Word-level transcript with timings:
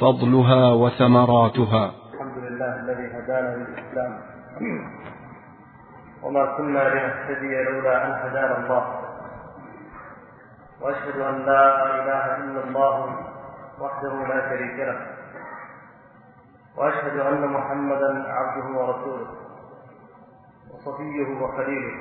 فضلها 0.00 0.72
وثمراتها. 0.74 1.92
الحمد 2.14 2.38
لله 2.38 2.80
الذي 2.80 3.06
هدانا 3.18 3.56
للإسلام. 3.56 4.20
وما 6.22 6.56
كنا 6.56 6.78
لنهتدي 6.78 7.64
لولا 7.64 8.06
أن 8.06 8.28
هدانا 8.28 8.58
الله. 8.58 9.00
وأشهد 10.80 11.20
أن 11.20 11.46
لا 11.46 11.64
إله 12.02 12.36
إلا 12.36 12.64
الله 12.64 13.16
وحده 13.80 14.12
لا 14.34 14.48
شريك 14.48 14.78
له. 14.88 15.06
وأشهد 16.76 17.18
أن 17.18 17.48
محمدا 17.48 18.24
عبده 18.28 18.78
ورسوله. 18.78 19.26
وصفيه 20.74 21.42
وخليله. 21.42 21.94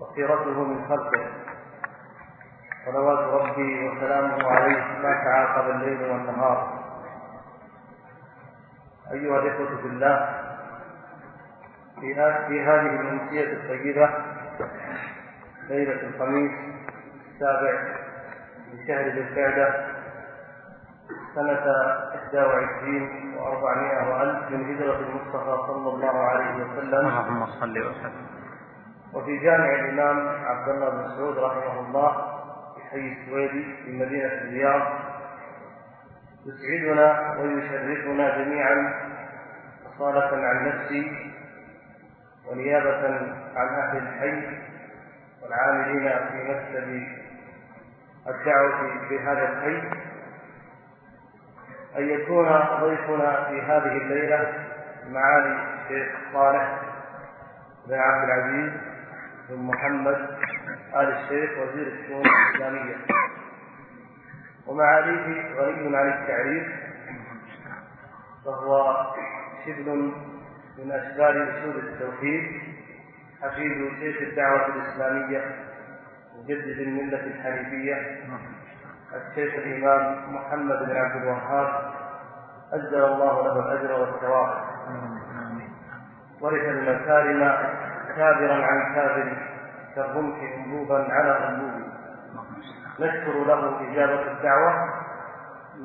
وخيرته 0.00 0.64
من 0.64 0.84
خلقه. 0.88 1.43
صلوات 2.84 3.18
ربي 3.18 3.88
وسلامه 3.88 4.50
عليه 4.50 4.82
ما 5.02 5.24
تعاقب 5.24 5.70
الليل 5.70 6.10
والنهار. 6.10 6.84
أيها 9.12 9.38
الإخوة 9.38 9.76
في 9.76 9.86
الله 9.86 10.44
في 12.00 12.14
هذه 12.62 13.00
الأمسية 13.00 13.52
الطيبة 13.52 14.10
ليلة 15.68 16.02
الخميس 16.08 16.52
السابع 17.34 17.72
من 18.72 18.86
شهر 18.86 19.08
ذي 19.08 19.20
القعدة 19.20 19.86
سنة 21.34 21.66
21 22.34 23.34
و400 23.38 24.08
وألف 24.08 24.50
من 24.50 24.74
هجرة 24.74 24.96
المصطفى 24.96 25.56
صلى 25.66 25.88
الله 25.88 26.18
عليه 26.18 26.54
وسلم. 26.54 26.94
اللهم 26.94 27.46
صل 27.46 27.78
وسلم. 27.78 28.26
وفي 29.14 29.38
جامع 29.38 29.74
الإمام 29.74 30.28
عبد 30.44 30.68
الله 30.68 30.90
بن 30.90 30.98
مسعود 31.04 31.38
رحمه 31.38 31.80
الله 31.80 32.33
حي 32.90 33.12
السويدي 33.12 33.76
في 33.84 33.92
مدينة 33.92 34.32
الرياض. 34.32 34.82
يسعدنا 36.46 37.36
ويشرفنا 37.38 38.38
جميعا 38.38 38.94
أصالة 39.86 40.46
عن 40.46 40.68
نفسي 40.68 41.32
ونيابة 42.46 43.06
عن 43.56 43.68
أهل 43.68 43.96
الحي 43.96 44.58
والعاملين 45.42 46.08
في 46.08 46.52
مكتب 46.52 47.06
الدعوة 48.28 49.08
في 49.08 49.18
هذا 49.18 49.48
الحي. 49.52 49.88
أن 51.98 52.08
يكون 52.10 52.48
ضيفنا 52.80 53.44
في 53.44 53.62
هذه 53.62 53.96
الليلة 53.96 54.52
معالي 55.10 55.56
الشيخ 55.82 56.08
صالح 56.32 56.78
بن 57.86 57.94
عبد 57.94 58.24
العزيز 58.24 58.72
بن 59.48 59.62
محمد 59.62 60.36
آل 60.94 61.12
الشيخ 61.12 61.50
وزير 61.58 61.86
الشؤون 61.86 62.22
الإسلامية. 62.26 62.96
ومعاليه 64.66 65.54
غني 65.54 65.96
عن 65.96 66.08
التعريف 66.08 66.66
فهو 68.44 68.96
شبل 69.66 70.12
من 70.78 70.92
أشبال 70.92 71.50
أصول 71.50 71.76
التوحيد. 71.76 72.62
حفيد 73.42 73.90
شيخ 74.00 74.22
الدعوة 74.22 74.66
الإسلامية 74.66 75.54
مجدد 76.38 76.78
الملة 76.78 77.24
الحنيفية. 77.26 78.24
الشيخ 79.14 79.54
الإمام 79.54 80.34
محمد 80.34 80.78
بن 80.78 80.96
عبد 80.96 81.22
الوهاب 81.22 81.92
أجزل 82.72 83.04
الله 83.04 83.44
له 83.44 83.58
الأجر 83.58 83.92
والثواب. 84.00 84.64
ورث 86.40 86.64
المكارم 86.64 87.40
كابرا 88.16 88.54
عن 88.54 88.94
كابر 88.94 89.53
كالرمح 89.94 90.36
انبوبا 90.56 91.06
على 91.10 91.48
انبوب 91.48 91.82
نشكر 93.00 93.44
له 93.44 93.80
إجابة 93.90 94.32
الدعوة 94.32 94.72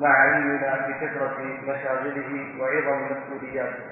مع 0.00 0.08
علمنا 0.08 0.86
بكثره 0.88 1.38
مشاغله 1.62 2.60
وعظم 2.60 3.04
مسؤولياته. 3.04 3.84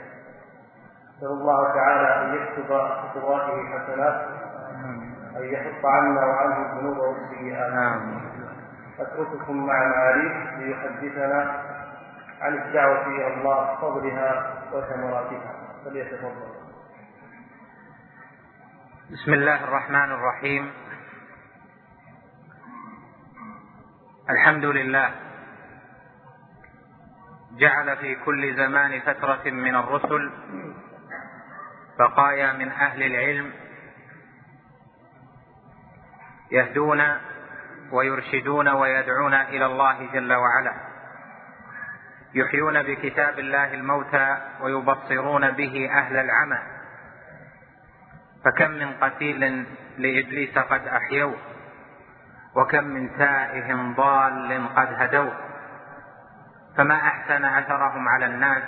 نسأل 1.17 1.29
الله 1.29 1.75
تعالى 1.75 2.09
أن 2.23 2.35
يكتب 2.35 2.79
خطواته 2.79 3.79
حسنات 3.79 4.29
أن 5.37 5.45
يحط 5.45 5.87
عنا 5.87 6.27
وعنه 6.27 6.67
الذنوب 6.67 6.99
والسيئات 6.99 8.03
أترككم 9.01 9.67
مع 9.67 9.89
معاليه 9.89 10.57
ليحدثنا 10.59 11.63
عن 12.41 12.55
الدعوة 12.55 13.07
إلى 13.07 13.35
الله 13.35 13.77
فضلها 13.81 14.55
وثمراتها. 14.73 15.53
فليتفضل. 15.85 16.49
بسم 19.09 19.33
الله 19.33 19.65
الرحمن 19.65 20.13
الرحيم. 20.13 20.73
الحمد 24.31 24.65
لله. 24.65 25.11
جعل 27.57 27.97
في 27.97 28.15
كل 28.15 28.57
زمان 28.57 29.01
فترة 29.01 29.51
من 29.51 29.75
الرسل 29.77 30.33
بقايا 31.99 32.53
من 32.53 32.69
أهل 32.69 33.03
العلم 33.03 33.53
يهدون 36.51 37.01
ويرشدون 37.93 38.69
ويدعون 38.69 39.35
إلى 39.35 39.67
الله 39.67 40.13
جل 40.13 40.33
وعلا. 40.33 40.75
يحيون 42.35 42.83
بكتاب 42.83 43.39
الله 43.39 43.75
الموتى 43.75 44.39
ويبصرون 44.61 45.51
به 45.51 45.91
أهل 45.93 46.17
العمى. 46.17 46.78
فكم 48.45 48.71
من 48.71 48.93
قتيل 49.01 49.67
لابليس 49.99 50.59
قد 50.59 50.87
أحيوه 50.87 51.37
وكم 52.57 52.85
من 52.85 53.19
تائه 53.19 53.75
ضال 53.97 54.69
قد 54.77 54.89
هدوه. 54.93 55.33
فما 56.77 56.95
أحسن 56.95 57.45
أثرهم 57.45 58.09
على 58.09 58.27
الناس 58.27 58.63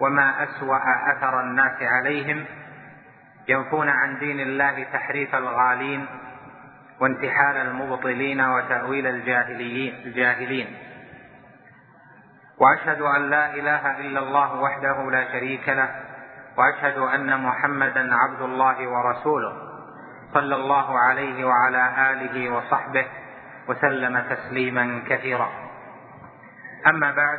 وما 0.00 0.44
أسوأ 0.44 1.12
أثر 1.12 1.40
الناس 1.40 1.82
عليهم؟ 1.82 2.44
ينفون 3.48 3.88
عن 3.88 4.18
دين 4.18 4.40
الله 4.40 4.84
تحريف 4.92 5.34
الغالين 5.34 6.06
وانتحال 7.00 7.56
المبطلين 7.56 8.40
وتأويل 8.40 9.06
الجاهلين. 9.06 10.76
وأشهد 12.58 13.00
أن 13.00 13.30
لا 13.30 13.54
إله 13.54 14.00
إلا 14.00 14.20
الله 14.20 14.54
وحده 14.54 15.10
لا 15.10 15.32
شريك 15.32 15.68
له 15.68 15.99
وأشهد 16.60 16.98
أن 16.98 17.40
محمدا 17.40 18.14
عبد 18.14 18.40
الله 18.40 18.88
ورسوله 18.88 19.52
صلى 20.34 20.54
الله 20.54 20.98
عليه 20.98 21.44
وعلى 21.44 22.12
آله 22.12 22.50
وصحبه 22.50 23.06
وسلم 23.68 24.24
تسليما 24.30 25.02
كثيرا. 25.08 25.50
أما 26.86 27.12
بعد 27.12 27.38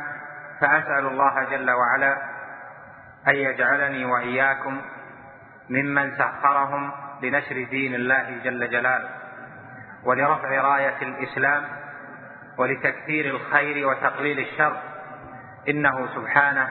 فأسأل 0.60 1.06
الله 1.06 1.44
جل 1.44 1.70
وعلا 1.70 2.16
أن 3.28 3.34
يجعلني 3.34 4.04
وإياكم 4.04 4.80
ممن 5.70 6.16
سخرهم 6.18 6.92
لنشر 7.22 7.64
دين 7.70 7.94
الله 7.94 8.40
جل 8.44 8.70
جلاله 8.70 9.10
ولرفع 10.04 10.50
راية 10.60 11.02
الإسلام 11.02 11.64
ولتكثير 12.58 13.24
الخير 13.34 13.86
وتقليل 13.86 14.38
الشر. 14.38 14.76
إنه 15.68 16.06
سبحانه 16.14 16.68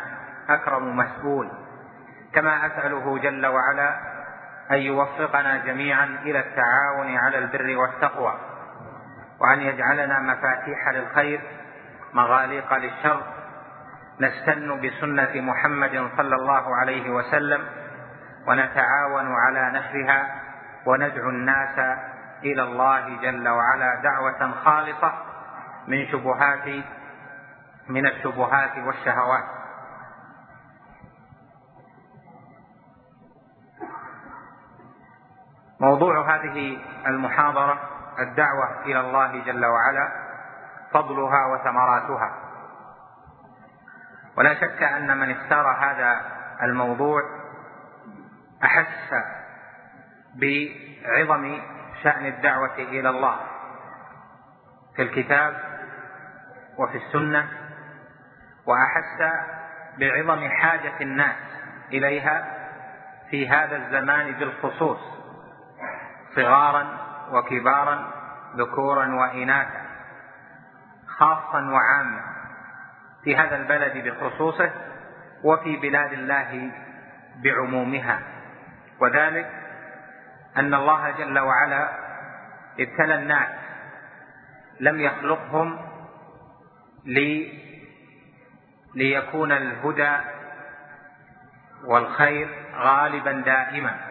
أكرم 0.49 0.97
مسؤول. 0.97 1.60
كما 2.33 2.65
أسأله 2.65 3.17
جل 3.17 3.45
وعلا 3.45 3.99
أن 4.71 4.77
يوفقنا 4.77 5.57
جميعا 5.57 6.05
إلى 6.05 6.39
التعاون 6.39 7.17
على 7.17 7.37
البر 7.37 7.77
والتقوى 7.77 8.37
وأن 9.39 9.61
يجعلنا 9.61 10.19
مفاتيح 10.19 10.89
للخير 10.89 11.41
مغاليق 12.13 12.73
للشر. 12.73 13.23
نستن 14.21 14.81
بسنة 14.81 15.41
محمد 15.41 16.09
صلى 16.17 16.35
الله 16.35 16.75
عليه 16.75 17.09
وسلم 17.09 17.65
ونتعاون 18.47 19.35
على 19.35 19.79
نشرها 19.79 20.41
وندعو 20.85 21.29
الناس 21.29 21.79
إلى 22.43 22.63
الله 22.63 23.21
جل 23.21 23.49
وعلا 23.49 24.01
دعوة 24.03 24.51
خالصة 24.51 25.13
من 25.87 26.07
شبهات 26.07 26.83
من 27.89 28.07
الشبهات 28.07 28.77
والشهوات. 28.77 29.43
موضوع 35.81 36.35
هذه 36.35 36.77
المحاضرة 37.07 37.79
الدعوة 38.19 38.81
إلى 38.85 38.99
الله 38.99 39.43
جل 39.43 39.65
وعلا 39.65 40.11
فضلها 40.93 41.45
وثمراتها. 41.45 42.37
ولا 44.37 44.53
شك 44.53 44.83
أن 44.83 45.17
من 45.17 45.31
اختار 45.31 45.67
هذا 45.67 46.21
الموضوع 46.63 47.21
أحس 48.63 49.13
بعظم 50.35 51.61
شأن 52.03 52.25
الدعوة 52.25 52.75
إلى 52.75 53.09
الله 53.09 53.35
في 54.95 55.01
الكتاب 55.01 55.57
وفي 56.77 56.97
السنة 56.97 57.47
وأحس 58.65 59.33
بعظم 59.97 60.49
حاجة 60.49 60.93
الناس 61.01 61.35
إليها 61.93 62.45
في 63.29 63.49
هذا 63.49 63.75
الزمان 63.75 64.31
بالخصوص. 64.31 65.20
صغارا 66.35 66.87
وكبارا 67.31 68.11
ذكورا 68.55 69.15
وإناثا 69.15 69.81
خاصا 71.07 71.61
وعاما 71.61 72.21
في 73.23 73.35
هذا 73.35 73.55
البلد 73.55 74.07
بخصوصه 74.07 74.71
وفي 75.43 75.77
بلاد 75.77 76.13
الله 76.13 76.71
بعمومها. 77.43 78.19
وذلك 78.99 79.49
أن 80.57 80.73
الله 80.73 81.09
جل 81.11 81.39
وعلا 81.39 81.89
ابتلى 82.79 83.15
الناس 83.15 83.49
لم 84.79 85.01
يخلقهم 85.01 85.79
لي 87.05 87.61
ليكون 88.95 89.51
الهدى 89.51 90.17
والخير 91.85 92.49
غالبا 92.75 93.31
دائما. 93.31 94.10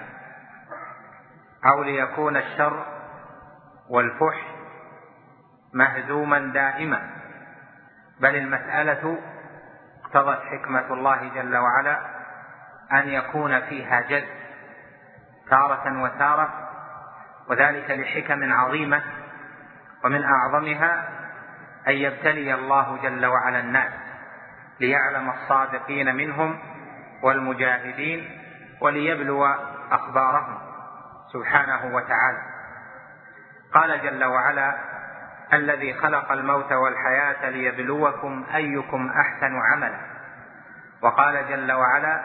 أو 1.67 1.83
ليكون 1.83 2.37
الشر 2.37 2.87
والفحش 3.89 4.45
مهزوما 5.75 6.39
دائما. 6.39 7.11
بل 8.21 8.37
المسألة 8.37 9.19
اقتضت 10.05 10.41
حكمة 10.45 10.93
الله 10.93 11.29
جل 11.35 11.57
وعلا 11.57 12.01
أن 12.93 13.09
يكون 13.09 13.61
فيها 13.61 14.01
جد 14.01 14.29
تارة 15.51 16.03
وتارة 16.03 16.69
وذلك 17.49 17.91
لحكم 17.91 18.53
عظيمة 18.53 19.03
ومن 20.05 20.25
أعظمها 20.25 21.09
أن 21.89 21.93
يبتلي 21.93 22.55
الله 22.55 22.99
جل 23.03 23.27
وعلا 23.27 23.61
الناس 23.61 23.93
ليعلم 24.81 25.31
الصادقين 25.31 26.15
منهم 26.15 26.59
والمجاهدين 27.23 28.41
وليبلو 28.81 29.47
أخبارهم. 29.91 30.70
سبحانه 31.33 31.95
وتعالى. 31.95 32.43
قال 33.75 34.03
جل 34.03 34.25
وعلا 34.25 34.77
الذي 35.53 35.95
خلق 35.95 36.33
الموت 36.33 36.73
والحياة 36.73 37.51
ليبلوكم 37.51 38.45
أيكم 38.55 39.11
أحسن 39.11 39.61
عملا. 39.73 40.01
وقال 41.03 41.49
جل 41.49 41.73
وعلا 41.73 42.25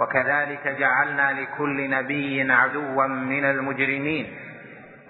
وكذلك 0.00 0.68
جعلنا 0.68 1.32
لكل 1.32 1.90
نبي 1.90 2.52
عدوا 2.52 3.06
من 3.06 3.44
المجرمين. 3.44 4.38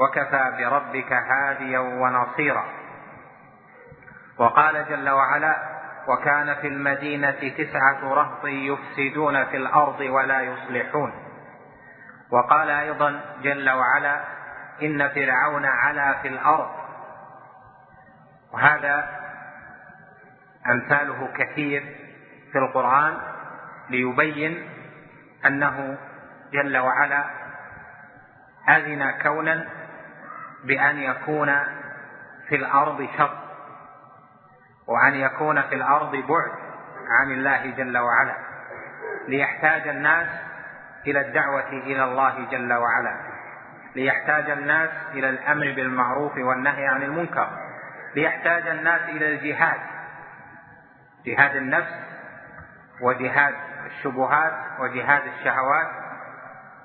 وكفى 0.00 0.52
بربك 0.58 1.12
هاديا 1.12 1.78
ونصيرا. 1.78 2.64
وقال 4.38 4.84
جل 4.88 5.10
وعلا 5.10 5.56
وكان 6.08 6.54
في 6.54 6.66
المدينة 6.66 7.54
تسعة 7.58 8.14
رهط 8.14 8.44
يفسدون 8.44 9.44
في 9.44 9.56
الأرض 9.56 10.00
ولا 10.00 10.40
يصلحون. 10.40 11.29
وقال 12.30 12.70
أيضا 12.70 13.20
جل 13.42 13.70
وعلا 13.70 14.20
إن 14.82 15.08
فرعون 15.08 15.64
علا 15.64 16.14
في 16.22 16.28
الأرض. 16.28 16.70
وهذا 18.52 19.20
أمثاله 20.66 21.28
كثير 21.34 21.96
في 22.52 22.58
القرآن 22.58 23.18
ليبين 23.90 24.68
أنه 25.46 25.98
جل 26.52 26.78
وعلا 26.78 27.24
أذن 28.68 29.10
كونا 29.22 29.68
بأن 30.64 30.98
يكون 30.98 31.58
في 32.48 32.56
الأرض 32.56 33.08
شر 33.18 33.38
وأن 34.86 35.14
يكون 35.14 35.62
في 35.62 35.74
الأرض 35.74 36.10
بعد 36.10 36.52
عن 37.20 37.30
الله 37.30 37.66
جل 37.66 37.98
وعلا. 37.98 38.36
ليحتاج 39.28 39.88
الناس 39.88 40.28
إلى 41.06 41.20
الدعوة 41.20 41.68
إلى 41.68 42.04
الله 42.04 42.50
جل 42.50 42.72
وعلا 42.72 43.16
ليحتاج 43.96 44.50
الناس 44.50 44.90
إلى 45.14 45.28
الأمر 45.28 45.72
بالمعروف 45.76 46.36
والنهي 46.36 46.86
عن 46.86 47.02
المنكر 47.02 47.48
ليحتاج 48.16 48.68
الناس 48.68 49.00
إلى 49.00 49.34
الجهاد 49.34 49.80
جهاد 51.26 51.56
النفس 51.56 51.94
وجهاد 53.00 53.54
الشبهات 53.86 54.52
وجهاد 54.80 55.22
الشهوات 55.26 55.88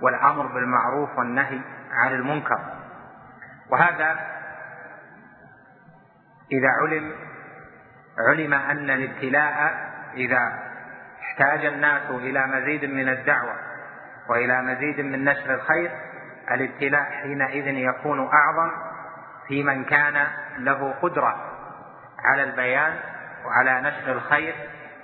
والأمر 0.01 0.47
بالمعروف 0.47 1.17
والنهي 1.17 1.61
عن 1.91 2.13
المنكر. 2.13 2.59
وهذا 3.69 4.19
إذا 6.51 6.67
علم 6.81 7.11
علم 8.29 8.53
أن 8.53 8.89
الابتلاء 8.89 9.85
إذا 10.13 10.59
احتاج 11.21 11.65
الناس 11.65 12.09
إلى 12.09 12.47
مزيد 12.47 12.85
من 12.85 13.09
الدعوة 13.09 13.55
وإلى 14.29 14.61
مزيد 14.61 14.99
من 14.99 15.23
نشر 15.23 15.53
الخير 15.53 15.91
الابتلاء 16.51 17.03
حينئذ 17.03 17.67
يكون 17.67 18.19
أعظم 18.19 18.71
في 19.47 19.63
من 19.63 19.85
كان 19.85 20.27
له 20.57 20.93
قدرة 21.01 21.35
على 22.19 22.43
البيان 22.43 22.99
وعلى 23.45 23.81
نشر 23.81 24.11
الخير 24.11 24.55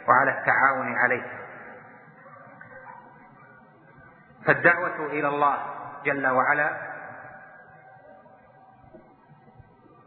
وعلى 0.07 0.39
التعاون 0.39 0.97
عليه. 0.97 1.23
فالدعوة 4.45 5.06
إلى 5.06 5.27
الله 5.27 5.57
جل 6.06 6.27
وعلا 6.27 6.77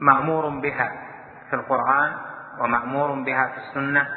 مأمور 0.01 0.49
بها 0.49 0.93
في 1.51 1.57
القرآن 1.57 2.17
ومأمور 2.59 3.23
بها 3.23 3.49
في 3.49 3.57
السنة 3.59 4.09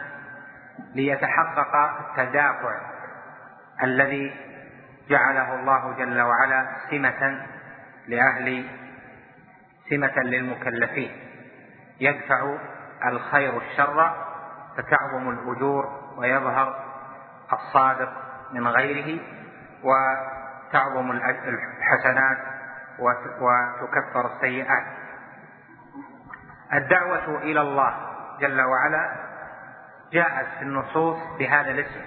ليتحقق 0.95 1.75
التدافع 1.75 2.79
الذي 3.83 4.46
جعله 5.09 5.55
الله 5.55 5.93
جل 5.97 6.21
وعلا 6.21 6.67
سمة 6.91 7.45
لأهل 8.07 8.65
سمة 9.89 10.23
للمكلفين. 10.23 11.11
يدفع 11.99 12.57
الخير 13.05 13.57
الشر 13.57 14.15
فتعظم 14.77 15.29
الأجور 15.29 16.13
ويظهر 16.17 16.83
الصادق 17.53 18.13
من 18.51 18.67
غيره 18.67 19.19
وتعظم 19.83 21.11
الحسنات 21.11 22.37
وتكفر 22.99 24.35
السيئات. 24.35 24.85
الدعوة 26.73 27.37
إلى 27.37 27.61
الله 27.61 27.95
جل 28.39 28.61
وعلا 28.61 29.15
جاءت 30.13 30.47
في 30.57 30.61
النصوص 30.61 31.17
بهذا 31.39 31.71
الاسم 31.71 32.01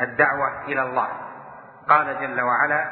الدعوة 0.00 0.64
إلى 0.64 0.82
الله. 0.82 1.08
قال 1.88 2.20
جل 2.20 2.40
وعلا 2.40 2.90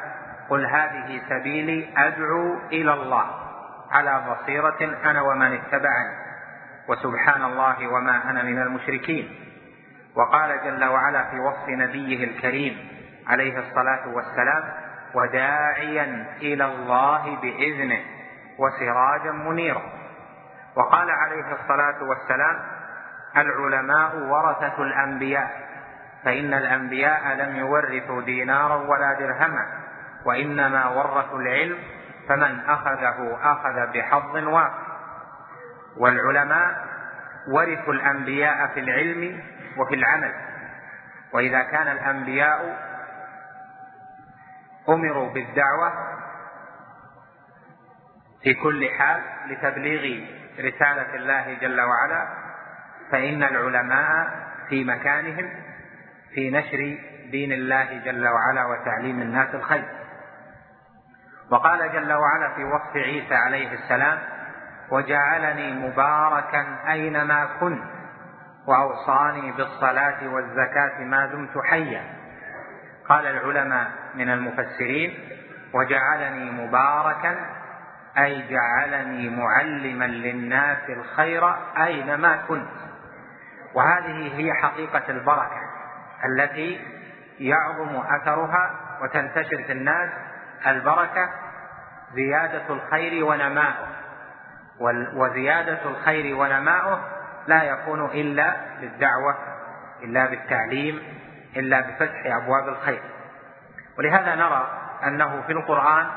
قل 0.49 0.65
هذه 0.65 1.21
سبيلي 1.29 1.89
أدعو 1.97 2.59
إلى 2.71 2.93
الله 2.93 3.25
على 3.91 4.21
بصيرة 4.29 4.97
أنا 5.05 5.21
ومن 5.21 5.53
اتبعني 5.53 6.15
وسبحان 6.87 7.43
الله 7.43 7.87
وما 7.87 8.29
أنا 8.29 8.43
من 8.43 8.61
المشركين. 8.61 9.35
وقال 10.15 10.59
جل 10.63 10.85
وعلا 10.85 11.23
في 11.23 11.39
وصف 11.39 11.69
نبيه 11.69 12.23
الكريم 12.23 12.87
عليه 13.27 13.59
الصلاة 13.59 14.07
والسلام 14.07 14.63
وداعيا 15.13 16.25
إلى 16.41 16.65
الله 16.65 17.35
بإذنه 17.41 17.99
وسراجا 18.57 19.31
منيرا. 19.31 19.81
وقال 20.75 21.11
عليه 21.11 21.45
الصلاة 21.61 22.03
والسلام 22.03 22.59
العلماء 23.37 24.15
ورثة 24.15 24.83
الأنبياء. 24.83 25.70
فإن 26.25 26.53
الأنبياء 26.53 27.33
لم 27.33 27.55
يورثوا 27.55 28.21
دينارا 28.21 28.75
ولا 28.75 29.13
درهما 29.13 29.65
وإنما 30.25 30.87
ورثوا 30.87 31.39
العلم 31.39 31.77
فمن 32.29 32.59
أخذه 32.59 33.37
أخذ 33.43 33.93
بحظ 33.93 34.35
وافر 34.35 34.91
والعلماء 35.97 36.85
ورثوا 37.47 37.93
الأنبياء 37.93 38.67
في 38.67 38.79
العلم 38.79 39.43
وفي 39.77 39.95
العمل. 39.95 40.33
وإذا 41.33 41.63
كان 41.63 41.87
الأنبياء 41.87 42.77
أمروا 44.89 45.33
بالدعوة 45.33 45.93
في 48.43 48.53
كل 48.53 48.89
حال 48.89 49.21
لتبليغ 49.47 50.25
رسالة 50.59 51.15
الله 51.15 51.53
جل 51.61 51.81
وعلا 51.81 52.27
فإن 53.11 53.43
العلماء 53.43 54.29
في 54.69 54.83
مكانهم 54.83 55.49
في 56.33 56.49
نشر 56.49 56.97
دين 57.31 57.51
الله 57.51 58.01
جل 58.05 58.27
وعلا 58.27 58.65
وتعليم 58.65 59.21
الناس 59.21 59.55
الخير. 59.55 59.85
وقال 61.51 61.93
جل 61.93 62.13
وعلا 62.13 62.53
في 62.55 62.63
وصف 62.63 62.95
عيسى 62.95 63.35
عليه 63.35 63.73
السلام 63.73 64.19
وجعلني 64.91 65.73
مباركا 65.73 66.65
أينما 66.91 67.49
كنت 67.59 67.83
وأوصاني 68.67 69.51
بالصلاة 69.51 70.27
والزكاة 70.27 70.99
ما 70.99 71.25
دمت 71.25 71.57
حيا. 71.65 72.03
قال 73.09 73.25
العلماء 73.25 73.91
من 74.15 74.29
المفسرين 74.29 75.19
وجعلني 75.73 76.51
مباركا 76.51 77.35
أي 78.17 78.43
جعلني 78.49 79.29
معلما 79.29 80.05
للناس 80.05 80.89
الخير 80.89 81.53
أينما 81.77 82.37
كنت. 82.47 82.69
وهذه 83.73 84.37
هي 84.37 84.53
حقيقة 84.53 85.03
البركة. 85.09 85.70
التي 86.25 86.81
يعظم 87.39 87.95
أثرها 87.95 88.71
وتنتشر 89.01 89.63
في 89.63 89.71
الناس 89.71 90.09
البركة 90.67 91.29
زيادة 92.13 92.63
الخير 92.69 93.25
ونماؤه. 93.25 93.87
وزيادة 95.13 95.79
الخير 95.85 96.35
ونماؤه 96.35 96.99
لا 97.47 97.63
يكون 97.63 98.05
إلا 98.05 98.55
بالدعوة 98.81 99.37
إلا 100.03 100.25
بالتعليم 100.25 101.01
إلا 101.55 101.81
بفتح 101.81 102.25
أبواب 102.25 102.67
الخير. 102.67 103.01
ولهذا 103.97 104.35
نرى 104.35 104.67
أنه 105.03 105.41
في 105.41 105.51
القرآن 105.51 106.07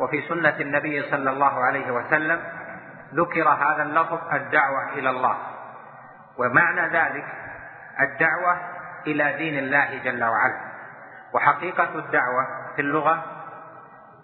وفي 0.00 0.28
سنة 0.28 0.54
النبي 0.60 1.02
صلى 1.10 1.30
الله 1.30 1.64
عليه 1.64 1.90
وسلم 1.90 2.40
ذكر 3.14 3.48
هذا 3.48 3.82
اللفظ 3.82 4.18
الدعوة 4.32 4.92
إلى 4.92 5.10
الله. 5.10 5.36
ومعنى 6.38 6.80
ذلك 6.80 7.24
الدعوة 8.00 8.77
إلى 9.06 9.36
دين 9.36 9.58
الله 9.58 9.98
جل 10.04 10.24
وعلا. 10.24 10.60
وحقيقة 11.34 11.98
الدعوة 11.98 12.46
في 12.76 12.82
اللغة 12.82 13.24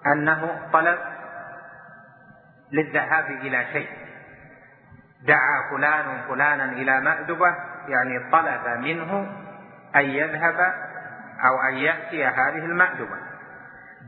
أنه 0.07 0.69
طلب 0.73 0.99
للذهاب 2.73 3.25
إلى 3.25 3.67
شيء. 3.73 3.89
دعا 5.23 5.71
فلان 5.71 6.05
فلانا 6.29 6.65
إلى 6.65 7.01
مأدبة 7.01 7.55
يعني 7.89 8.31
طلب 8.33 8.67
منه 8.67 9.33
أن 9.97 10.05
يذهب 10.05 10.61
أو 11.45 11.61
أن 11.69 11.75
يأتي 11.75 12.27
هذه 12.27 12.65
المأدبة. 12.65 13.17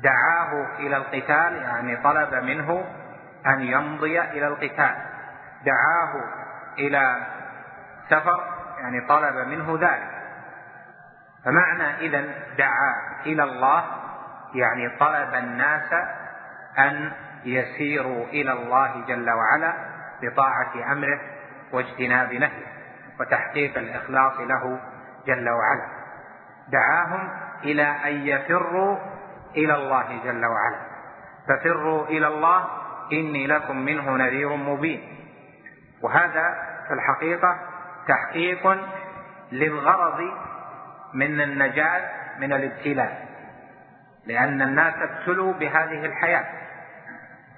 دعاه 0.03 0.67
إلى 0.79 0.97
القتال 0.97 1.57
يعني 1.57 1.97
طلب 1.97 2.35
منه 2.35 2.85
أن 3.47 3.61
يمضي 3.61 4.21
إلى 4.21 4.47
القتال. 4.47 4.97
دعاه 5.65 6.25
إلى 6.79 7.27
سفر 8.11 8.57
يعني 8.79 9.07
طلب 9.09 9.37
منه 9.37 9.79
ذلك. 9.81 10.16
فمعنى 11.47 12.07
إذا 12.07 12.21
دعا 12.59 12.95
إلى 13.27 13.43
الله 13.43 13.85
يعني 14.55 14.99
طلب 14.99 15.35
الناس 15.35 15.93
أن 16.79 17.13
يسيروا 17.45 18.27
إلى 18.27 18.53
الله 18.53 19.05
جل 19.07 19.31
وعلا 19.31 19.75
بطاعة 20.23 20.93
أمره 20.93 21.21
واجتناب 21.73 22.33
نهيه 22.33 22.67
وتحقيق 23.21 23.79
الإخلاص 23.79 24.41
له 24.41 24.81
جل 25.27 25.49
وعلا. 25.49 25.87
دعاهم 26.69 27.29
إلى 27.65 27.83
أن 27.83 28.27
يفروا 28.27 28.99
إلى 29.57 29.75
الله 29.75 30.21
جل 30.25 30.47
وعلا. 30.47 30.79
ففروا 31.49 32.07
إلى 32.07 32.27
الله 32.27 32.65
إني 33.13 33.47
لكم 33.47 33.77
منه 33.77 34.11
نذير 34.17 34.57
مبين. 34.57 35.01
وهذا 36.03 36.55
في 36.89 36.95
الحقيقة 36.95 37.59
تحقيق 38.09 38.79
للغرض 39.53 40.31
من 41.17 41.41
النجاة 41.41 42.11
من 42.39 42.53
الابتلاء 42.53 43.27
لأن 44.27 44.63
الناس 44.63 44.95
ابتلوا 44.95 45.53
بهذه 45.53 46.07
الحياة. 46.07 46.45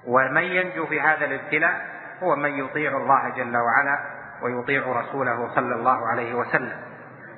ومن 0.07 0.43
ينجو 0.43 0.85
في 0.85 1.01
هذا 1.01 1.25
الابتلاء 1.25 1.85
هو 2.23 2.35
من 2.35 2.49
يطيع 2.49 2.97
الله 2.97 3.29
جل 3.29 3.57
وعلا 3.57 3.99
ويطيع 4.41 4.83
رسوله 5.01 5.55
صلى 5.55 5.75
الله 5.75 6.07
عليه 6.07 6.33
وسلم. 6.33 6.77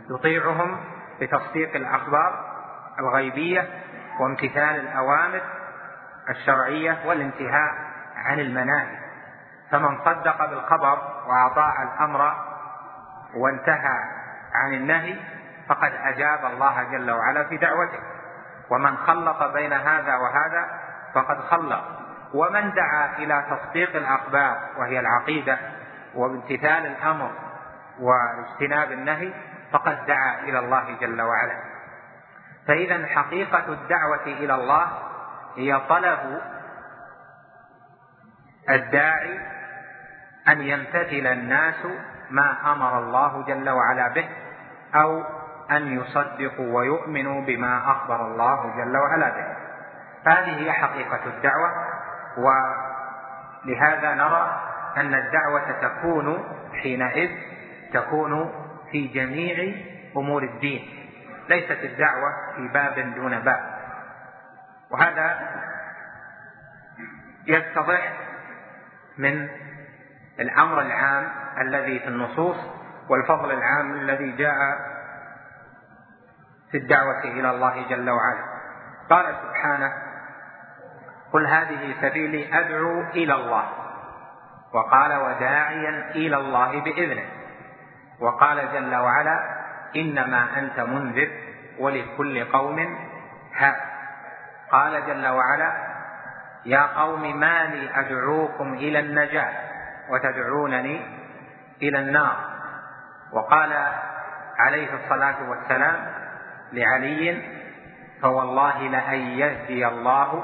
يطيعهم 0.10 0.78
بتصديق 1.22 1.76
الأخبار 1.76 2.52
الغيبية 3.00 3.68
وامتثال 4.20 4.80
الأوامر 4.80 5.42
الشرعية 6.30 6.98
والانتهاء 7.06 7.72
عن 8.16 8.40
المناهي. 8.40 8.98
فمن 9.72 9.98
صدق 10.06 10.50
بالخبر 10.50 10.98
وأطاع 11.28 11.84
الأمر 11.84 12.34
وانتهى 13.36 14.00
عن 14.54 14.74
النهي 14.74 15.16
فقد 15.72 15.92
أجاب 15.94 16.46
الله 16.46 16.84
جل 16.84 17.12
وعلا 17.12 17.44
في 17.44 17.58
دعوته. 17.58 18.00
ومن 18.70 18.98
خلط 18.98 19.44
بين 19.44 19.74
هذا 19.74 20.16
وهذا 20.16 20.80
فقد 21.14 21.40
خلط. 21.40 21.84
ومن 22.34 22.74
دعا 22.74 23.18
إلى 23.18 23.46
تصديق 23.50 23.96
الأخبار 23.96 24.58
وهي 24.78 25.00
العقيدة 25.00 25.58
وامتثال 26.16 26.86
الأمر 26.86 27.32
واجتناب 28.00 28.92
النهي 28.92 29.34
فقد 29.72 30.06
دعا 30.06 30.40
إلى 30.40 30.60
الله 30.60 30.98
جل 31.02 31.22
وعلا. 31.22 31.58
فإذا 32.68 33.06
حقيقة 33.06 33.74
الدعوة 33.74 34.26
إلى 34.26 34.56
الله 34.56 34.88
هي 35.56 35.82
طلب 35.90 36.42
الداعي 38.70 39.40
أن 40.48 40.62
يمتثل 40.62 41.28
الناس 41.28 41.86
ما 42.30 42.74
أمر 42.74 43.00
الله 43.00 43.46
جل 43.46 43.70
وعلا 43.70 44.08
به 44.08 44.30
أو 44.96 45.24
أن 45.72 46.00
يصدقوا 46.00 46.78
ويؤمنوا 46.78 47.42
بما 47.42 47.92
أخبر 47.92 48.26
الله 48.26 48.76
جل 48.78 48.98
وعلا 48.98 49.30
به. 49.30 49.46
هذه 50.32 50.64
هي 50.64 50.72
حقيقة 50.72 51.20
الدعوة 51.26 51.72
ولهذا 52.38 54.14
نرى 54.14 54.62
أن 54.98 55.14
الدعوة 55.14 55.72
تكون 55.82 56.44
حينئذ 56.82 57.30
تكون 57.94 58.52
في 58.92 59.08
جميع 59.08 59.76
أمور 60.18 60.44
الدين. 60.44 60.82
ليست 61.50 61.84
الدعوة 61.84 62.34
في 62.56 62.68
باب 62.68 63.14
دون 63.16 63.40
باب. 63.40 63.82
وهذا 64.92 65.40
يتضح 67.48 68.14
من 69.18 69.50
الأمر 70.40 70.82
العام 70.82 71.32
الذي 71.62 72.00
في 72.00 72.08
النصوص 72.08 72.58
والفضل 73.10 73.52
العام 73.52 73.94
الذي 73.94 74.32
جاء 74.32 74.56
في 76.72 76.78
الدعوة 76.78 77.24
إلى 77.24 77.50
الله 77.50 77.88
جل 77.90 78.10
وعلا. 78.10 78.44
قال 79.10 79.36
سبحانه 79.44 79.94
قل 81.34 81.48
هذه 81.48 81.96
سبيلي 82.02 82.60
أدعو 82.60 83.02
إلى 83.02 83.34
الله. 83.34 83.64
وقال 84.74 85.14
وداعيا 85.16 86.12
إلى 86.16 86.38
الله 86.38 86.82
بإذنه. 86.82 87.26
وقال 88.20 88.74
جل 88.74 88.96
وعلا 88.96 89.62
إنما 89.96 90.60
أنت 90.60 90.80
منذر 90.80 91.30
ولكل 91.80 92.46
قوم 92.46 92.98
هاد 93.56 93.76
قال 94.72 95.06
جل 95.08 95.28
وعلا 95.28 95.92
يا 96.66 96.82
قوم 96.82 97.40
ما 97.40 97.64
لي 97.64 98.00
أدعوكم 98.00 98.74
إلى 98.74 99.00
النجاة 99.00 99.54
وتدعونني 100.10 101.02
إلى 101.82 102.00
النار. 102.00 102.36
وقال 103.34 103.88
عليه 104.60 104.90
الصلاة 104.94 105.50
والسلام 105.50 106.11
لعلي 106.74 107.42
فوالله 108.22 108.88
لأن 108.88 109.20
يهدي 109.20 109.88
الله 109.88 110.44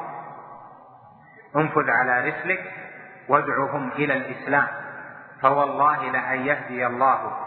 انفذ 1.55 1.89
على 1.89 2.29
رسلك 2.29 2.73
وادعهم 3.27 3.91
إلى 3.91 4.13
الإسلام. 4.13 4.67
فوالله 5.41 6.11
لأن 6.11 6.45
يهدي 6.45 6.87
الله 6.87 7.37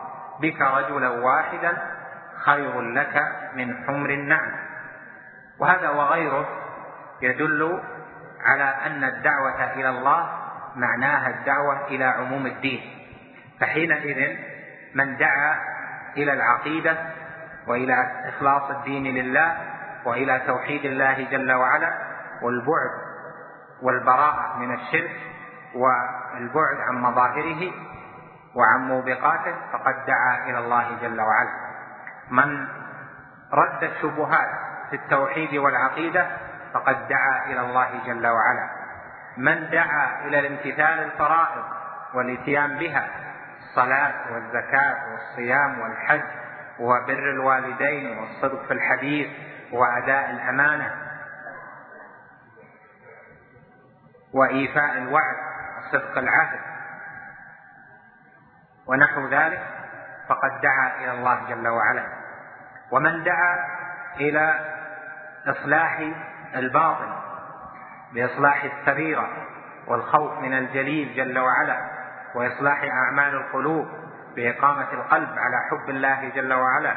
بك 0.40 0.60
رجلا 0.60 1.08
واحدا 1.08 1.72
خير 2.44 2.80
لك 2.80 3.22
من 3.54 3.84
حمر 3.87 4.10
النعم. 4.10 4.52
وهذا 5.58 5.88
وغيره 5.88 6.49
يدل 7.22 7.80
على 8.40 8.64
أن 8.87 9.04
الدعوة 9.04 9.72
إلى 9.72 9.88
الله 9.88 10.30
معناها 10.76 11.28
الدعوة 11.28 11.87
إلى 11.87 12.04
عموم 12.04 12.46
الدين. 12.46 12.80
فحينئذ 13.60 14.37
من 14.94 15.16
دعا 15.16 15.56
إلى 16.16 16.32
العقيدة 16.32 16.96
وإلى 17.70 18.28
إخلاص 18.28 18.70
الدين 18.70 19.04
لله 19.04 19.56
وإلى 20.04 20.42
توحيد 20.46 20.84
الله 20.84 21.30
جل 21.30 21.52
وعلا 21.52 21.92
والبعد 22.42 22.90
والبراءة 23.82 24.56
من 24.58 24.74
الشرك 24.74 25.16
والبعد 25.74 26.76
عن 26.88 26.94
مظاهره 27.02 27.72
وعن 28.54 28.80
موبقاته 28.88 29.54
فقد 29.72 29.94
دعا 30.06 30.50
إلى 30.50 30.58
الله 30.58 30.96
جل 31.02 31.20
وعلا. 31.20 31.50
من 32.30 32.68
رد 33.52 33.82
الشبهات 33.82 34.48
في 34.90 34.96
التوحيد 34.96 35.54
والعقيدة 35.54 36.26
فقد 36.74 37.08
دعا 37.08 37.46
إلى 37.46 37.60
الله 37.60 37.88
جل 38.06 38.26
وعلا. 38.26 38.70
من 39.36 39.70
دعا 39.70 40.24
إلى 40.24 40.38
الامتثال 40.38 41.04
الفرائض 41.04 41.64
والإتيان 42.14 42.78
بها 42.78 43.08
الصلاة 43.60 44.32
والزكاة 44.32 44.96
والصيام 45.12 45.80
والحج 45.80 46.39
وبر 46.80 47.30
الوالدين 47.30 48.18
والصدق 48.18 48.66
في 48.66 48.72
الحديث 48.72 49.28
وأداء 49.72 50.30
الأمانة 50.30 50.94
وإيفاء 54.32 54.99
الوعد 54.99 55.37
وصدق 55.78 56.18
العهد. 56.18 56.60
ونحو 58.87 59.28
ذلك 59.28 59.62
فقد 60.28 60.60
دعا 60.60 60.96
إلى 60.99 61.10
الله 61.10 61.49
جل 61.49 61.68
وعلا. 61.68 62.06
ومن 62.90 63.25
دعا 63.25 63.56
إلى 64.16 64.76
إصلاح 65.46 66.12
الباطن 66.54 67.12
بإصلاح 68.12 68.64
السريرة 68.64 69.28
والخوف 69.87 70.38
من 70.38 70.58
الجليل 70.58 71.14
جل 71.14 71.38
وعلا 71.38 71.90
وإصلاح 72.34 72.82
أعمال 72.82 73.34
القلوب 73.34 73.88
بإقامة 74.37 74.92
القلب 74.92 75.28
على 75.38 75.56
حب 75.70 75.90
الله 75.90 76.28
جل 76.28 76.52
وعلا 76.52 76.94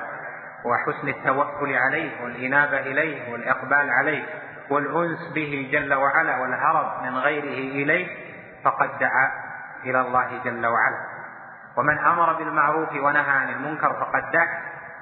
وحسن 0.66 1.08
التوكل 1.08 1.74
عليه 1.75 2.24
والإنابة 2.24 2.80
إليه 2.80 3.32
والإقبال 3.32 3.90
عليه 3.90 4.24
والأنس 4.70 5.34
به 5.36 5.70
جل 5.72 5.94
وعلا 5.94 6.42
والهرب 6.42 7.04
من 7.04 7.18
غيره 7.18 7.84
إليه 7.84 8.08
فقد 8.63 9.00
دعا 9.00 9.32
إلى 9.86 10.02
الله 10.02 10.42
جل 10.44 10.66
وعلا. 10.66 10.98
ومن 11.78 11.98
أمر 11.98 12.34
بالمعروف 12.34 12.90
ونهى 12.92 13.32
عن 13.32 13.50
المنكر 13.50 13.94
فقد 13.94 14.32
دعا 14.32 14.62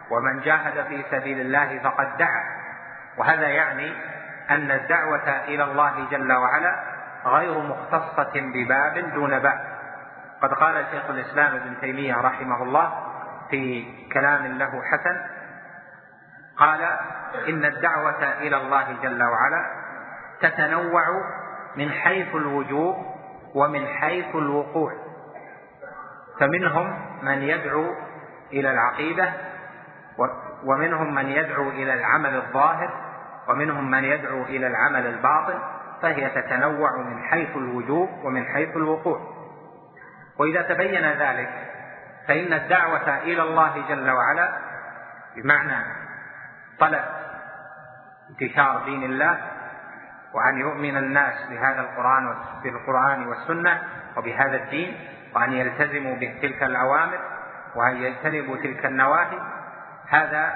ومن 0.10 0.42
جاهد 0.42 0.86
في 0.88 1.04
سبيل 1.12 1.42
الله 1.42 1.80
فقد 1.80 2.18
دعا. 2.18 2.44
وهذا 3.18 3.48
يعني 3.48 3.94
أن 4.50 4.72
الدعوة 4.72 5.30
إلى 5.30 5.64
الله 5.64 6.08
جل 6.12 6.34
وعلا 6.34 6.84
غير 7.26 7.60
مختصة 7.60 8.32
بباب 8.36 9.14
دون 9.14 9.40
باب. 9.40 9.71
قد 10.42 10.54
قال 10.54 10.86
شيخ 10.92 11.10
الإسلام 11.10 11.56
ابن 11.56 11.80
تيمية 11.82 12.16
رحمه 12.16 12.64
الله 12.64 12.94
في 13.50 13.86
كلام 14.14 14.46
له 14.46 14.82
حسن 14.92 15.22
قال 16.58 16.82
إن 17.50 17.66
الدعوة 17.66 18.24
إلى 18.24 18.58
الله 18.58 18.98
جل 19.04 19.24
وعلا 19.24 19.66
تتنوع 20.42 21.04
من 21.76 21.90
حيث 21.92 22.36
الوجوب 22.36 22.96
ومن 23.56 23.88
حيث 23.88 24.36
الوقوع 24.36 24.94
فمنهم 26.40 27.00
من 27.24 27.42
يدعو 27.42 27.96
إلى 28.54 28.72
العقيدة 28.72 29.34
ومنهم 30.64 31.16
من 31.16 31.26
يدعو 31.26 31.70
إلى 31.70 31.94
العمل 31.94 32.36
الظاهر 32.36 32.90
ومنهم 33.50 33.92
من 33.92 34.04
يدعو 34.04 34.44
إلى 34.44 34.68
العمل 34.68 35.06
الباطن 35.06 35.60
فهي 36.02 36.30
تتنوع 36.30 36.98
من 36.98 37.24
حيث 37.24 37.56
الوجوب 37.56 38.10
ومن 38.24 38.46
حيث 38.46 38.76
الوقوع. 38.76 39.41
وإذا 40.40 40.62
تبين 40.62 41.06
ذلك 41.06 41.50
فإن 42.28 42.54
الدعوة 42.54 43.18
إلى 43.18 43.42
الله 43.42 43.86
جل 43.90 44.10
وعلا 44.10 44.58
بمعنى 45.36 45.86
طلب 46.80 47.04
انتشار 48.30 48.84
دين 48.86 49.04
الله 49.04 49.38
وأن 50.34 50.58
يؤمن 50.58 50.98
الناس 50.98 51.50
بهذا 51.50 51.82
القرآن 51.82 52.36
بالقرآن 52.64 53.28
والسنة 53.28 53.84
وبهذا 54.18 54.56
الدين 54.56 55.10
وأن 55.36 55.54
يلتزموا 55.54 56.16
بتلك 56.16 56.64
الأوامر 56.64 57.20
وأن 57.76 57.96
يجتنبوا 57.96 58.58
تلك 58.58 58.86
النواهي 58.86 59.40
هذا 60.10 60.54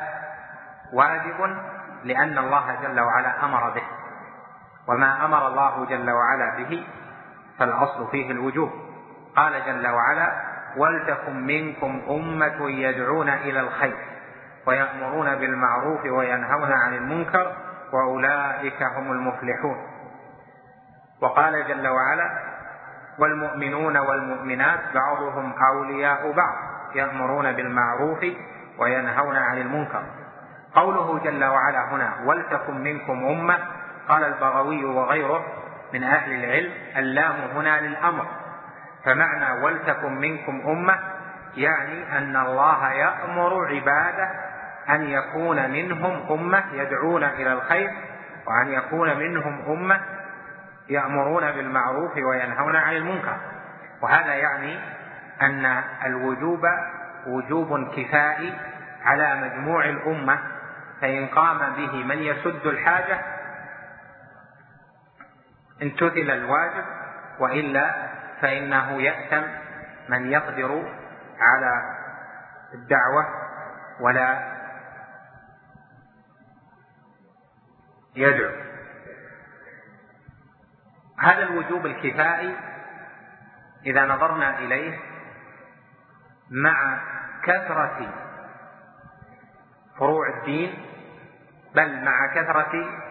واجب 0.94 1.58
لأن 2.04 2.38
الله 2.38 2.76
جل 2.82 3.00
وعلا 3.00 3.46
أمر 3.46 3.70
به. 3.70 3.84
وما 4.88 5.26
أمر 5.26 5.48
الله 5.48 5.86
جل 5.86 6.10
وعلا 6.10 6.56
به 6.58 6.88
فالأصل 7.60 8.12
فيه 8.12 8.32
الوجوب. 8.32 8.85
قال 9.36 9.66
جل 9.66 9.88
وعلا 9.88 10.56
ولتكن 10.78 11.46
منكم 11.48 12.02
أمة 12.10 12.70
يدعون 12.70 13.30
إلى 13.30 13.60
الخير 13.60 13.98
ويأمرون 14.68 15.36
بالمعروف 15.36 16.06
وينهون 16.06 16.72
عن 16.72 16.94
المنكر 16.94 17.56
وأولئك 17.94 18.84
هم 18.84 19.12
المفلحون. 19.12 19.78
وقال 21.22 21.68
جل 21.68 21.88
وعلا 21.88 22.40
والمؤمنون 23.20 23.98
والمؤمنات 23.98 24.80
بعضهم 24.94 25.54
أولياء 25.74 26.32
بعض 26.32 26.56
يأمرون 26.96 27.52
بالمعروف 27.52 28.26
وينهون 28.80 29.36
عن 29.36 29.58
المنكر. 29.58 30.04
قوله 30.76 31.20
جل 31.20 31.46
وعلا 31.46 31.94
هنا 31.94 32.14
ولتكن 32.26 32.84
منكم 32.84 33.26
أمة 33.26 33.58
قال 34.10 34.24
البغوي 34.24 34.86
وغيره 34.86 35.46
من 35.94 36.04
أهل 36.04 36.32
العلم 36.32 36.72
اللام 36.98 37.36
هنا 37.56 37.82
للأمر. 37.82 38.26
فمعنى 39.06 39.64
ولتكن 39.64 40.14
منكم 40.14 40.62
أمة 40.68 41.00
يعني 41.58 42.18
أن 42.18 42.36
الله 42.36 42.92
يأمر 42.92 43.66
عباده 43.68 44.30
أن 44.90 45.10
يكون 45.10 45.72
منهم 45.72 46.32
أمة 46.32 46.64
يدعون 46.74 47.24
إلى 47.24 47.54
الخير 47.54 47.92
وأن 48.48 48.72
يكون 48.72 49.18
منهم 49.20 49.62
أمة 49.68 50.02
يأمرون 50.90 51.52
بالمعروف 51.52 52.18
وينهون 52.18 52.76
عن 52.76 52.96
المنكر. 52.96 53.38
وهذا 54.02 54.34
يعني 54.34 54.80
أن 55.42 55.84
الوجوب 56.06 56.66
وجوب 57.28 57.96
كفائي 57.96 58.54
على 59.06 59.36
مجموع 59.36 59.86
الأمة 59.86 60.40
فإن 61.02 61.28
قام 61.28 61.60
به 61.78 62.04
من 62.04 62.18
يسد 62.18 62.66
الحاجة 62.66 63.20
امتثل 65.82 66.32
الواجب 66.32 66.86
وإلا 67.40 67.96
فإنه 68.46 69.02
يأتم 69.02 69.44
من 70.10 70.32
يقدر 70.32 70.94
على 71.40 71.98
الدعوة 72.74 73.26
ولا 74.00 74.56
يدعو. 78.16 78.52
هذا 81.20 81.44
الوجوب 81.44 81.86
الكفائي 81.86 82.56
إذا 83.86 84.06
نظرنا 84.06 84.60
إليه 84.60 85.00
مع 86.50 87.02
كثرة 87.44 88.14
فروع 90.00 90.30
الدين 90.38 90.86
بل 91.76 92.04
مع 92.06 92.34
كثرة 92.36 93.02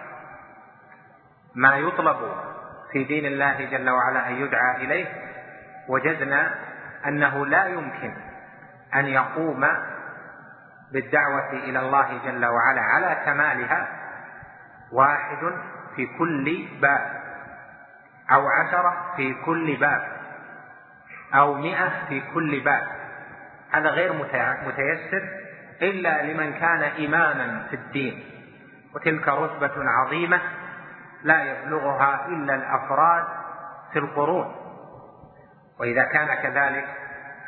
ما 1.55 1.77
يطلب 1.77 2.54
في 2.95 3.05
دين 3.05 3.27
الله 3.27 3.65
جل 3.65 3.91
وعلا 3.91 4.29
أن 4.29 4.35
يدعى 4.35 4.77
إليه 4.77 5.07
وجدنا 5.89 6.55
أنه 7.07 7.47
لا 7.47 7.67
يمكن 7.67 8.15
أن 8.95 9.07
يقوم 9.07 9.67
بالدعوة 10.93 11.53
إلى 11.53 11.79
الله 11.79 12.21
جل 12.25 12.47
وعلا 12.47 12.81
على 12.81 13.23
كمالها 13.25 13.89
واحد 14.93 15.39
في 15.97 16.07
كل 16.19 16.69
باب 16.81 17.23
أو 18.33 18.49
عشرة 18.49 19.13
في 19.17 19.35
كل 19.35 19.77
باب 19.77 20.09
أو 21.35 21.55
مئة 21.55 21.91
في 22.09 22.23
كل 22.35 22.61
باب. 22.61 22.87
هذا 23.73 23.89
غير 23.89 24.13
متيسر 24.67 25.29
إلا 25.83 26.23
لمن 26.23 26.53
كان 26.53 26.83
إماما 26.83 27.67
في 27.71 27.77
الدين 27.77 28.25
وتلك 28.95 29.29
رتبة 29.29 29.73
عظيمة 29.77 30.41
لا 31.25 31.43
يبلغها 31.43 32.27
إلا 32.27 32.55
الأفراد 32.55 33.25
في 33.93 33.99
القرون. 33.99 34.55
وإذا 35.81 36.05
كان 36.05 36.35
كذلك 36.43 36.85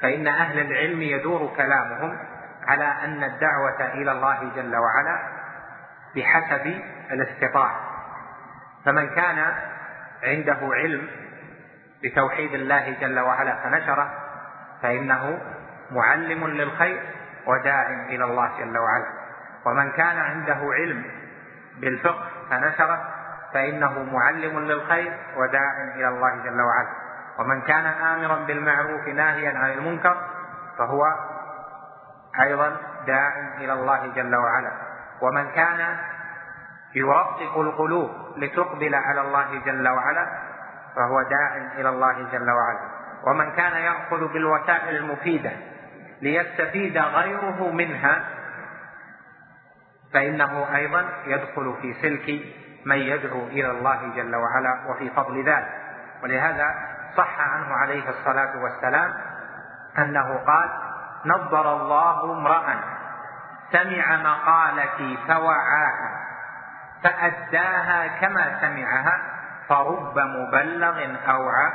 فإن 0.03 0.27
أهل 0.27 0.59
العلم 0.59 1.03
يدور 1.03 1.53
كلامهم 1.57 2.19
على 2.67 2.85
أن 2.85 3.25
الدعوة 3.25 3.93
إلى 3.95 4.13
الله 4.13 4.51
جل 4.57 4.77
وعلا 4.77 5.19
بحسب 6.17 6.81
الاستطاعة. 7.11 7.81
فمن 8.85 9.09
كان 9.09 9.55
عنده 10.23 10.59
علم 10.63 11.09
بتوحيد 12.03 12.55
الله 12.55 12.97
جل 13.01 13.19
وعلا 13.19 13.57
فنشره 13.57 14.11
فإنه 14.83 15.41
معلم 15.91 16.47
للخير 16.47 17.03
وداع 17.47 17.91
إلى 18.09 18.25
الله 18.25 18.59
جل 18.59 18.79
وعلا. 18.79 19.07
ومن 19.67 19.91
كان 19.91 20.19
عنده 20.19 20.59
علم 20.73 21.05
بالفقه 21.81 22.29
فنشره 22.51 23.16
فإنه 23.57 24.03
معلم 24.13 24.59
للخير 24.59 25.13
وداع 25.37 25.73
إلى 25.95 26.09
الله 26.09 26.43
جل 26.45 26.61
وعلا. 26.61 26.89
ومن 27.39 27.61
كان 27.61 27.87
آمرا 27.87 28.37
بالمعروف 28.37 29.09
ناهيا 29.09 29.59
عن 29.59 29.71
المنكر 29.71 30.17
فهو 30.79 31.03
أيضا 32.43 32.77
داع 33.07 33.57
إلى 33.59 33.73
الله 33.73 34.07
جل 34.07 34.37
وعلا. 34.37 34.73
ومن 35.21 35.51
كان 35.51 35.97
يرقق 36.95 37.59
القلوب 37.59 38.11
لتقبل 38.37 38.95
على 38.95 39.21
الله 39.21 39.59
جل 39.65 39.89
وعلا 39.89 40.27
فهو 40.97 41.23
داع 41.23 41.57
إلى 41.79 41.89
الله 41.89 42.29
جل 42.33 42.51
وعلا. 42.51 42.81
ومن 43.27 43.53
كان 43.53 43.73
يأخذ 43.83 44.33
بالوسائل 44.33 44.97
المفيدة 44.97 45.53
ليستفيد 46.23 46.99
غيره 46.99 47.71
منها 47.73 48.25
فإنه 50.15 50.77
أيضا 50.77 51.05
يدخل 51.27 51.75
في 51.83 51.95
سلك 52.03 52.57
من 52.87 52.97
يدعو 52.97 53.47
إلى 53.47 53.71
الله 53.71 54.13
جل 54.17 54.37
وعلا 54.37 54.91
وفي 54.91 55.11
فضل 55.11 55.45
ذلك. 55.45 55.69
ولهذا 56.23 56.75
صح 57.17 57.41
عنه 57.41 57.75
عليه 57.75 58.09
الصلاة 58.09 58.63
والسلام 58.63 59.13
أنه 59.99 60.39
قال 60.47 60.71
نظر 61.25 61.77
الله 61.77 62.33
امرأ 62.33 62.65
سمع 63.73 64.17
مقالتي 64.17 65.19
فوعاها 65.29 66.27
فأداها 67.03 68.07
كما 68.07 68.61
سمعها 68.61 69.21
فرب 69.69 70.19
مبلغ 70.19 71.17
أوعى 71.29 71.73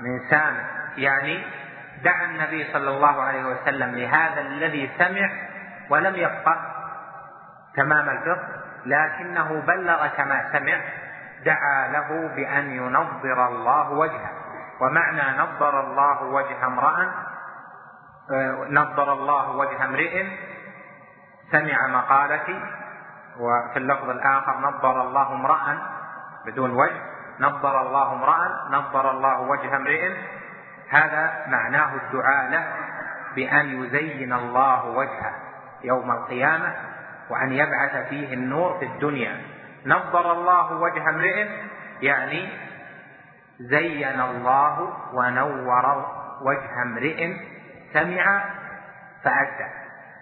من 0.00 0.30
سامع. 0.30 0.64
يعني 0.96 1.44
دعا 2.04 2.24
النبي 2.24 2.72
صلى 2.72 2.90
الله 2.90 3.22
عليه 3.22 3.44
وسلم 3.44 3.94
لهذا 3.94 4.40
الذي 4.40 4.90
سمع 4.98 5.30
ولم 5.90 6.14
يفقه 6.14 6.56
تمام 7.76 8.08
الفقه. 8.08 8.53
لكنه 8.86 9.62
بلغ 9.66 10.06
كما 10.06 10.52
سمع 10.52 10.80
دعا 11.44 11.88
له 11.88 12.28
بأن 12.36 12.70
ينظر 12.70 13.48
الله 13.48 13.90
وجهه. 13.90 14.30
ومعنى 14.80 15.38
نظر 15.38 15.80
الله 15.80 16.22
وجه 16.22 16.66
امرأ 16.66 17.12
آه، 18.32 18.66
نظر 18.70 19.12
الله 19.12 19.50
وجه 19.50 19.84
امرئ 19.84 20.26
سمع 21.52 21.86
مقالتي. 21.86 22.60
وفي 23.38 23.76
اللفظ 23.76 24.10
الآخر 24.10 24.58
نظر 24.58 25.00
الله 25.00 25.32
امرأ 25.32 25.78
بدون 26.46 26.70
وجه 26.70 27.00
نظر 27.40 27.80
الله 27.80 28.12
امرأ 28.12 28.68
نظر 28.70 29.10
الله 29.10 29.40
وجه 29.40 29.76
امرئ. 29.76 30.12
هذا 30.90 31.44
معناه 31.46 31.94
الدعاء 31.94 32.50
له 32.50 32.66
بأن 33.34 33.84
يزين 33.84 34.32
الله 34.32 34.86
وجهه 34.86 35.32
يوم 35.84 36.10
القيامة. 36.10 36.93
وأن 37.30 37.52
يبعث 37.52 38.08
فيه 38.08 38.34
النور 38.34 38.78
في 38.78 38.84
الدنيا. 38.84 39.40
نظر 39.86 40.32
الله 40.32 40.72
وجه 40.72 41.08
امرئ 41.10 41.48
يعني 42.02 42.48
زين 43.60 44.20
الله 44.20 44.92
ونور 45.12 46.06
وجه 46.42 46.82
امرئ 46.82 47.36
سمع 47.92 48.44
فأدى. 49.24 49.70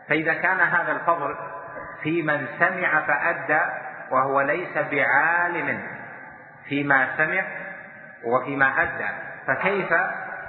فإذا 0.08 0.34
كان 0.34 0.60
هذا 0.60 0.92
الفضل 0.92 1.36
في 2.02 2.22
من 2.22 2.46
سمع 2.58 3.00
فأدى 3.00 3.60
وهو 4.10 4.40
ليس 4.40 4.78
بعالم 4.78 5.82
فيما 6.68 7.16
سمع 7.16 7.44
وفيما 8.24 8.82
أدى. 8.82 9.08
فكيف 9.46 9.94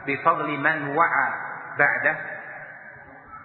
بفضل 0.08 0.58
من 0.58 0.98
وعى 0.98 1.34
بعده؟ 1.80 2.16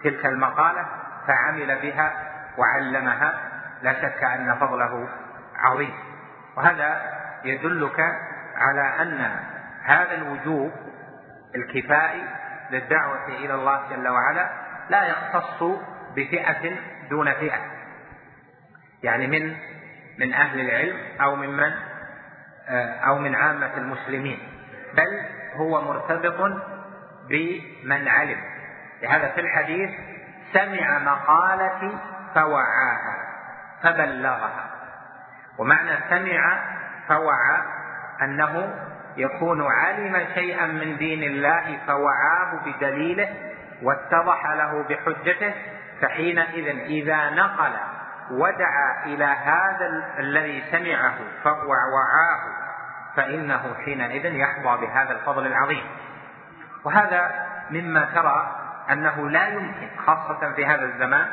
تلك 0.04 0.26
المقالة 0.26 0.86
فعمل 1.26 1.78
بها 1.82 2.27
وعلمها 2.58 3.50
لا 3.82 3.92
شك 3.92 4.24
أن 4.24 4.54
فضله 4.60 5.08
عظيم. 5.56 5.94
وهذا 6.56 7.18
يدلك 7.44 8.00
على 8.56 9.02
أن 9.02 9.30
هذا 9.84 10.14
الوجوب 10.14 10.72
الكفائي 11.54 12.22
للدعوة 12.70 13.26
إلى 13.26 13.54
الله 13.54 13.88
جل 13.90 14.08
وعلا 14.08 14.50
لا 14.90 15.06
يختص 15.06 15.62
بفئة 16.16 16.76
دون 17.10 17.32
فئة. 17.32 17.60
يعني 19.02 19.26
من 19.26 19.56
من 20.18 20.32
أهل 20.32 20.60
العلم 20.60 20.96
أو 21.20 21.36
ممن 21.36 21.72
أو 23.06 23.18
من 23.18 23.34
عامة 23.34 23.76
المسلمين. 23.76 24.38
بل 24.94 25.20
هو 25.54 25.82
مرتبط 25.82 26.52
بمن 27.28 28.08
علم. 28.08 28.40
لهذا 29.02 29.28
في 29.28 29.40
الحديث 29.40 29.90
سمع 30.52 30.98
مقالتي 30.98 31.98
فوعاها 32.34 33.28
فبلغها. 33.82 34.70
ومعنى 35.58 35.98
سمع 36.10 36.60
فوعى 37.08 37.62
أنه 38.22 38.74
يكون 39.16 39.66
علم 39.72 40.26
شيئا 40.34 40.66
من 40.66 40.96
دين 40.96 41.22
الله 41.22 41.78
فوعاه 41.86 42.60
بدليله 42.66 43.28
واتضح 43.82 44.46
له 44.46 44.82
بحجته 44.88 45.54
فحينئذ 46.00 46.68
إذا 46.78 47.30
نقل 47.30 47.72
ودعا 48.30 49.04
إلى 49.04 49.24
هذا 49.24 50.04
الذي 50.18 50.64
سمعه 50.70 51.14
فوعاه 51.44 52.40
فإنه 53.16 53.74
حينئذ 53.84 54.34
يحظى 54.34 54.86
بهذا 54.86 55.12
الفضل 55.12 55.46
العظيم. 55.46 55.84
وهذا 56.84 57.46
مما 57.70 58.04
ترى 58.14 58.56
أنه 58.90 59.30
لا 59.30 59.48
يمكن 59.48 59.88
خاصة 60.06 60.52
في 60.56 60.66
هذا 60.66 60.84
الزمان 60.84 61.26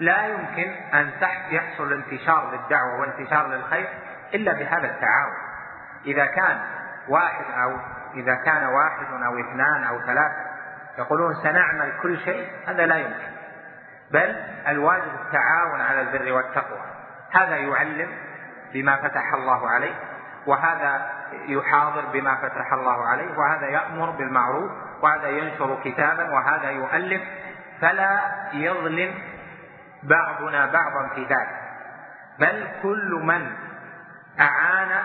لا 0.00 0.26
يمكن 0.26 0.72
أن 0.94 1.10
يحصل 1.50 1.92
انتشار 1.92 2.50
للدعوة 2.52 3.00
وانتشار 3.00 3.46
للخير 3.46 3.88
إلا 4.34 4.52
بهذا 4.52 4.86
التعاون. 4.86 5.34
إذا 6.06 6.26
كان 6.26 6.60
واحد 7.08 7.44
أو 7.62 7.76
إذا 8.14 8.34
كان 8.34 8.64
واحد 8.64 9.06
أو 9.26 9.40
اثنان 9.40 9.84
أو 9.84 10.00
ثلاثة 10.00 10.44
يقولون 10.98 11.34
سنعمل 11.34 11.92
كل 12.02 12.18
شيء 12.18 12.50
هذا 12.66 12.86
لا 12.86 12.96
يمكن. 12.96 13.34
بل 14.10 14.36
الواجب 14.68 15.12
التعاون 15.24 15.80
على 15.80 16.00
البر 16.00 16.32
والتقوى. 16.32 16.80
هذا 17.32 17.56
يعلم 17.56 18.08
بما 18.72 18.96
فتح 18.96 19.34
الله 19.34 19.70
عليه 19.70 19.94
وهذا 20.46 21.10
يحاضر 21.46 22.04
بما 22.12 22.34
فتح 22.34 22.72
الله 22.72 23.08
عليه 23.08 23.38
وهذا 23.38 23.66
يأمر 23.66 24.10
بالمعروف 24.10 24.70
وهذا 25.02 25.28
ينشر 25.28 25.80
كتابا 25.84 26.30
وهذا 26.34 26.70
يؤلف. 26.70 27.22
فلا 27.80 28.20
يظلم 28.52 29.14
بعضنا 30.04 30.66
بعضا 30.66 31.14
في 31.14 31.24
ذلك. 31.24 31.64
بل 32.38 32.68
كل 32.82 33.20
من 33.22 33.52
أعان 34.40 35.04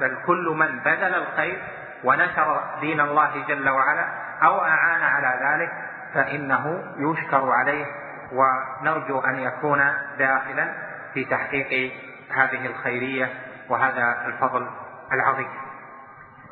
بل 0.00 0.18
كل 0.26 0.54
من 0.58 0.78
بذل 0.78 1.14
الخير 1.14 1.62
ونشر 2.04 2.64
دين 2.80 3.00
الله 3.00 3.44
جل 3.48 3.68
وعلا 3.68 4.06
أو 4.42 4.64
أعان 4.64 5.02
على 5.02 5.40
ذلك 5.48 5.72
فإنه 6.14 6.84
يشكر 6.96 7.50
عليه 7.50 7.86
ونرجو 8.32 9.20
أن 9.20 9.38
يكون 9.38 9.92
داخلا 10.18 10.72
في 11.14 11.24
تحقيق 11.24 11.92
هذه 12.36 12.66
الخيرية 12.66 13.28
وهذا 13.68 14.26
الفضل 14.26 14.66
العظيم. 15.12 15.48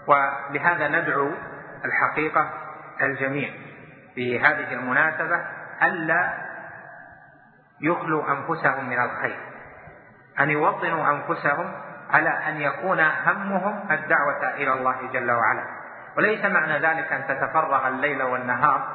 ولهذا 0.07 0.89
ندعو 0.89 1.31
الحقيقة 1.85 2.51
الجميع 3.03 3.51
في 4.15 4.41
هذه 4.41 4.73
المناسبة 4.73 5.41
ألا 5.83 6.33
يخلوا 7.81 8.23
أنفسهم 8.31 8.89
من 8.89 9.01
الخير. 9.01 9.39
أن 10.41 10.51
يوطنوا 10.51 11.11
أنفسهم 11.11 11.73
على 12.11 12.29
أن 12.29 12.61
يكون 12.61 13.01
همهم 13.01 13.91
الدعوة 13.91 14.55
إلى 14.55 14.73
الله 14.73 14.97
جل 15.13 15.31
وعلا. 15.31 15.65
وليس 16.17 16.45
معنى 16.45 16.79
ذلك 16.79 17.13
أن 17.13 17.27
تتفرغ 17.29 17.89
الليل 17.89 18.23
والنهار 18.23 18.89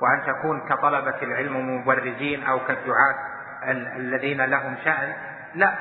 وأن 0.00 0.26
تكون 0.26 0.60
كطلبة 0.68 1.22
العلم 1.22 1.76
مبرزين 1.76 2.44
أو 2.44 2.58
كالدعاة 2.58 3.14
الذين 3.96 4.42
لهم 4.42 4.76
شأن. 4.84 5.14
لا 5.54 5.74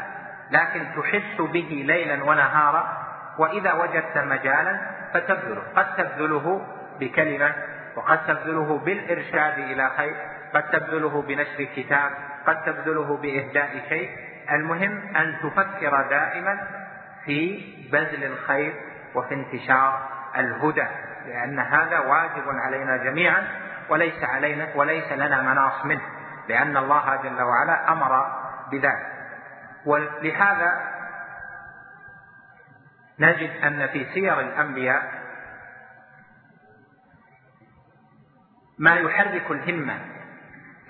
لكن 0.52 0.86
تحس 0.96 1.42
به 1.42 1.84
ليلا 1.88 2.24
ونهارا. 2.24 3.10
وإذا 3.38 3.74
وجدت 3.74 4.18
مجالا 4.18 4.80
فتبذله 5.14 5.62
قد 5.76 5.96
تبذله 5.96 6.68
بكلمة 7.00 7.54
وقد 7.96 8.26
تبذله 8.28 8.78
بالإرشاد 8.78 9.60
إلى 9.60 9.90
خير. 9.98 10.16
قد 10.54 10.70
تبذله 10.72 11.22
بنشر 11.22 11.64
كتاب 11.76 12.12
قد 12.48 12.64
تبذله 12.64 13.18
بإهداء 13.18 13.82
شيء. 13.90 14.10
المهم 14.52 15.16
أن 15.16 15.36
تفكر 15.44 16.02
دائما 16.10 16.68
في 17.26 17.64
بذل 17.92 18.24
الخير 18.24 18.74
وفي 19.16 19.34
انتشار 19.34 20.10
الهدى 20.38 20.88
لأن 21.26 21.60
هذا 21.60 22.00
واجب 22.00 22.44
علينا 22.48 22.98
جميعا 22.98 23.48
وليس 23.90 24.24
علينا 24.24 24.68
وليس 24.76 25.12
لنا 25.12 25.42
مناص 25.42 25.86
منه 25.86 26.02
لأن 26.48 26.78
الله 26.78 27.16
جل 27.16 27.42
وعلا 27.42 27.92
أمر 27.92 28.40
بذلك. 28.72 29.20
ولهذا 29.86 30.82
نجد 33.20 33.64
أن 33.64 33.88
في 33.88 34.06
سير 34.14 34.40
الأنبياء 34.40 35.20
ما 38.78 38.96
يحرك 38.96 39.52
الهمة 39.52 40.00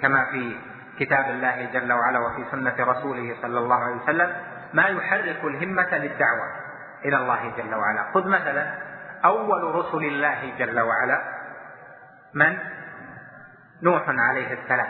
كما 0.01 0.25
في 0.31 0.55
كتاب 0.99 1.25
الله 1.25 1.69
جل 1.73 1.93
وعلا 1.93 2.19
وفي 2.19 2.45
سنة 2.51 2.75
رسوله 2.79 3.35
صلى 3.41 3.59
الله 3.59 3.83
عليه 3.83 3.95
وسلم 3.95 4.35
ما 4.73 4.83
يحرك 4.83 5.43
الهمة 5.43 5.97
للدعوة 5.97 6.47
إلى 7.05 7.17
الله 7.17 7.53
جل 7.57 7.75
وعلا. 7.75 8.03
خذ 8.13 8.27
مثلا 8.27 8.73
أول 9.25 9.75
رسل 9.75 9.97
الله 9.97 10.53
جل 10.57 10.79
وعلا 10.79 11.21
من؟ 12.33 12.57
نوح 13.83 14.03
عليه 14.07 14.53
السلام. 14.53 14.87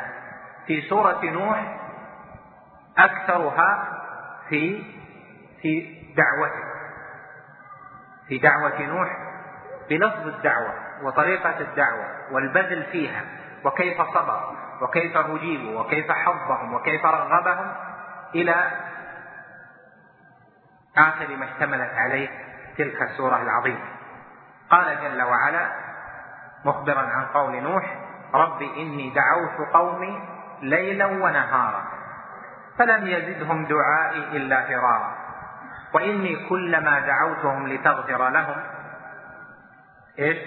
في 0.68 0.82
سورة 0.82 1.26
نوح 1.26 1.80
أكثرها 2.98 4.00
في 4.50 4.84
في 5.62 6.00
دعوته. 6.18 6.70
في 8.28 8.38
دعوة 8.38 8.82
نوح 8.82 9.10
بلفظ 9.90 10.28
الدعوة 10.28 10.74
وطريقة 11.04 11.60
الدعوة 11.60 12.06
والبذل 12.32 12.84
فيها. 12.84 13.22
وكيف 13.66 14.02
صبر 14.02 14.56
وكيف 14.82 15.18
أجيبوا 15.18 15.82
وكيف 15.82 16.12
حضهم 16.12 16.74
وكيف 16.74 17.06
رغبهم 17.06 17.72
إلى 18.36 18.72
آخر 20.98 21.36
ما 21.36 21.46
اشتملت 21.46 21.94
عليه 21.94 22.30
تلك 22.78 23.02
السورة 23.02 23.42
العظيمة. 23.42 23.86
قال 24.70 25.02
جل 25.02 25.22
وعلا 25.22 25.72
مخبرا 26.66 27.00
عن 27.00 27.26
قول 27.26 27.64
نوح 27.64 27.96
رب 28.34 28.62
إني 28.62 29.10
دعوت 29.10 29.74
قومي 29.74 30.22
ليلا 30.62 31.06
ونهارا 31.06 31.84
فلم 32.78 33.08
يزدهم 33.08 33.66
دعائي 33.66 34.38
إلا 34.38 34.68
فرارا 34.68 35.16
وإني 35.94 36.50
كلما 36.50 37.00
دعوتهم 37.00 37.68
لتغفر 37.68 38.30
لهم 38.30 38.56
إيش؟ 40.20 40.38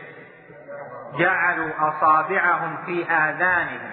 جعلوا 1.19 1.71
أصابعهم 1.79 2.77
في 2.87 3.11
آذانهم 3.11 3.91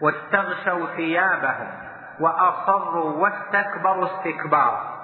واستغشوا 0.00 0.86
ثيابهم 0.96 1.68
وأصروا 2.20 3.12
واستكبروا 3.12 4.06
استكبارا 4.06 4.96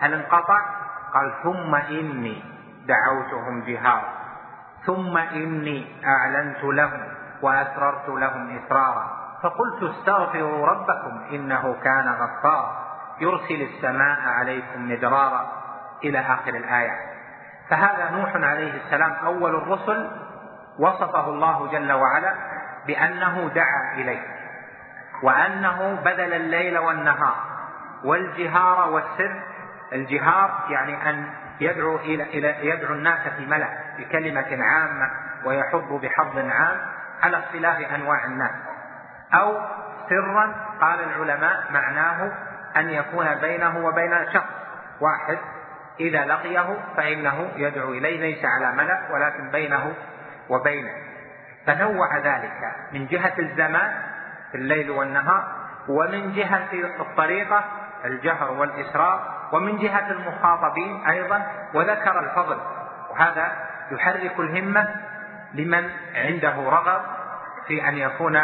هل 0.00 0.14
انقطع؟ 0.14 0.60
قال 1.14 1.32
ثم 1.42 1.74
إني 1.74 2.42
دعوتهم 2.86 3.64
جهارا 3.66 4.18
ثم 4.86 5.16
إني 5.16 6.06
أعلنت 6.06 6.64
لهم 6.64 7.00
وأسررت 7.42 8.08
لهم 8.08 8.58
إسرارا. 8.58 9.18
فقلت 9.42 9.82
استغفروا 9.82 10.66
ربكم 10.66 11.22
إنه 11.30 11.76
كان 11.84 12.08
غفارا 12.08 12.88
يرسل 13.20 13.62
السماء 13.62 14.20
عليكم 14.20 14.90
مدرارا 14.90 15.46
إلى 16.04 16.18
آخر 16.18 16.54
الآية. 16.54 16.96
فهذا 17.70 18.10
نوح 18.10 18.36
عليه 18.36 18.74
السلام 18.84 19.12
أول 19.12 19.54
الرسل 19.54 20.10
وصفه 20.78 21.28
الله 21.28 21.70
جل 21.72 21.92
وعلا 21.92 22.34
بأنه 22.86 23.50
دعا 23.54 23.94
إليه 23.94 24.22
وأنه 25.22 26.00
بذل 26.04 26.32
الليل 26.32 26.78
والنهار 26.78 27.36
والجهار 28.04 28.90
والسر 28.90 29.40
الجهار 29.92 30.66
يعني 30.70 31.10
أن 31.10 31.30
يدعو 31.60 31.96
إلى 31.96 32.22
إلى 32.22 32.68
يدعو 32.68 32.94
الناس 32.94 33.28
في 33.28 33.46
ملأ 33.46 33.68
بكلمة 33.98 34.64
عامة 34.64 35.10
ويحض 35.44 36.00
بحظ 36.02 36.38
عام 36.38 36.80
على 37.22 37.38
اختلاف 37.38 37.76
أنواع 37.94 38.24
الناس. 38.24 38.50
أو 39.34 39.60
سرا 40.08 40.54
قال 40.80 41.00
العلماء 41.00 41.64
معناه 41.70 42.32
أن 42.76 42.90
يكون 42.90 43.34
بينه 43.34 43.86
وبين 43.86 44.32
شخص 44.32 44.52
واحد 45.00 45.38
إذا 46.00 46.24
لقيه 46.24 46.76
فإنه 46.96 47.48
يدعو 47.56 47.92
إليه 47.92 48.20
ليس 48.20 48.44
على 48.44 48.76
ملأ 48.76 49.00
ولكن 49.12 49.50
بينه 49.50 49.94
وبينه 50.48 50.92
فنوع 51.66 52.18
ذلك 52.18 52.76
من 52.92 53.06
جهة 53.06 53.34
الزمان 53.38 54.02
في 54.52 54.58
الليل 54.58 54.90
والنهار 54.90 55.52
ومن 55.88 56.32
جهة 56.32 56.68
الطريقة 57.00 57.64
الجهر 58.04 58.50
والإسرار 58.50 59.48
ومن 59.52 59.78
جهة 59.78 60.10
المخاطبين 60.10 61.06
أيضا 61.06 61.46
وذكر 61.74 62.20
الفضل. 62.20 62.60
وهذا 63.10 63.52
يحرك 63.90 64.40
الهمة 64.40 64.94
لمن 65.54 65.90
عنده 66.14 66.54
رغب 66.70 67.02
في 67.66 67.88
أن 67.88 67.96
يكون 67.96 68.42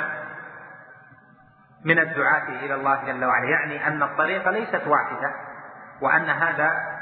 من 1.85 1.99
الدعاة 1.99 2.49
إلى 2.49 2.75
الله 2.75 3.05
جل 3.05 3.25
وعلا. 3.25 3.49
يعني 3.49 3.87
أن 3.87 4.03
الطريقة 4.03 4.51
ليست 4.51 4.83
واحدة 4.87 5.35
وأن 6.01 6.31
هذا 6.31 6.95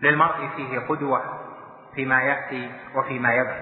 للمرء 0.00 0.48
فيه 0.56 0.78
قدوة. 0.78 1.37
فيما 1.98 2.22
يأتي 2.22 2.72
وفيما 2.94 3.32
يبقى 3.32 3.56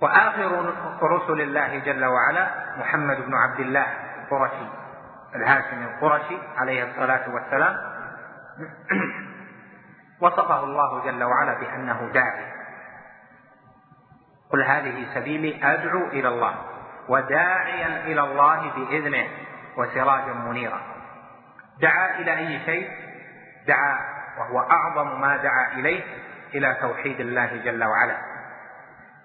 وآخر 0.00 0.74
رسل 1.02 1.40
الله 1.40 1.78
جل 1.78 2.04
وعلا 2.04 2.50
محمد 2.78 3.16
بن 3.16 3.34
عبد 3.34 3.60
الله 3.60 3.86
القرشي 4.22 4.66
الهاشمي 5.34 5.84
القرشي 5.84 6.38
عليه 6.56 6.84
الصلاة 6.84 7.34
والسلام. 7.34 7.76
وصفه 10.22 10.64
الله 10.64 11.04
جل 11.04 11.24
وعلا 11.24 11.54
بأنه 11.60 12.10
داعي. 12.14 12.52
قل 14.50 14.62
هذه 14.62 15.06
سبيلي 15.14 15.60
أدعو 15.62 16.06
إلى 16.06 16.28
الله 16.28 16.54
وداعيا 17.08 18.04
إلى 18.04 18.20
الله 18.20 18.70
بإذنه 18.70 19.28
وسراجا 19.76 20.32
منيرا. 20.32 20.80
دعا 21.80 22.18
إلى 22.18 22.38
أي 22.38 22.60
شيء؟ 22.64 22.90
دعا 23.66 23.98
وهو 24.38 24.60
أعظم 24.60 25.20
ما 25.20 25.36
دعا 25.36 25.72
إليه 25.72 26.02
إلى 26.54 26.76
توحيد 26.80 27.20
الله 27.20 27.56
جل 27.64 27.84
وعلا 27.84 28.16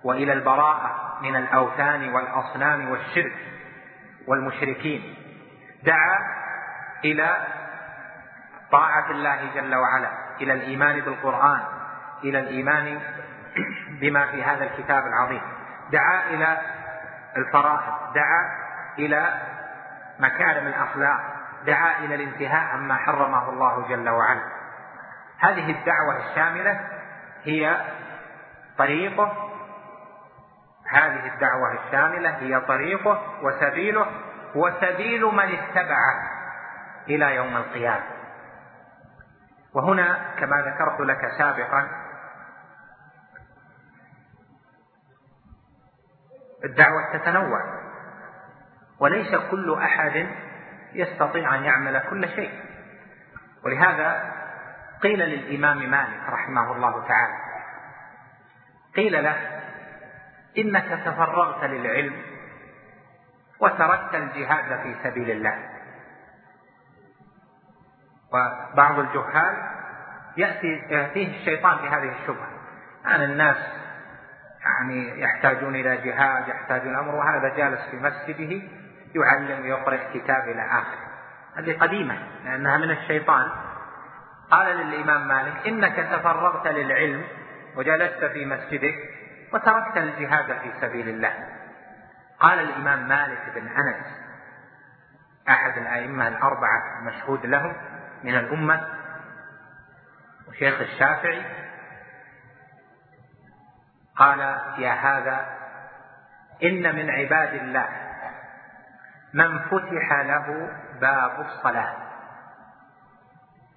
وإلى 0.03 0.33
البراءة 0.33 1.17
من 1.21 1.35
الأوثان 1.35 2.13
والأصنام 2.13 2.91
والشرك 2.91 3.35
والمشركين. 4.27 5.15
دعا 5.83 6.17
إلى 7.05 7.37
طاعة 8.71 9.11
الله 9.11 9.39
جل 9.55 9.75
وعلا 9.75 10.09
إلى 10.41 10.53
الإيمان 10.53 11.01
بالقرآن 11.01 11.61
إلى 12.23 12.39
الإيمان 12.39 12.99
بما 14.01 14.25
في 14.25 14.43
هذا 14.43 14.63
الكتاب 14.63 15.03
العظيم. 15.07 15.41
دعا 15.91 16.29
إلى 16.29 16.57
الفرائض 17.37 18.13
دعا 18.13 18.51
إلى 18.99 19.41
مكارم 20.19 20.67
الأخلاق 20.67 21.19
دعا 21.65 21.99
إلى 21.99 22.15
الانتهاء 22.15 22.75
عما 22.75 22.95
حرمه 22.95 23.49
الله 23.49 23.87
جل 23.89 24.09
وعلا. 24.09 24.43
هذه 25.39 25.71
الدعوة 25.71 26.29
الشاملة 26.29 26.96
هي 27.47 27.81
طريقه 28.77 29.51
هذه 30.89 31.33
الدعوة 31.33 31.73
الشاملة 31.73 32.29
هي 32.29 32.59
طريقه 32.59 33.21
وسبيله 33.41 34.07
وسبيل 34.55 35.25
من 35.25 35.55
اتبعه 35.59 36.31
إلى 37.07 37.35
يوم 37.35 37.57
القيامة. 37.57 38.03
وهنا 39.73 40.35
كما 40.39 40.61
ذكرت 40.61 40.99
لك 40.99 41.31
سابقا 41.37 41.87
الدعوة 46.65 47.17
تتنوع 47.17 47.61
وليس 48.99 49.35
كل 49.51 49.73
أحد 49.73 50.27
يستطيع 50.93 51.55
أن 51.55 51.63
يعمل 51.63 51.99
كل 52.09 52.29
شيء. 52.29 52.51
ولهذا 53.65 54.36
قيل 55.01 55.19
للإمام 55.19 55.89
مالك 55.91 56.29
رحمه 56.29 56.71
الله 56.71 57.07
تعالى 57.07 57.37
قيل 58.95 59.23
له 59.23 59.61
إنك 60.57 61.01
تفرغت 61.05 61.63
للعلم 61.63 62.21
وتركت 63.59 64.15
الجهاد 64.15 64.79
في 64.83 64.95
سبيل 65.03 65.31
الله. 65.31 65.69
وبعض 68.33 68.99
الجهال 68.99 69.55
يأتي 70.37 70.67
يأتيه 70.67 71.39
الشيطان 71.39 71.77
بهذه 71.77 72.15
الشبهة. 72.21 72.47
أن 73.05 73.23
الناس 73.23 73.57
يعني 74.65 75.21
يحتاجون 75.21 75.75
إلى 75.75 75.97
جهاد 75.97 76.47
يحتاجون 76.47 76.95
أمر 76.95 77.15
وهذا 77.15 77.55
جالس 77.55 77.81
في 77.91 77.95
مسجده 77.95 78.67
يعلم 79.15 79.61
ويقرأ 79.61 79.99
كتاب 80.13 80.49
إلى 80.49 80.61
آخره. 80.61 81.07
هذه 81.57 81.77
قديمة 81.77 82.17
لأنها 82.45 82.77
من 82.77 82.91
الشيطان. 82.91 83.51
قال 84.51 84.77
للإمام 84.77 85.27
مالك 85.27 85.67
إنك 85.67 85.95
تفرغت 85.95 86.67
للعلم 86.67 87.23
وجلست 87.75 88.25
في 88.25 88.45
مسجدك 88.45 88.95
وتركت 89.53 89.97
الجهاد 89.97 90.57
في 90.57 90.71
سبيل 90.81 91.09
الله. 91.09 91.33
قال 92.39 92.59
الإمام 92.59 93.07
مالك 93.07 93.41
بن 93.55 93.67
أنس 93.67 94.05
أحد 95.49 95.77
الأئمة 95.77 96.27
الأربعة 96.27 96.99
المشهود 96.99 97.45
لهم 97.45 97.75
من 98.23 98.35
الأمة 98.35 98.87
وشيخ 100.47 100.81
الشافعي 100.81 101.45
قال 104.15 104.39
يا 104.77 104.91
هذا 104.91 105.45
إن 106.63 106.95
من 106.95 107.09
عباد 107.09 107.53
الله 107.53 107.89
من 109.33 109.59
فتح 109.59 110.11
له 110.11 110.69
باب 111.01 111.41
الصلاة. 111.41 112.06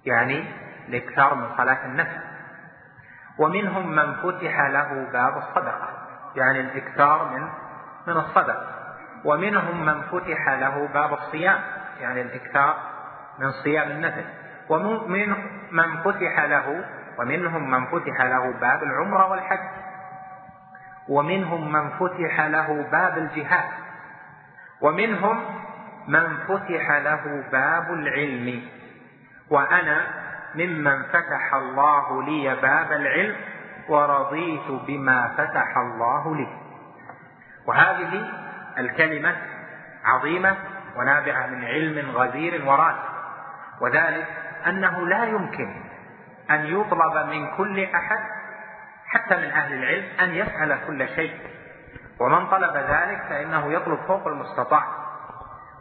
يعني 0.05 0.45
الإكثار 0.87 1.35
من 1.35 1.57
صلاة 1.57 1.85
النفل 1.85 2.19
ومنهم 3.37 3.95
من 3.95 4.13
فتح 4.13 4.61
له 4.61 5.07
باب 5.13 5.37
الصدقة 5.37 5.89
يعني 6.35 6.59
الإكثار 6.59 7.29
من 7.29 7.49
من 8.07 8.17
الصدقة. 8.17 8.67
ومنهم 9.25 9.85
من 9.85 10.01
فتح 10.01 10.49
له 10.49 10.87
باب 10.93 11.13
الصيام 11.13 11.59
يعني 12.01 12.21
الإكثار 12.21 12.77
من 13.39 13.51
صيام 13.51 13.91
النفل 13.91 14.25
ومنهم 14.69 15.47
من 15.71 15.97
فتح 16.03 16.39
له 16.39 16.85
ومنهم 17.19 17.71
من 17.71 17.85
فتح 17.85 18.21
له 18.21 18.51
باب 18.51 18.83
العمرة 18.83 19.27
والحج. 19.31 19.59
ومنهم 21.09 21.71
من 21.71 21.89
فتح 21.89 22.41
له 22.41 22.87
باب 22.91 23.17
الجهاد. 23.17 23.69
ومنهم 24.81 25.45
من 26.07 26.37
فتح 26.37 26.91
له 26.91 27.43
باب 27.51 27.93
العلم. 27.93 28.61
وأنا 29.51 30.07
ممن 30.55 31.03
فتح 31.03 31.53
الله 31.53 32.23
لي 32.23 32.55
باب 32.55 32.91
العلم 32.91 33.35
ورضيت 33.89 34.71
بما 34.87 35.33
فتح 35.37 35.77
الله 35.77 36.35
لي. 36.35 36.47
وهذه 37.67 38.29
الكلمة 38.77 39.35
عظيمة 40.05 40.55
ونابعة 40.97 41.47
من 41.47 41.65
علم 41.65 42.11
غزير 42.11 42.65
وراسخ 42.65 43.11
وذلك 43.81 44.27
أنه 44.67 45.07
لا 45.07 45.23
يمكن 45.23 45.75
أن 46.51 46.65
يطلب 46.65 47.27
من 47.29 47.57
كل 47.57 47.83
أحد 47.83 48.19
حتى 49.07 49.37
من 49.37 49.51
أهل 49.51 49.73
العلم 49.73 50.05
أن 50.19 50.29
يفعل 50.29 50.77
كل 50.87 51.07
شيء. 51.07 51.37
ومن 52.19 52.47
طلب 52.47 52.77
ذلك 52.77 53.21
فإنه 53.29 53.73
يطلب 53.73 53.99
فوق 54.07 54.27
المستطاع. 54.27 54.83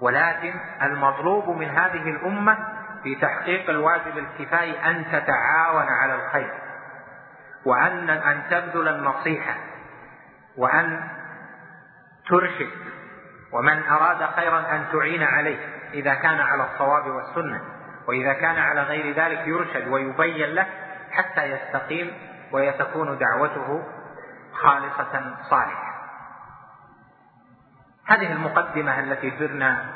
ولكن 0.01 0.55
المطلوب 0.83 1.49
من 1.49 1.69
هذه 1.69 2.11
الأمة 2.11 2.59
في 3.03 3.15
تحقيق 3.15 3.71
الواجب 3.71 4.19
الكفائي 4.19 4.91
أن 4.91 5.05
تتعاون 5.05 5.87
على 5.89 6.15
الخير 6.15 6.55
وأن 7.65 8.11
أن 8.11 8.43
تبذل 8.51 8.89
النصيحة 8.89 9.55
وأن 10.57 11.09
ترشد 12.29 12.71
ومن 13.53 13.83
أراد 13.83 14.31
خيرا 14.37 14.59
أن 14.59 14.85
تعين 14.93 15.23
عليه 15.23 15.59
إذا 15.95 16.15
كان 16.15 16.41
على 16.41 16.65
الصواب 16.65 17.07
والسنة 17.07 17.61
وإذا 18.09 18.33
كان 18.33 18.59
على 18.59 18.83
غير 18.83 19.15
ذلك 19.15 19.47
يرشد 19.47 19.89
ويبين 19.89 20.55
له 20.55 20.67
حتى 21.11 21.45
يستقيم 21.45 22.13
ويتكون 22.53 23.19
دعوته 23.19 23.85
خالصة 24.53 25.37
صالحة. 25.51 25.91
هذه 28.07 28.33
المقدمة 28.33 29.01
التي 29.01 29.31
درنا 29.31 29.87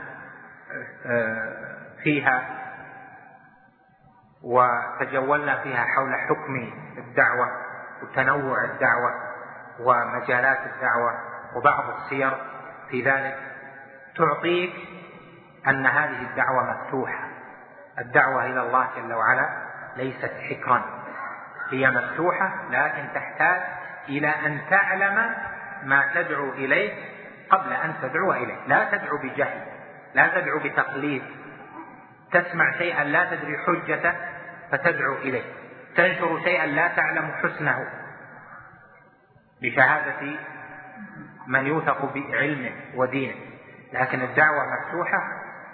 آه، 1.07 1.75
فيها 2.03 2.63
وتجولنا 4.44 5.62
فيها 5.62 5.85
حول 5.85 6.14
حكم 6.14 6.72
الدعوة 6.98 7.48
وتنوع 8.02 8.64
الدعوة 8.64 9.14
ومجالات 9.80 10.59
الدعوة 10.59 11.14
وبعض 11.57 11.85
السير 11.90 12.30
في 12.90 13.02
ذلك. 13.02 13.38
تعطيك 14.16 14.72
أن 15.68 15.87
هذه 15.87 16.22
الدعوة 16.22 16.70
مفتوحة. 16.70 17.28
الدعوة 17.98 18.46
إلى 18.46 18.61
الله 18.61 18.88
جل 18.96 19.14
وعلا 19.14 19.48
ليست 19.96 20.33
حكرا. 20.50 20.83
هي 21.70 21.90
مفتوحة 21.90 22.50
لكن 22.70 23.09
تحتاج 23.14 23.62
إلى 24.09 24.28
أن 24.28 24.61
تعلم 24.70 25.35
ما 25.83 26.11
تدعو 26.14 26.50
إليه 26.50 26.92
قبل 27.50 27.72
أن 27.72 27.94
تدعو 28.02 28.33
إليه. 28.33 28.66
لا 28.66 28.85
تدعو 28.85 29.18
بجهل 29.18 29.66
لا 30.14 30.40
تدعو 30.40 30.59
بتقليد. 30.59 31.22
تسمع 32.33 32.72
شيئا 32.78 33.04
لا 33.04 33.24
تدري 33.35 33.59
حجته 33.59 34.14
فتدعو 34.70 35.14
إليه. 35.14 35.42
تنشر 35.96 36.40
شيئا 36.40 36.66
لا 36.66 36.88
تعلم 36.88 37.33
حسنه. 37.33 37.90
بشهادة 39.62 40.38
من 41.46 41.66
يوثق 41.66 42.14
بعلمه 42.14 42.72
ودينه. 42.94 43.35
لكن 43.92 44.22
الدعوة 44.22 44.64
مفتوحة 44.74 45.18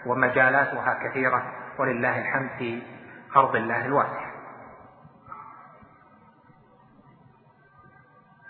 ومجالاتها 0.06 0.98
كثيرة. 1.08 1.52
ولله 1.78 2.18
الحمد 2.18 2.50
في 2.58 2.82
أرض 3.36 3.56
الله 3.56 3.84
الواسعة 3.84 4.30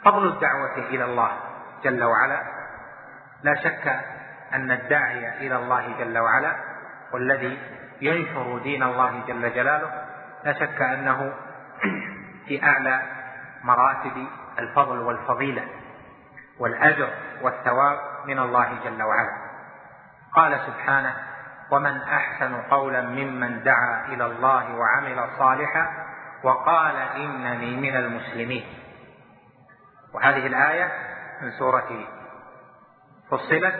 فضل 0.05 0.29
الدعوة 0.29 0.76
إلى 0.76 1.05
الله 1.05 1.31
جل 1.85 2.05
وعلا. 2.05 2.42
لا 3.42 3.55
شك 3.55 4.00
أن 4.53 4.70
الداعي 4.70 5.46
إلى 5.46 5.57
الله 5.57 5.98
جل 5.98 6.18
وعلا. 6.18 6.57
والذي 7.12 7.59
ينشر 8.00 8.59
دين 8.59 8.83
الله 8.83 9.24
جل 9.26 9.55
جلاله. 9.55 10.10
لا 10.44 10.53
شك 10.53 10.83
أنه 10.83 11.33
في 12.46 12.64
أعلى 12.64 13.03
مراتب 13.62 14.26
الفضل 14.59 14.98
والفضيلة 14.98 15.64
والأجر 16.59 17.09
والثواب 17.42 17.98
من 18.26 18.38
الله 18.38 18.79
جل 18.85 19.03
وعلا. 19.03 19.37
قال 20.35 20.61
سبحانه 20.66 21.14
ومن 21.70 22.03
أحسن 22.03 22.62
قولا 22.62 23.03
ممن 23.03 23.62
دعا 23.62 24.07
إلى 24.09 24.26
الله 24.26 24.74
وعمل 24.74 25.29
صالحا 25.38 26.07
وقال 26.42 26.96
إنني 26.96 27.76
من 27.76 27.96
المسلمين. 27.96 28.64
وهذه 30.14 30.46
الآية 30.46 30.92
من 31.42 31.50
سورة 31.50 31.88
فصلت 33.31 33.74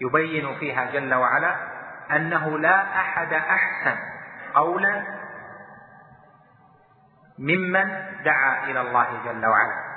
يبين 0.00 0.54
فيها 0.54 0.84
جل 0.84 1.14
وعلا 1.14 1.56
أنه 2.10 2.58
لا 2.58 3.00
أحد 3.00 3.32
أحسن 3.32 3.96
قولا 4.54 5.17
ممن 7.38 7.88
دعا 8.24 8.64
إلى 8.64 8.80
الله 8.80 9.06
جل 9.24 9.46
وعلا. 9.46 9.88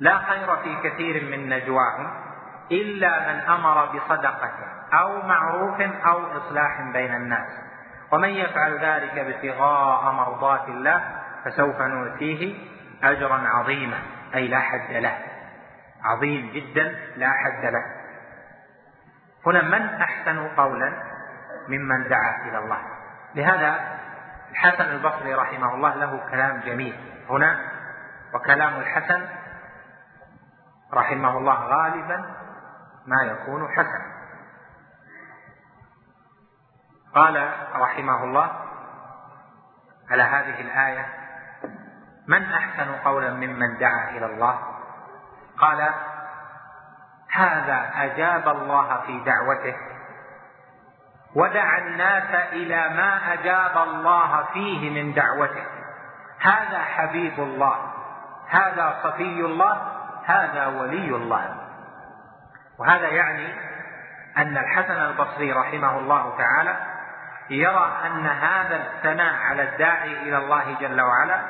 لا 0.00 0.18
خير 0.18 0.56
في 0.56 0.88
كثير 0.90 1.30
من 1.30 1.48
نجواهم 1.48 2.10
إلا 2.72 3.32
من 3.32 3.40
أمر 3.40 3.86
بصدقة 3.86 4.52
أو 4.92 5.22
معروف 5.22 5.80
أو 5.80 6.38
إصلاح 6.38 6.80
بين 6.92 7.14
الناس. 7.14 7.48
ومن 8.12 8.28
يفعل 8.28 8.78
ذلك 8.78 9.18
ابتغاء 9.18 10.12
مرضات 10.12 10.68
الله 10.68 11.02
فسوف 11.44 11.82
نؤتيه 11.82 12.54
أجرا 13.02 13.48
عظيما. 13.48 13.98
أي 14.34 14.48
لا 14.48 14.60
حد 14.60 14.92
له. 14.92 15.18
عظيم 16.04 16.50
جدا 16.54 16.96
لا 17.16 17.30
حد 17.30 17.64
له. 17.64 17.84
هنا 19.46 19.62
من 19.62 20.02
أحسن 20.02 20.48
قولا 20.48 20.92
ممن 21.68 22.08
دعا 22.08 22.48
إلى 22.48 22.58
الله؟ 22.58 22.78
لهذا 23.34 23.97
الحسن 24.50 24.84
البصري 24.84 25.34
رحمه 25.34 25.74
الله 25.74 25.94
له 25.94 26.30
كلام 26.30 26.60
جميل. 26.60 27.24
هنا 27.30 27.60
وكلام 28.34 28.80
الحسن 28.80 29.28
رحمه 30.94 31.38
الله 31.38 31.54
غالبا 31.54 32.16
ما 33.06 33.22
يكون 33.22 33.68
حسنا 33.68 34.18
قال 37.14 37.52
رحمه 37.74 38.24
الله 38.24 38.50
على 40.10 40.22
هذه 40.22 40.60
الآية 40.60 41.06
من 42.26 42.52
أحسن 42.52 42.94
قولا 43.04 43.30
ممن 43.30 43.78
دعا 43.78 44.10
إلى 44.10 44.26
الله؟ 44.26 44.58
قال 45.58 45.94
هذا 47.32 47.90
أجاب 47.94 48.48
الله 48.48 49.00
في 49.06 49.20
دعوته 49.24 49.76
ودعا 51.38 51.78
الناس 51.78 52.34
إلى 52.52 52.88
ما 52.88 53.32
أجاب 53.32 53.88
الله 53.88 54.44
فيه 54.52 54.90
من 54.90 55.14
دعوته. 55.14 55.64
هذا 56.40 56.78
حبيب 56.78 57.40
الله. 57.40 57.76
هذا 58.48 59.00
صفي 59.02 59.40
الله. 59.40 59.92
هذا 60.24 60.66
ولي 60.66 61.16
الله. 61.16 61.56
وهذا 62.78 63.08
يعني 63.08 63.54
أن 64.36 64.56
الحسن 64.56 64.92
البصري 64.92 65.52
رحمه 65.52 65.98
الله 65.98 66.38
تعالى 66.38 66.76
يرى 67.50 67.92
أن 68.06 68.26
هذا 68.26 68.76
الثناء 68.76 69.34
على 69.34 69.62
الداعي 69.62 70.12
إلى 70.12 70.38
الله 70.38 70.76
جل 70.80 71.00
وعلا 71.00 71.40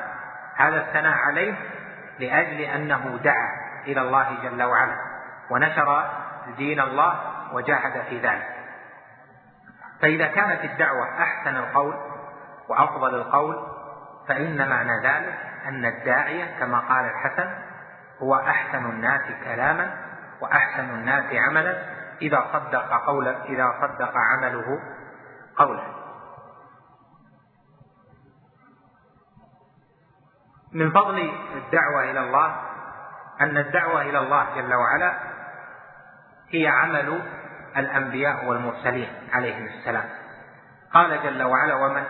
هذا 0.55 0.77
الثناء 0.77 1.17
عليه 1.17 1.53
لأجل 2.19 2.61
أنه 2.61 3.19
دعا 3.23 3.49
إلى 3.87 4.01
الله 4.01 4.37
جل 4.43 4.63
وعلا 4.63 4.95
ونشر 5.51 6.09
دين 6.57 6.79
الله 6.79 7.19
وجاهد 7.53 8.03
في 8.09 8.19
ذلك. 8.19 8.58
فإذا 10.01 10.27
كانت 10.27 10.63
الدعوة 10.63 11.23
أحسن 11.23 11.57
القول 11.57 11.93
وأفضل 12.69 13.15
القول 13.15 13.67
فإن 14.27 14.69
معنى 14.69 15.03
ذلك 15.03 15.39
أن 15.65 15.85
الداعية 15.85 16.59
كما 16.59 16.79
قال 16.79 17.05
الحسن 17.05 17.49
هو 18.19 18.35
أحسن 18.35 18.85
الناس 18.85 19.21
كلاما 19.43 19.95
وأحسن 20.41 20.89
الناس 20.89 21.25
عملا 21.33 21.85
إذا 22.21 22.45
صدق 22.53 23.05
قولا 23.05 23.45
إذا 23.45 23.73
صدق 23.81 24.13
عمله 24.15 24.79
قولا. 25.57 25.83
من 30.73 30.91
فضل 30.91 31.31
الدعوة 31.55 32.11
إلى 32.11 32.19
الله 32.19 32.55
أن 33.41 33.57
الدعوة 33.57 34.01
إلى 34.01 34.19
الله 34.19 34.55
جل 34.55 34.73
وعلا 34.73 35.19
هي 36.49 36.67
عمل 36.67 37.21
الأنبياء 37.77 38.45
والمرسلين 38.45 39.09
عليهم 39.33 39.65
السلام. 39.65 40.09
قال 40.93 41.23
جل 41.23 41.43
وعلا 41.43 41.75
ومن 41.75 42.03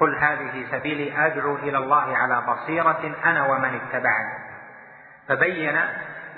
قل 0.00 0.16
هذه 0.18 0.66
سبيلي 0.70 1.26
أدعو 1.26 1.56
إلى 1.56 1.78
الله 1.78 2.16
على 2.16 2.42
بصيرة 2.48 3.14
أنا 3.24 3.46
ومن 3.46 3.80
اتبعني. 3.80 4.38
فبين 5.28 5.80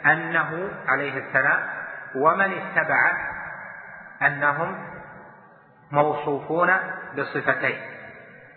أنه 0.07 0.71
عليه 0.89 1.19
السلام 1.19 1.61
ومن 2.15 2.53
اتبعه 2.53 3.17
أنهم 4.23 4.79
موصوفون 5.91 6.77
بصفتين. 7.19 7.81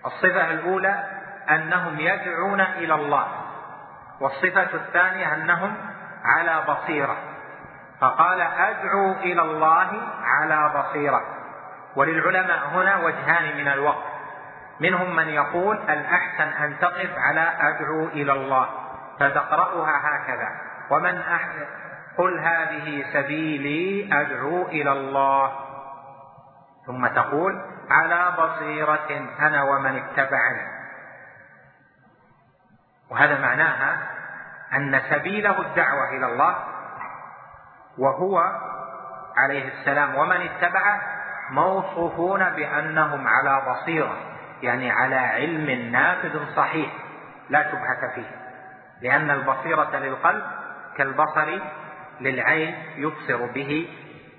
الصفة 0.05 0.51
الأولى 0.51 1.03
أنهم 1.49 1.99
يدعون 1.99 2.61
إلى 2.61 2.93
الله 2.93 3.27
والصفة 4.21 4.73
الثانية 4.73 5.33
أنهم 5.33 5.77
على 6.23 6.63
بصيرة. 6.67 7.17
فقال 8.01 8.41
أدعو 8.41 9.11
إلى 9.11 9.41
الله 9.41 10.01
على 10.23 10.71
بصيرة. 10.79 11.21
وللعلماء 11.95 12.67
هنا 12.67 12.97
وجهان 12.97 13.57
من 13.57 13.67
الوقت. 13.67 14.11
منهم 14.79 15.15
من 15.15 15.27
يقول 15.27 15.77
الأحسن 15.77 16.47
أن 16.63 16.79
تقف 16.79 17.09
على 17.17 17.53
أدعو 17.59 18.05
إلى 18.05 18.33
الله 18.33 18.69
فتقرأها 19.19 20.01
هكذا. 20.03 20.49
ومن 20.91 21.17
أحسن 21.17 21.65
قل 22.17 22.39
هذه 22.39 23.05
سبيلي 23.13 24.09
أدعو 24.21 24.65
إلى 24.65 24.91
الله. 24.91 25.51
ثم 26.87 27.07
تقول 27.07 27.61
على 27.89 28.33
بصيرة 28.37 29.29
أنا 29.39 29.63
ومن 29.63 29.97
اتبعني. 29.97 30.67
وهذا 33.11 33.39
معناها 33.39 33.97
أن 34.73 35.01
سبيله 35.09 35.61
الدعوة 35.61 36.09
إلى 36.09 36.25
الله 36.25 36.70
وهو 38.01 38.43
عليه 39.37 39.67
السلام 39.67 40.15
ومن 40.15 40.41
اتبعه 40.41 41.01
موصوفون 41.51 42.49
بأنهم 42.49 43.27
على 43.27 43.71
بصيرة 43.71 44.17
يعني 44.61 44.91
على 44.91 45.15
علم 45.15 45.91
نافذ 45.91 46.55
صحيح 46.55 46.91
لا 47.49 47.71
شبهة 47.71 48.15
فيه 48.15 48.31
لأن 49.01 49.31
البصيرة 49.31 49.97
للقلب 49.97 50.43
كالبصر 50.97 51.59
للعين 52.21 52.75
يبصر 52.95 53.45
به 53.45 53.89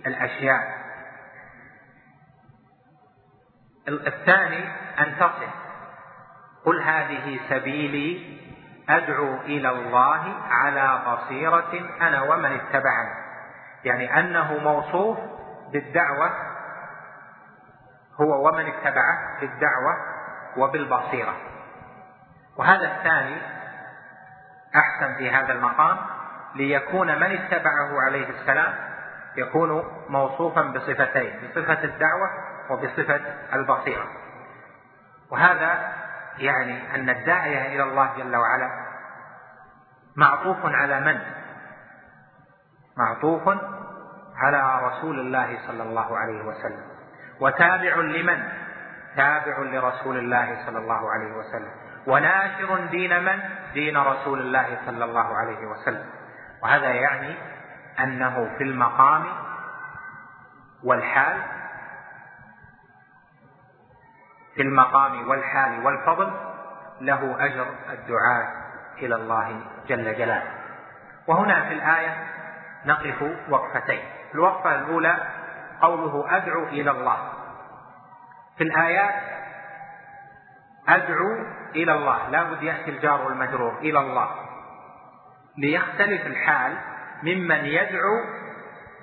الأشياء. 0.06 0.82
الثاني 3.88 4.64
أن 4.98 5.16
تصل 5.20 5.48
قل 6.64 6.82
هذه 6.82 7.40
سبيلي 7.48 8.38
أدعو 8.88 9.40
إلى 9.40 9.70
الله 9.70 10.34
على 10.50 11.02
بصيرة 11.06 11.90
أنا 12.00 12.22
ومن 12.22 12.52
اتبعني. 12.52 13.21
يعني 13.84 14.20
أنه 14.20 14.58
موصوف 14.58 15.18
بالدعوة 15.72 16.30
هو 18.20 18.48
ومن 18.48 18.66
اتبعه 18.66 19.40
بالدعوة 19.40 19.96
وبالبصيرة 20.56 21.34
وهذا 22.56 22.96
الثاني 22.96 23.36
أحسن 24.76 25.14
في 25.14 25.30
هذا 25.30 25.52
المقام 25.52 25.96
ليكون 26.54 27.06
من 27.06 27.38
اتبعه 27.38 28.00
عليه 28.06 28.30
السلام 28.30 28.74
يكون 29.36 29.84
موصوفا 30.08 30.62
بصفتين 30.62 31.40
بصفة 31.42 31.84
الدعوة 31.84 32.30
وبصفة 32.70 33.20
البصيرة 33.52 34.06
وهذا 35.30 35.92
يعني 36.38 36.94
أن 36.94 37.10
الداعية 37.10 37.74
إلى 37.74 37.82
الله 37.82 38.10
جل 38.16 38.36
وعلا 38.36 38.70
معطوف 40.16 40.58
على 40.64 41.00
من؟ 41.00 41.20
معطوف 42.96 43.48
على 44.42 44.86
رسول 44.86 45.20
الله 45.20 45.58
صلى 45.66 45.82
الله 45.82 46.18
عليه 46.18 46.42
وسلم 46.44 46.84
وتابع 47.40 47.96
لمن؟ 47.96 48.42
تابع 49.16 49.58
لرسول 49.58 50.18
الله 50.18 50.66
صلى 50.66 50.78
الله 50.78 51.10
عليه 51.12 51.32
وسلم 51.32 51.70
وناشر 52.06 52.86
دين 52.90 53.24
من؟ 53.24 53.38
دين 53.74 53.96
رسول 53.96 54.40
الله 54.40 54.78
صلى 54.86 55.04
الله 55.04 55.36
عليه 55.36 55.66
وسلم 55.66 56.06
وهذا 56.62 56.88
يعني 56.88 57.34
أنه 58.00 58.50
في 58.58 58.64
المقام 58.64 59.24
والحال 60.84 61.42
في 64.54 64.62
المقام 64.62 65.28
والحال 65.28 65.86
والفضل 65.86 66.32
له 67.00 67.36
أجر 67.46 67.66
الدعاء 67.90 68.62
إلى 68.98 69.14
الله 69.14 69.60
جل 69.88 70.04
جلاله 70.04 70.50
وهنا 71.26 71.68
في 71.68 71.74
الآية 71.74 72.26
نقف 72.86 73.22
وقفتين. 73.48 74.00
الوقفة 74.34 74.74
الأولى 74.74 75.16
قوله 75.80 76.36
أدعو 76.36 76.64
إلى 76.64 76.90
الله. 76.90 77.32
في 78.58 78.64
الآيات 78.64 79.14
أدعو 80.88 81.46
إلى 81.74 81.92
الله. 81.92 82.28
لا 82.28 82.42
بد 82.42 82.62
يأتي 82.62 82.90
الجار 82.90 83.22
والمجرور 83.22 83.78
إلى 83.78 83.98
الله. 83.98 84.30
ليختلف 85.58 86.26
الحال 86.26 86.76
ممن 87.22 87.64
يدعو 87.64 88.24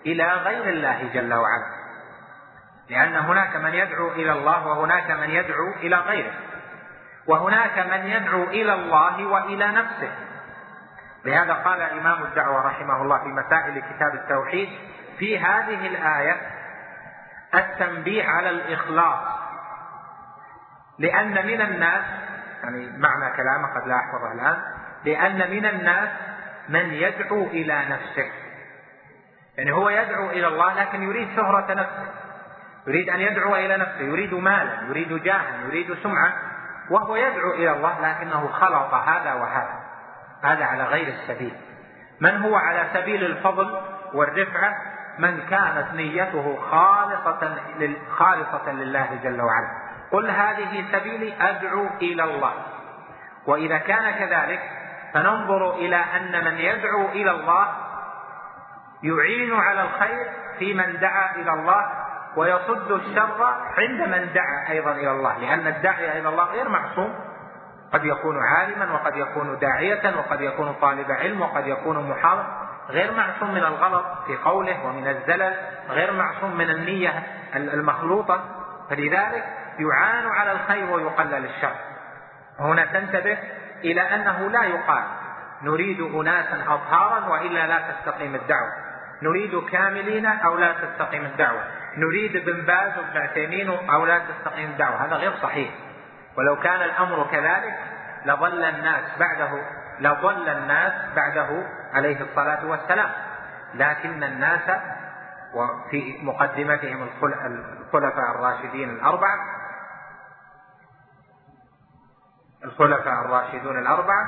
إلى 0.05 0.23
غير 0.23 0.69
الله 0.69 1.09
جل 1.13 1.33
وعلا. 1.33 1.79
لأن 2.89 3.15
هناك 3.15 3.55
من 3.55 3.73
يدعو 3.73 4.07
إلى 4.11 4.31
الله 4.31 4.67
وهناك 4.67 5.11
من 5.11 5.29
يدعو 5.29 5.71
إلى 5.81 5.95
غيره. 5.95 6.33
وهناك 7.27 7.79
من 7.79 8.07
يدعو 8.07 8.43
إلى 8.43 8.73
الله 8.73 9.25
وإلى 9.25 9.67
نفسه. 9.67 10.11
لهذا 11.25 11.53
قال 11.53 11.81
إمام 11.81 12.23
الدعوة 12.23 12.67
رحمه 12.67 13.01
الله 13.01 13.17
في 13.17 13.27
مسائل 13.29 13.79
كتاب 13.79 14.15
التوحيد 14.15 14.69
في 15.19 15.39
هذه 15.39 15.87
الآية 15.87 16.35
التنبيه 17.55 18.23
على 18.23 18.49
الإخلاص. 18.49 19.19
لأن 20.99 21.47
من 21.47 21.61
الناس 21.61 22.05
يعني 22.63 22.97
معنى 22.97 23.35
كلامه 23.35 23.67
قد 23.75 23.87
لا 23.87 23.95
أحفظه 23.95 24.31
الآن 24.31 24.57
لأن 25.05 25.51
من 25.51 25.65
الناس 25.65 26.09
من 26.69 26.93
يدعو 26.93 27.43
إلى 27.43 27.85
نفسه. 27.89 28.31
يعني 29.57 29.71
هو 29.71 29.89
يدعو 29.89 30.29
إلى 30.29 30.47
الله 30.47 30.73
لكن 30.73 31.03
يريد 31.03 31.35
شهرة 31.35 31.73
نفسه. 31.73 32.11
يريد 32.87 33.09
أن 33.09 33.19
يدعو 33.19 33.55
إلى 33.55 33.77
نفسه 33.77 34.01
يريد 34.01 34.33
مالا 34.33 34.81
يريد 34.89 35.23
جاها 35.23 35.61
يريد 35.65 35.97
سمعة. 36.03 36.33
وهو 36.89 37.15
يدعو 37.15 37.51
إلى 37.51 37.71
الله 37.71 38.01
لكنه 38.01 38.47
خلط 38.47 38.93
هذا 38.93 39.33
وهذا. 39.33 39.78
هذا 40.43 40.65
على 40.65 40.83
غير 40.83 41.07
السبيل. 41.07 41.53
من 42.21 42.37
هو 42.37 42.55
على 42.55 42.85
سبيل 42.93 43.23
الفضل 43.25 43.81
والرفعة؟ 44.13 44.75
من 45.19 45.41
كانت 45.49 45.93
نيته 45.93 46.59
خالصة 46.71 47.55
خالصة 48.11 48.71
لله 48.71 49.19
جل 49.23 49.41
وعلا. 49.41 49.69
قل 50.11 50.29
هذه 50.29 50.85
سبيلي 50.91 51.33
أدعو 51.41 51.87
إلى 52.01 52.23
الله. 52.23 52.53
وإذا 53.47 53.77
كان 53.77 54.11
كذلك 54.11 54.61
فننظر 55.13 55.75
إلى 55.75 55.95
أن 55.95 56.45
من 56.45 56.57
يدعو 56.57 57.05
إلى 57.05 57.31
الله 57.31 57.67
يعين 59.03 59.53
على 59.53 59.81
الخير 59.81 60.27
في 60.59 60.73
من 60.73 60.99
دعا 60.99 61.35
إلى 61.35 61.53
الله 61.53 61.85
ويصد 62.35 62.91
الشر 62.91 63.55
عند 63.77 64.01
من 64.01 64.33
دعا 64.33 64.69
أيضا 64.69 64.91
إلى 64.91 65.11
الله. 65.11 65.37
لأن 65.37 65.67
الداعية 65.67 66.19
إلى 66.19 66.29
الله 66.29 66.43
غير 66.43 66.69
معصوم. 66.69 67.15
قد 67.93 68.05
يكون 68.05 68.37
عالما 68.43 68.93
وقد 68.93 69.17
يكون 69.17 69.59
داعية 69.59 70.17
وقد 70.17 70.41
يكون 70.41 70.73
طالب 70.81 71.11
علم 71.11 71.41
وقد 71.41 71.67
يكون 71.67 72.09
محاضر 72.09 72.45
غير 72.89 73.11
معصوم 73.11 73.51
من 73.51 73.63
الغلط 73.63 74.05
في 74.27 74.35
قوله 74.37 74.85
ومن 74.85 75.07
الزلل 75.07 75.53
غير 75.89 76.13
معصوم 76.13 76.57
من 76.57 76.69
النية 76.69 77.23
المخلوطة. 77.55 78.45
فلذلك 78.89 79.45
يعان 79.79 80.27
على 80.27 80.51
الخير 80.51 80.91
ويقلل 80.91 81.45
الشر. 81.45 81.75
وهنا 82.59 82.85
تنتبه 82.85 83.37
إلى 83.83 84.01
أنه 84.01 84.49
لا 84.49 84.63
يقال 84.63 85.03
نريد 85.61 86.01
أناسا 86.01 86.63
أطهارا 86.67 87.27
وإلا 87.27 87.67
لا 87.67 87.79
تستقيم 87.91 88.35
الدعوة. 88.35 88.71
نريد 89.21 89.63
كاملين 89.71 90.25
أو 90.25 90.57
لا 90.57 90.73
تستقيم 90.73 91.25
الدعوة. 91.25 91.63
نريد 91.97 92.35
ابن 92.35 92.65
باز 92.65 92.97
وابن 92.97 93.17
عثيمين 93.17 93.69
أو 93.89 94.05
لا 94.05 94.19
تستقيم 94.19 94.69
الدعوة. 94.69 95.05
هذا 95.05 95.15
غير 95.15 95.33
صحيح. 95.41 95.69
ولو 96.37 96.55
كان 96.55 96.81
الأمر 96.81 97.27
كذلك 97.31 97.79
لظل 98.25 98.63
الناس 98.63 99.03
بعده 99.19 99.61
لظل 99.99 100.49
الناس 100.49 100.93
بعده 101.15 101.63
عليه 101.93 102.21
الصلاة 102.21 102.65
والسلام. 102.65 103.11
لكن 103.73 104.23
الناس 104.23 104.81
وفي 105.53 106.19
مقدمتهم 106.23 107.03
الخلفاء 107.03 108.31
الراشدين 108.31 108.89
الأربعة 108.89 109.37
الخلفاء 112.63 113.21
الراشدون 113.25 113.77
الأربعة 113.79 114.25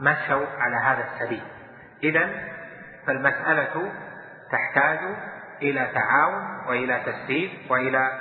مشوا 0.00 0.46
على 0.58 0.76
هذا 0.76 1.04
السبيل. 1.04 1.42
إذا 2.02 2.30
فالمسألة 3.06 3.92
تحتاج 4.52 4.98
إلى 5.62 5.90
تعاون 5.94 6.66
وإلى 6.68 7.00
تسديد 7.06 7.50
وإلى 7.70 8.20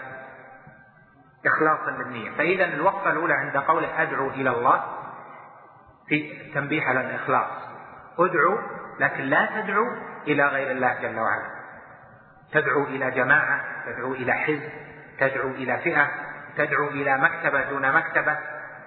إخلاص 1.45 1.79
للنية. 1.87 2.31
فإذا 2.31 2.65
الوقفة 2.65 3.11
الأولى 3.11 3.33
عند 3.33 3.57
قوله 3.57 4.01
أدعو 4.01 4.29
إلى 4.29 4.49
الله 4.49 4.83
في 6.07 6.33
تنبيه 6.53 6.83
على 6.83 7.01
الإخلاص. 7.01 7.47
أدعو 8.19 8.57
لكن 8.99 9.23
لا 9.23 9.49
تدعو 9.61 9.85
إلى 10.27 10.47
غير 10.47 10.71
الله 10.71 10.93
جل 11.01 11.19
وعلا. 11.19 11.45
تدعو 12.51 12.83
إلى 12.83 13.11
جماعة 13.11 13.61
تدعو 13.85 14.11
إلى 14.11 14.33
حزب 14.33 14.69
تدعو 15.19 15.49
إلى 15.49 15.77
فئة 15.77 16.07
تدعو 16.57 16.87
إلى 16.87 17.17
مكتبة 17.17 17.69
دون 17.69 17.91
مكتبة 17.91 18.37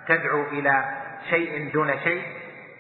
تدعو 0.09 0.43
إلى 0.43 0.85
شيء 1.31 1.73
دون 1.73 1.99
شيء. 1.99 2.23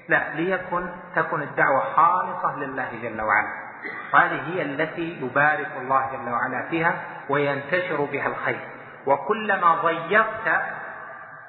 لا 0.08 0.34
ليكن 0.34 0.88
تكن 1.16 1.42
الدعوة 1.42 1.80
خالصة 1.80 2.58
لله 2.58 2.88
جل 3.02 3.20
وعلا. 3.20 3.66
وهذه 4.14 4.40
هي 4.48 4.62
التي 4.62 5.18
يبارك 5.22 5.70
الله 5.80 6.10
جل 6.12 6.32
وعلا 6.32 6.68
فيها 6.70 7.00
وينتشر 7.28 8.04
بها 8.04 8.26
الخير. 8.26 8.75
وكلما 9.06 9.74
ضيقت 9.74 10.62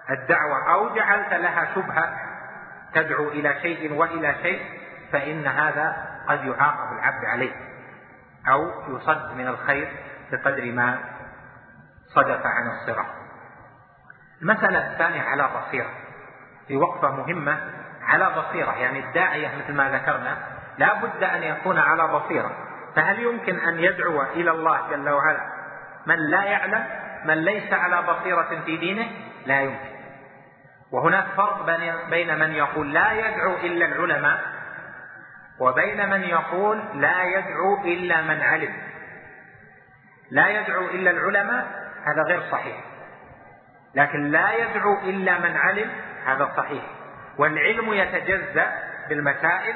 الدعوة 0.09 0.73
أو 0.73 0.95
جعلت 0.95 1.33
لها 1.33 1.67
شبهة 1.75 2.13
تدعو 2.93 3.27
إلى 3.27 3.61
شيء 3.61 3.93
وإلى 3.93 4.35
شيء 4.41 4.61
فإن 5.11 5.47
هذا 5.47 6.07
قد 6.27 6.45
يعاقب 6.45 6.93
العبد 6.93 7.25
عليه 7.25 7.51
أو 8.49 8.71
يصد 8.95 9.31
من 9.37 9.47
الخير 9.47 9.91
بقدر 10.31 10.71
ما 10.71 10.99
صدف 12.15 12.45
عن 12.45 12.67
الصراط. 12.67 13.05
المسألة 14.41 14.91
الثانية 14.91 15.21
على 15.21 15.49
بصيرة 15.57 15.89
في 16.67 16.77
وقفة 16.77 17.11
مهمة 17.11 17.59
على 18.01 18.29
بصيرة 18.29 18.71
يعني 18.71 18.99
الداعية 18.99 19.51
مثل 19.57 19.73
ما 19.73 19.89
ذكرنا 19.89 20.37
لا 20.77 20.93
بد 20.93 21.23
أن 21.23 21.43
يكون 21.43 21.77
على 21.77 22.07
بصيرة. 22.07 22.51
فهل 22.95 23.19
يمكن 23.19 23.59
أن 23.59 23.79
يدعو 23.79 24.21
إلى 24.21 24.51
الله 24.51 24.89
جل 24.89 25.09
وعلا؟ 25.09 25.41
من 26.05 26.15
لا 26.15 26.43
يعلم 26.43 26.85
من 27.25 27.33
ليس 27.33 27.73
على 27.73 28.01
بصيرة 28.01 28.61
في 28.65 28.77
دينه 28.77 29.07
لا 29.45 29.61
يمكن. 29.61 29.97
وهناك 30.91 31.25
فرق 31.37 31.65
بين 32.09 32.39
من 32.39 32.51
يقول 32.51 32.93
لا 32.93 33.11
يدعو 33.11 33.55
إلا 33.55 33.85
العلماء 33.85 34.39
وبين 35.59 36.09
من 36.09 36.21
يقول 36.21 37.01
لا 37.01 37.23
يدعو 37.23 37.83
إلا 37.85 38.21
من 38.21 38.41
علم. 38.41 38.73
لا 40.31 40.47
يدعو 40.47 40.85
إلا 40.85 41.11
العلماء 41.11 41.67
هذا 42.05 42.23
غير 42.27 42.41
صحيح. 42.51 42.77
لكن 43.95 44.31
لا 44.31 44.53
يدعو 44.53 44.93
إلا 44.93 45.39
من 45.39 45.57
علم 45.57 45.91
هذا 46.25 46.53
صحيح. 46.57 46.83
والعلم 47.37 47.93
يتجزأ 47.93 48.71
بالمسائل 49.09 49.75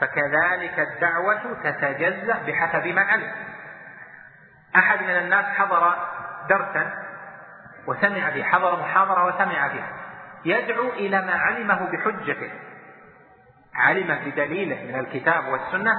فكذلك 0.00 0.78
الدعوة 0.78 1.62
تتجزأ 1.64 2.38
بحسب 2.46 2.86
ما 2.86 3.02
علم. 3.02 3.32
أحد 4.76 5.02
من 5.02 5.10
الناس 5.10 5.44
حضر 5.44 6.09
درسا 6.48 6.92
وسمع 7.86 8.30
به 8.30 8.42
حضر 8.42 8.80
محاضرة 8.80 9.26
وسمع 9.26 9.66
بها. 9.66 9.88
يدعو 10.44 10.88
إلى 10.88 11.22
ما 11.22 11.32
علمه 11.32 11.88
بحجته. 11.92 12.50
علم 13.74 14.18
بدليله 14.24 14.92
من 14.92 15.00
الكتاب 15.00 15.48
والسنة 15.48 15.92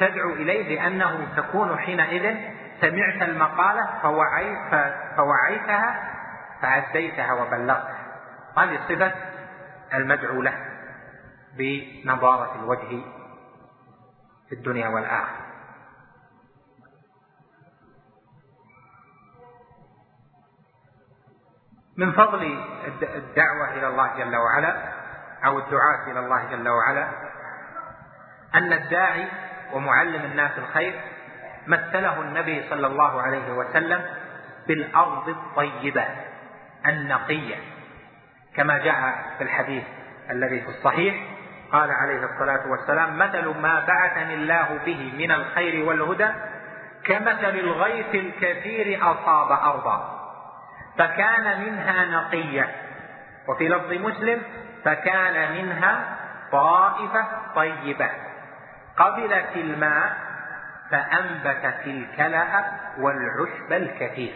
تدعو 0.00 0.30
إليه 0.30 0.76
لأنه 0.76 1.26
تكون 1.36 1.78
حينئذ 1.78 2.36
سمعت 2.80 3.22
المقالة 3.22 3.88
فوعيت 4.02 4.94
فوعيتها 5.16 6.12
فأديتها 6.62 7.32
وبلغتها. 7.32 8.06
هذه 8.58 8.78
صفة 8.88 9.12
المدعو 9.94 10.42
له 10.42 10.54
بنضارة 11.56 12.54
الوجه 12.60 13.02
في 14.48 14.54
الدنيا 14.54 14.88
والآخرة. 14.88 15.45
من 21.96 22.12
فضل 22.12 22.64
الدعوة 23.02 23.74
إلى 23.74 23.88
الله 23.88 24.10
جل 24.18 24.36
وعلا 24.36 24.76
أو 25.44 25.58
الدعاة 25.58 26.10
إلى 26.10 26.20
الله 26.20 26.44
جل 26.50 26.68
وعلا 26.68 27.08
أن 28.54 28.72
الداعي 28.72 29.28
ومعلم 29.72 30.24
الناس 30.24 30.50
الخير 30.58 30.94
مثله 31.66 32.20
النبي 32.20 32.64
صلى 32.70 32.86
الله 32.86 33.22
عليه 33.22 33.52
وسلم 33.52 34.04
بالأرض 34.66 35.28
الطيبة 35.28 36.04
النقية 36.86 37.56
كما 38.56 38.78
جاء 38.78 39.24
في 39.38 39.44
الحديث 39.44 39.84
الذي 40.30 40.60
في 40.60 40.68
الصحيح 40.68 41.14
قال 41.72 41.90
عليه 41.90 42.24
الصلاة 42.24 42.70
والسلام 42.70 43.18
مثل 43.18 43.60
ما 43.60 43.84
بعثني 43.86 44.34
الله 44.34 44.78
به 44.86 45.12
من 45.18 45.30
الخير 45.30 45.84
والهدى 45.84 46.28
كمثل 47.04 47.54
الغيث 47.54 48.14
الكثير 48.14 48.98
أصاب 49.02 49.52
أرضا 49.52 50.15
فكان 50.98 51.60
منها 51.60 52.04
نقية. 52.04 52.68
وفي 53.48 53.68
لفظ 53.68 53.92
مسلم 53.92 54.42
فكان 54.84 55.52
منها 55.52 56.16
طائفة 56.52 57.26
طيبة. 57.54 58.10
قبلت 58.96 59.56
الماء 59.56 60.16
فأنبتت 60.90 61.86
الكلأ 61.86 62.64
والعشب 62.98 63.72
الكثير 63.72 64.34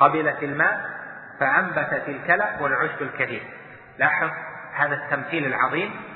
قبلت 0.00 0.42
الماء 0.42 0.90
فأنبتت 1.40 2.08
الكلأ 2.08 2.60
والعشب 2.60 3.02
الكثير 3.02 3.42
لاحظ 3.98 4.30
هذا 4.74 4.94
التمثيل 4.94 5.46
العظيم. 5.46 6.14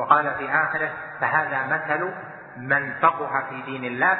وقال 0.00 0.34
في 0.38 0.50
آخره 0.50 0.90
فهذا 1.20 1.66
مثل 1.66 2.12
من 2.56 2.92
فقه 3.02 3.44
في 3.50 3.62
دين 3.62 3.84
الله 3.84 4.18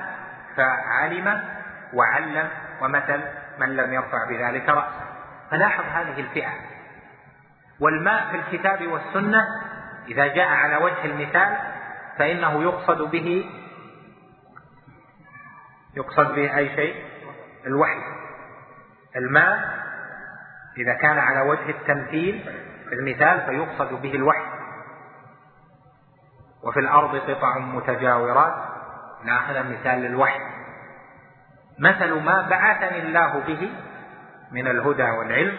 فعلم 0.57 1.45
وعلم 1.93 2.49
ومثل 2.81 3.21
من 3.59 3.77
لم 3.77 3.93
يرفع 3.93 4.29
بذلك 4.29 4.69
رأسه. 4.69 5.05
فلاحظ 5.51 5.85
هذه 5.85 6.21
الفئة. 6.21 6.51
والماء 7.81 8.31
في 8.31 8.37
الكتاب 8.37 8.87
والسنة 8.87 9.47
إذا 10.09 10.27
جاء 10.27 10.49
على 10.49 10.77
وجه 10.77 11.05
المثال 11.05 11.59
فإنه 12.19 12.63
يقصد 12.63 13.03
به 13.03 13.51
يقصد 15.97 16.35
به 16.35 16.57
أي 16.57 16.77
شيء؟ 16.77 17.05
الوحي. 17.67 18.03
الماء 19.17 19.81
إذا 20.79 20.95
كان 20.95 21.19
على 21.19 21.41
وجه 21.41 21.71
التمثيل 21.71 22.55
المثال 22.93 23.41
فيقصد 23.47 24.03
به 24.03 24.15
الوحي. 24.15 24.47
وفي 26.63 26.81
الأرض 26.81 27.17
قطع 27.17 27.59
متجاورات. 27.59 28.55
ناخذ 29.25 29.73
مثال 29.73 29.99
للوحي. 29.99 30.41
مثل 31.81 32.13
ما 32.13 32.49
بعثني 32.51 33.03
الله 33.03 33.41
به 33.47 33.73
من 34.53 34.67
الهدى 34.67 35.03
والعلم 35.03 35.59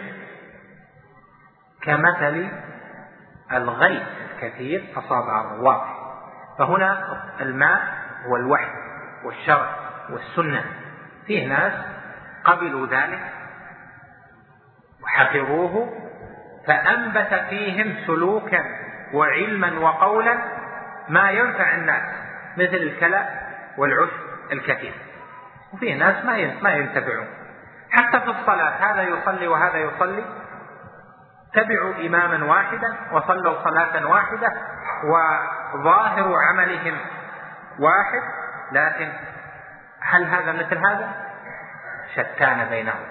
كمثل 1.82 2.50
الغيث 3.52 4.04
الكثير 4.32 4.84
أصاب 4.96 5.30
على 5.30 5.48
فهنا 6.58 7.18
الماء 7.42 7.82
هو 8.26 8.36
الوحي 8.36 8.72
والشرع 9.24 9.76
والسنة. 10.10 10.64
فيه 11.28 11.48
ناس 11.48 11.74
قبلوا 12.44 12.88
ذلك 12.88 13.20
وحفظوه 15.04 15.90
فأنبت 16.68 17.34
فيهم 17.50 17.96
سلوكا 18.08 18.66
وعلما 19.14 19.80
وقولا 19.80 20.38
ما 21.10 21.32
ينفع 21.32 21.76
الناس 21.76 22.04
مثل 22.58 22.76
الكلى 22.76 23.30
والعشب 23.78 24.12
الكثير. 24.52 24.94
وفيه 25.74 25.96
ناس 25.96 26.26
ما 26.26 26.54
ما 26.62 26.70
ينتفعون. 26.70 27.28
حتى 27.92 28.20
في 28.20 28.30
الصلاة 28.30 28.92
هذا 28.92 29.02
يصلي 29.02 29.48
وهذا 29.48 29.78
يصلي. 29.78 30.26
تبعوا 31.54 31.94
إماما 32.08 32.46
واحدا 32.46 32.96
وصلوا 33.12 33.64
صلاة 33.64 34.08
واحدة 34.08 34.54
وظاهر 35.74 36.36
عملهم 36.50 36.98
واحد 37.80 38.22
لكن 38.72 39.12
هل 40.02 40.26
هذا 40.26 40.52
مثل 40.52 40.78
هذا؟ 40.78 41.12
شتان 42.16 42.66
بينهم. 42.70 43.06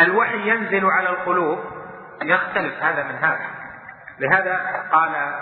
الوحي 0.00 0.50
ينزل 0.50 0.86
على 0.86 1.08
القلوب 1.08 1.58
يختلف 2.22 2.82
هذا 2.82 3.02
من 3.02 3.14
هذا. 3.14 3.46
لهذا 4.18 4.84
قال 4.92 5.34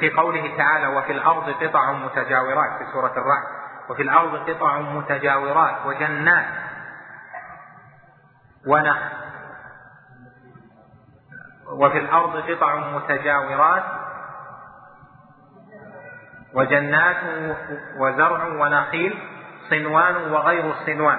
في 0.00 0.10
قوله 0.10 0.56
تعالى 0.56 0.86
وفي 0.86 1.12
الأرض 1.12 1.50
قطع 1.50 1.92
متجاورات 1.92 2.78
في 2.78 2.92
سورة 2.92 3.12
الرعد. 3.16 3.59
وفي 3.90 4.02
الأرض 4.02 4.50
قطع 4.50 4.78
متجاورات 4.78 5.86
وجنات. 5.86 6.46
ونخل 8.66 9.10
وفي 11.72 11.98
الأرض 11.98 12.36
قطع 12.36 12.76
متجاورات 12.76 13.82
وجنات 16.54 17.16
وزرع 17.96 18.46
ونخيل 18.46 19.18
صنوان 19.70 20.32
وغير 20.32 20.74
صنوان. 20.86 21.18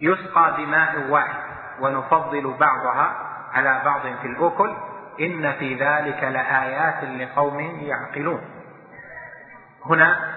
يسقى 0.00 0.56
بماء 0.56 1.10
واحد 1.10 1.42
ونفضل 1.80 2.54
بعضها 2.60 3.16
على 3.52 3.82
بعض 3.84 4.00
في 4.00 4.26
الأكل. 4.26 4.76
إن 5.20 5.52
في 5.52 5.74
ذلك 5.74 6.24
لآيات 6.24 7.04
لقوم 7.04 7.60
يعقلون. 7.60 8.40
هنا 9.86 10.36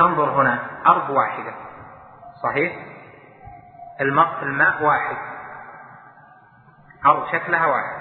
تنظر 0.00 0.30
هنا 0.30 0.58
أرض 0.86 1.10
واحدة. 1.10 1.54
صحيح؟ 2.42 2.72
الماء 4.00 4.42
الماء 4.42 4.82
واحد. 4.82 5.16
أرض 7.06 7.26
شكلها 7.32 7.66
واحد. 7.66 8.00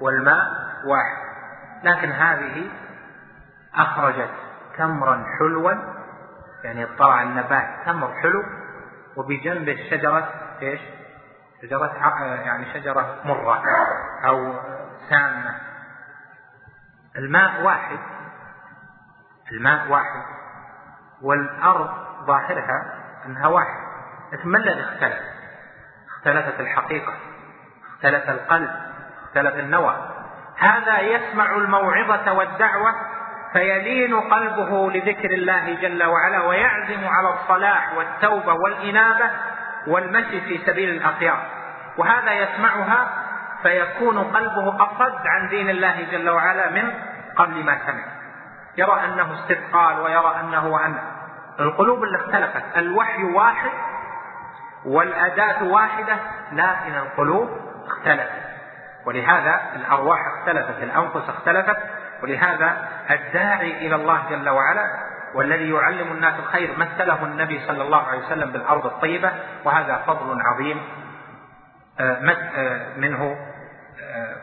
والماء 0.00 0.46
واحد. 0.86 1.22
لكن 1.82 2.12
هذه 2.12 2.70
أخرجت 3.74 4.30
تمرا 4.78 5.24
حلوا 5.38 5.72
يعني 6.64 6.86
طلع 6.86 7.22
النبات 7.22 7.86
تمر 7.86 8.14
حلو 8.22 8.44
وبجنب 9.16 9.68
الشجرة 9.68 10.28
إيش؟ 10.62 10.80
شجرة 11.62 11.92
يعني 12.44 12.72
شجرة 12.74 13.16
مرة 13.24 13.62
أو 14.26 14.54
سامة. 15.10 15.54
الماء 17.16 17.62
واحد. 17.62 17.98
الماء 19.52 19.88
واحد. 19.90 20.41
والأرض 21.22 21.90
ظاهرها 22.26 22.94
أنها 23.26 23.46
واحد. 23.46 23.82
لكن 24.32 24.48
ما 24.48 24.58
الذي 24.58 24.80
أختلف؟ 24.80 25.18
اختلفت 26.16 26.60
الحقيقة 26.60 27.12
اختلف 27.94 28.30
القلب 28.30 28.70
اختلف 29.24 29.54
النوى. 29.54 29.96
هذا 30.58 31.00
يسمع 31.00 31.56
الموعظة 31.56 32.32
والدعوة 32.32 32.94
فيلين 33.52 34.20
قلبه 34.20 34.90
لذكر 34.90 35.30
الله 35.30 35.74
جل 35.74 36.04
وعلا 36.04 36.42
ويعزم 36.42 37.06
على 37.06 37.34
الصلاح 37.34 37.92
والتوبة 37.96 38.52
والإنابة 38.54 39.30
والمشي 39.86 40.40
في 40.40 40.58
سبيل 40.66 40.90
الأخيار. 40.90 41.46
وهذا 41.98 42.32
يسمعها 42.32 43.08
فيكون 43.62 44.18
قلبه 44.18 44.84
أصد 44.84 45.26
عن 45.26 45.48
دين 45.48 45.70
الله 45.70 46.06
جل 46.12 46.30
وعلا 46.30 46.70
من 46.70 46.92
قبل 47.36 47.64
ما 47.64 47.78
سمع. 47.86 48.04
يرى 48.76 49.04
أنه 49.04 49.34
استثقال 49.34 50.00
ويرى 50.00 50.40
أنه 50.40 50.66
وأن 50.66 50.98
القلوب 51.60 52.04
اللي 52.04 52.16
اختلفت 52.16 52.62
الوحي 52.76 53.24
واحد 53.24 53.70
والأداة 54.84 55.64
واحدة 55.64 56.16
لكن 56.52 56.94
القلوب 56.94 57.50
اختلفت. 57.86 58.42
ولهذا 59.06 59.60
الأرواح 59.76 60.18
اختلفت 60.26 60.82
الأنفس 60.82 61.28
اختلفت 61.28 61.76
ولهذا 62.22 62.88
الداعي 63.10 63.86
إلى 63.86 63.94
الله 63.94 64.22
جل 64.30 64.48
وعلا 64.48 64.86
والذي 65.34 65.70
يعلم 65.70 66.12
الناس 66.12 66.34
الخير 66.38 66.78
مثله 66.78 67.24
النبي 67.24 67.60
صلى 67.66 67.82
الله 67.82 68.06
عليه 68.06 68.18
وسلم 68.18 68.50
بالأرض 68.50 68.86
الطيبة 68.86 69.32
وهذا 69.64 70.02
فضل 70.06 70.40
عظيم 70.40 70.82
منه 72.96 73.36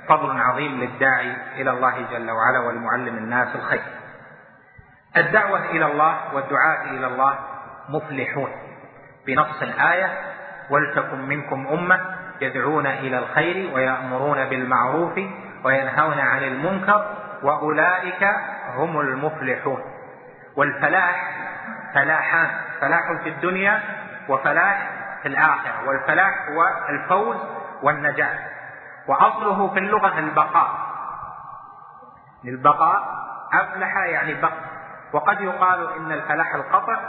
فضل 0.09 0.41
عظيم 0.41 0.79
للداعي 0.79 1.35
إلى 1.55 1.71
الله 1.71 2.05
جل 2.11 2.31
وعلا 2.31 2.59
والمعلم 2.59 3.17
الناس 3.17 3.55
الخير. 3.55 3.81
الدعوة 5.17 5.65
إلى 5.65 5.85
الله 5.85 6.33
والدعاة 6.33 6.83
إلى 6.83 7.07
الله 7.07 7.39
مفلحون. 7.89 8.51
بنص 9.27 9.61
الآية 9.61 10.09
ولتكن 10.69 11.21
منكم 11.21 11.67
أمة 11.67 12.15
يدعون 12.41 12.85
إلى 12.87 13.17
الخير 13.17 13.75
ويأمرون 13.75 14.45
بالمعروف 14.49 15.19
وينهون 15.63 16.19
عن 16.19 16.43
المنكر 16.43 17.15
وأولئك 17.43 18.23
هم 18.75 18.99
المفلحون. 18.99 19.81
والفلاح 20.55 21.31
فلاحان 21.95 22.49
فلاح 22.81 23.13
في 23.23 23.29
الدنيا 23.29 23.81
وفلاح 24.29 24.89
في 25.21 25.27
الآخرة. 25.27 25.87
والفلاح 25.87 26.49
هو 26.49 26.63
الفوز 26.89 27.37
والنجاة. 27.83 28.39
وأصله 29.07 29.67
في 29.73 29.79
اللغة 29.79 30.19
البقاء. 30.19 30.69
البقاء 32.45 33.19
أفلح 33.53 33.95
يعني 33.97 34.33
بقى 34.33 34.68
وقد 35.13 35.41
يقال 35.41 35.93
إن 35.93 36.11
الفلاح 36.11 36.55
القطع 36.55 36.99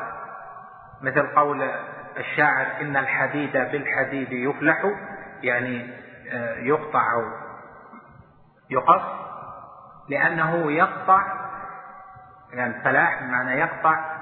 مثل 1.02 1.26
قول 1.26 1.70
الشاعر 2.16 2.66
إن 2.80 2.96
الحديد 2.96 3.52
بالحديد 3.52 4.32
يفلح 4.32 4.84
يعني 5.42 6.00
آه، 6.32 6.54
يقطع 6.54 7.12
أو 7.12 7.22
يقص 8.70 9.02
لأنه 10.08 10.72
يقطع 10.72 11.22
يعني 12.52 12.76
الفلاح 12.76 13.22
بمعنى 13.22 13.60
يقطع 13.60 14.20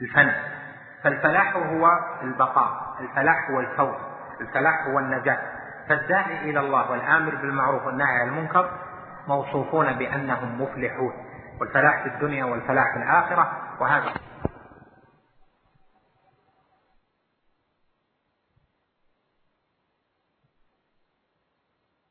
الفن. 0.00 0.32
فالفلاح 1.04 1.56
هو 1.56 1.88
البقاء 2.22 2.96
الفلاح 3.00 3.50
هو 3.50 3.60
الفوز 3.60 3.94
الفلاح 4.40 4.86
هو 4.86 4.98
النجاة. 4.98 5.38
فالداعي 5.88 6.50
إلى 6.50 6.60
الله 6.60 6.90
والآمر 6.90 7.34
بالمعروف 7.34 7.86
والنهي 7.86 8.20
عن 8.20 8.28
المنكر 8.28 8.70
موصوفون 9.28 9.92
بأنهم 9.92 10.62
مفلحون. 10.62 11.12
والفلاح 11.60 12.02
في 12.02 12.08
الدنيا 12.08 12.44
والفلاح 12.44 12.84
في 12.94 13.02
الآخرة 13.02 13.76
وهذا. 13.80 14.14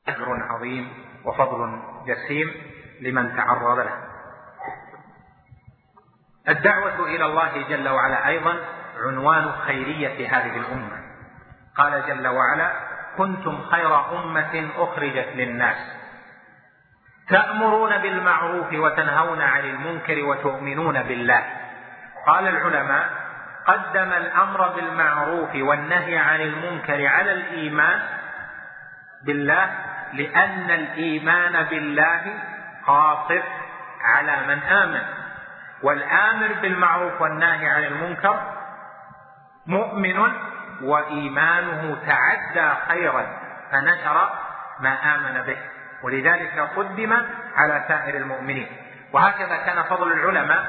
أجر 0.08 0.43
عظيم 0.43 1.06
وفضل 1.26 1.82
جسيم 2.06 2.54
لمن 3.02 3.36
تعرض 3.38 3.80
له. 3.80 4.10
الدعوة 6.50 7.06
إلى 7.06 7.26
الله 7.26 7.70
جل 7.70 7.89
وعلا 7.89 8.28
أيضا 8.28 8.66
عنوان 8.97 9.52
خيرية 9.52 10.30
هذه 10.38 10.58
الأمة. 10.58 11.10
قال 11.78 12.08
جل 12.08 12.28
وعلا 12.28 12.74
كنتم 13.18 13.62
خير 13.62 14.20
أمة 14.20 14.70
أخرجت 14.78 15.28
للناس. 15.36 15.99
تأمرون 17.30 17.97
بالمعروف 17.97 18.73
وتنهون 18.73 19.41
عن 19.41 19.59
المنكر 19.59 20.23
وتؤمنون 20.23 21.03
بالله. 21.03 21.43
قال 22.27 22.47
العلماء 22.47 23.09
قدم 23.65 24.13
الأمر 24.13 24.67
بالمعروف 24.67 25.49
والنهي 25.55 26.17
عن 26.17 26.41
المنكر 26.41 27.07
على 27.07 27.32
الإيمان 27.32 27.99
بالله 29.25 29.69
لأن 30.13 30.71
الإيمان 30.71 31.63
بالله 31.63 32.21
قاصر 32.88 33.41
على 34.01 34.36
من 34.47 34.63
آمن. 34.63 35.01
والآمر 35.84 36.53
بالمعروف 36.61 37.21
والنهي 37.21 37.69
عن 37.69 37.84
المنكر 37.84 38.39
مؤمن 39.67 40.34
وإيمانه 40.82 41.97
تعدى 42.07 42.75
خيرا 42.88 43.25
فنشر 43.71 44.30
ما 44.80 45.15
آمن 45.15 45.41
به. 45.41 45.57
ولذلك 46.04 46.70
قدم 46.76 47.14
على 47.56 47.86
سائر 47.88 48.16
المؤمنين. 48.16 48.68
وهكذا 49.14 49.58
كان 49.58 49.84
فضل 49.84 50.12
العلماء 50.12 50.66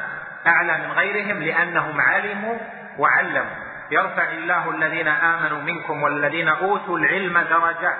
أعلى 0.47 0.78
من 0.78 0.93
غيرهم 0.93 1.43
لأنهم 1.43 2.01
علموا 2.01 2.59
وعلموا. 2.99 3.57
يرفع 3.91 4.28
الله 4.28 4.70
الذين 4.70 5.09
آمنوا 5.09 5.62
منكم 5.62 6.03
والذين 6.03 6.49
أوتوا 6.49 6.99
العلم 6.99 7.39
درجات. 7.39 7.97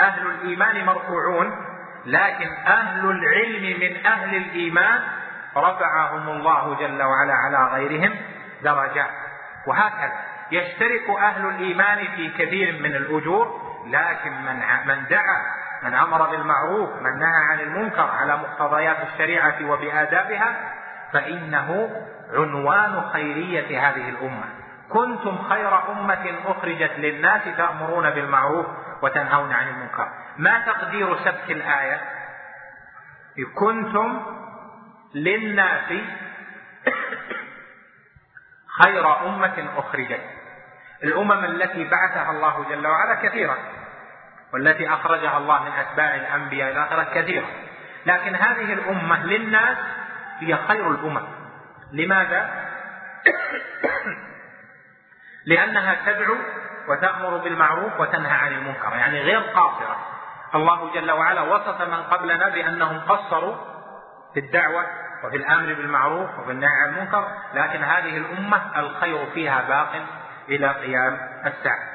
أهل 0.00 0.26
الإيمان 0.26 0.84
مرفوعون 0.84 1.66
لكن 2.06 2.48
أهل 2.66 3.10
العلم 3.10 3.80
من 3.80 4.06
أهل 4.06 4.36
الإيمان 4.36 5.00
رفعهم 5.56 6.28
الله 6.28 6.74
جل 6.74 7.02
وعلا 7.02 7.34
على 7.34 7.72
غيرهم 7.72 8.16
درجات. 8.62 9.10
وهكذا 9.66 10.12
يشترك 10.52 11.10
أهل 11.10 11.46
الإيمان 11.46 11.98
في 12.16 12.28
كثير 12.28 12.82
من 12.82 12.94
الأجور 12.96 13.62
لكن 13.86 14.32
من 14.32 14.86
من 14.86 15.04
دعا 15.10 15.61
من 15.82 15.94
أمر 15.94 16.30
بالمعروف 16.30 16.90
من 17.02 17.18
نهى 17.18 17.44
عن 17.50 17.60
المنكر 17.60 18.10
على 18.10 18.36
مقتضيات 18.36 18.96
الشريعة 19.12 19.70
وبآدابها 19.70 20.56
فإنه 21.12 21.90
عنوان 22.32 23.02
خيرية 23.12 23.88
هذه 23.88 24.08
الأمة. 24.08 24.44
كنتم 24.88 25.38
خير 25.48 25.90
أمة 25.92 26.34
أخرجت 26.46 26.92
للناس 26.98 27.42
تأمرون 27.56 28.10
بالمعروف 28.10 28.66
وتنهون 29.02 29.52
عن 29.52 29.68
المنكر. 29.68 30.08
ما 30.36 30.66
تقدير 30.66 31.16
سبك 31.16 31.50
الآية؟ 31.50 32.00
كنتم 33.54 34.22
للناس 35.14 35.92
خير 38.82 39.26
أمة 39.26 39.68
أخرجت. 39.76 40.20
الأمم 41.04 41.44
التي 41.44 41.84
بعثها 41.84 42.30
الله 42.30 42.64
جل 42.70 42.86
وعلا 42.86 43.14
كثيرة. 43.14 43.56
والتي 44.52 44.88
أخرجها 44.88 45.38
الله 45.38 45.62
من 45.62 45.72
أتباع 45.72 46.14
الأنبياء 46.14 46.72
إلى 46.72 46.84
آخره 46.84 47.06
كثيرة. 47.14 47.46
لكن 48.06 48.34
هذه 48.34 48.72
الأمة 48.72 49.26
للناس 49.26 49.76
هي 50.38 50.58
خير 50.68 50.90
الأمم 50.90 51.22
لماذا؟ 51.92 52.50
لأنها 55.46 55.96
تدعو 56.06 56.36
وتأمر 56.88 57.36
بالمعروف 57.36 58.00
وتنهى 58.00 58.32
عن 58.32 58.52
المنكر 58.52 58.96
يعني 58.96 59.20
غير 59.20 59.40
قاصرة. 59.40 59.96
الله 60.54 60.94
جل 60.94 61.10
وعلا 61.10 61.40
وصف 61.40 61.80
من 61.80 62.02
قبلنا 62.02 62.48
بأنهم 62.48 63.00
قصروا 63.00 63.56
في 64.34 64.40
الدعوة 64.40 64.86
وفي 65.24 65.36
الأمر 65.36 65.74
بالمعروف 65.74 66.38
وفي 66.38 66.50
النهي 66.50 66.76
عن 66.82 66.94
المنكر 66.94 67.28
لكن 67.54 67.82
هذه 67.82 68.16
الأمة 68.16 68.80
الخير 68.80 69.26
فيها 69.34 69.62
باق 69.68 69.92
إلى 70.48 70.68
قيام 70.68 71.18
الساعة. 71.46 71.91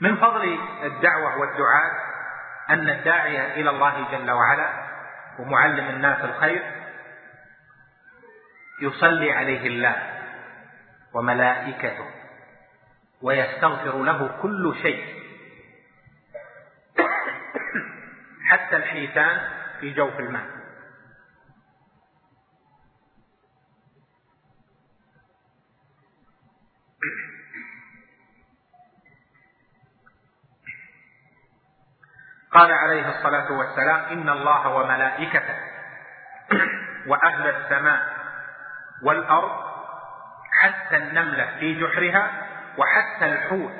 من 0.00 0.16
فضل 0.16 0.58
الدعوة 0.82 1.38
والدعاء 1.38 1.92
أن 2.70 2.88
الداعية 2.90 3.54
إلى 3.54 3.70
الله 3.70 4.10
جل 4.12 4.30
وعلا 4.30 4.72
ومعلم 5.38 5.88
الناس 5.88 6.24
الخير 6.24 6.62
يصلي 8.82 9.32
عليه 9.32 9.66
الله 9.66 9.96
وملائكته 11.14 12.06
ويستغفر 13.22 14.02
له 14.02 14.38
كل 14.42 14.76
شيء 14.82 15.22
حتى 18.48 18.76
الحيتان 18.76 19.40
في 19.80 19.90
جوف 19.90 20.20
الماء. 20.20 20.57
قال 32.52 32.72
عليه 32.72 33.08
الصلاة 33.08 33.52
والسلام 33.52 34.00
إن 34.12 34.28
الله 34.28 34.68
وملائكته 34.68 35.54
وأهل 37.06 37.48
السماء 37.48 38.16
والأرض 39.02 39.68
حتى 40.62 40.96
النملة 40.96 41.46
في 41.60 41.80
جحرها 41.80 42.30
وحتى 42.78 43.26
الحوت 43.26 43.72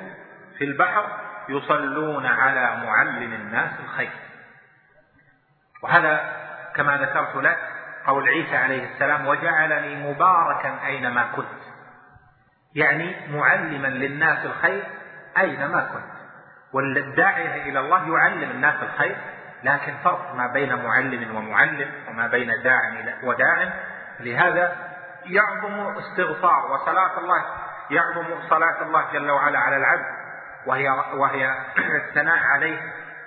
في 0.57 0.63
البحر 0.63 1.05
يصلون 1.49 2.25
على 2.25 2.85
معلم 2.85 3.33
الناس 3.33 3.71
الخير. 3.83 4.11
وهذا 5.81 6.35
كما 6.75 6.97
ذكرت 6.97 7.35
لك 7.35 7.57
قول 8.05 8.27
عيسى 8.27 8.57
عليه 8.57 8.93
السلام 8.93 9.27
وجعلني 9.27 9.95
مباركا 9.95 10.85
أينما 10.85 11.23
كنت. 11.35 11.61
يعني 12.75 13.15
معلما 13.31 13.87
للناس 13.87 14.45
الخير 14.45 14.83
أينما 15.37 15.81
كنت. 15.81 16.18
والداعية 16.73 17.69
إلى 17.69 17.79
الله 17.79 18.17
يعلم 18.17 18.51
الناس 18.51 18.75
الخير 18.83 19.17
لكن 19.63 19.93
فرق 20.03 20.35
ما 20.35 20.47
بين 20.47 20.75
معلم 20.85 21.35
ومعلم 21.35 21.91
وما 22.09 22.27
بين 22.27 22.51
داع 22.63 22.79
وداع. 23.23 23.69
لهذا 24.19 24.75
يعظم 25.25 25.97
استغفار 25.97 26.71
وصلاة 26.71 27.19
الله 27.19 27.45
يعظم 27.89 28.25
صلاة 28.49 28.81
الله 28.81 29.05
جل 29.13 29.31
وعلا 29.31 29.59
على 29.59 29.77
العبد 29.77 30.05
وهي 30.65 30.89
وهي 31.13 31.55
الثناء 32.07 32.39
عليه 32.43 32.79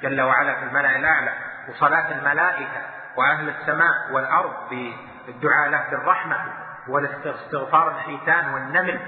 جل 0.03 0.20
وعلا 0.20 0.55
في 0.55 0.62
الملأ 0.62 0.97
الأعلى. 0.97 1.32
وصلاة 1.68 2.12
الملائكة 2.12 2.80
وأهل 3.16 3.49
السماء 3.49 4.12
والأرض 4.12 4.53
بالدعاء 5.26 5.68
له 5.68 5.84
بالرحمة 5.90 6.36
والاستغفار 6.88 7.90
الحيتان 7.90 8.55
والنمل 8.55 9.01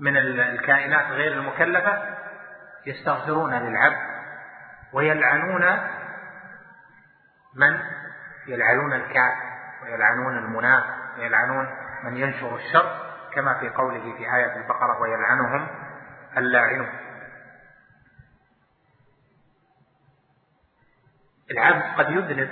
من 0.00 0.16
الكائنات 0.16 1.06
غير 1.10 1.32
المكلفة. 1.32 2.02
يستغفرون 2.86 3.54
للعبد 3.54 4.12
ويلعنون 4.92 5.62
من؟ 7.54 7.80
يلعنون 8.46 8.92
الكافر 8.92 9.52
ويلعنون 9.82 10.38
المنافق 10.38 11.18
ويلعنون 11.18 11.68
من 12.04 12.16
ينشر 12.16 12.56
الشر 12.56 13.12
كما 13.34 13.54
في 13.60 13.68
قوله 13.68 14.16
في 14.16 14.34
آية 14.36 14.56
البقرة 14.56 15.00
ويلعنهم 15.00 15.68
اللاعنون. 16.36 16.88
العبد 21.50 21.82
قد 21.98 22.10
يذنب 22.10 22.50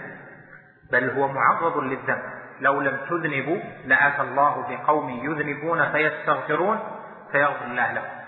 بل 0.92 1.10
هو 1.10 1.28
معرض 1.28 1.76
للذنب. 1.78 2.40
لو 2.60 2.80
لم 2.80 2.96
تذنبوا 2.96 3.62
لأتى 3.84 4.22
الله 4.22 4.68
بقوم 4.68 5.10
يذنبون 5.10 5.92
فيستغفرون 5.92 7.00
فيغفر 7.32 7.64
الله 7.64 7.92
لهم. 7.92 8.20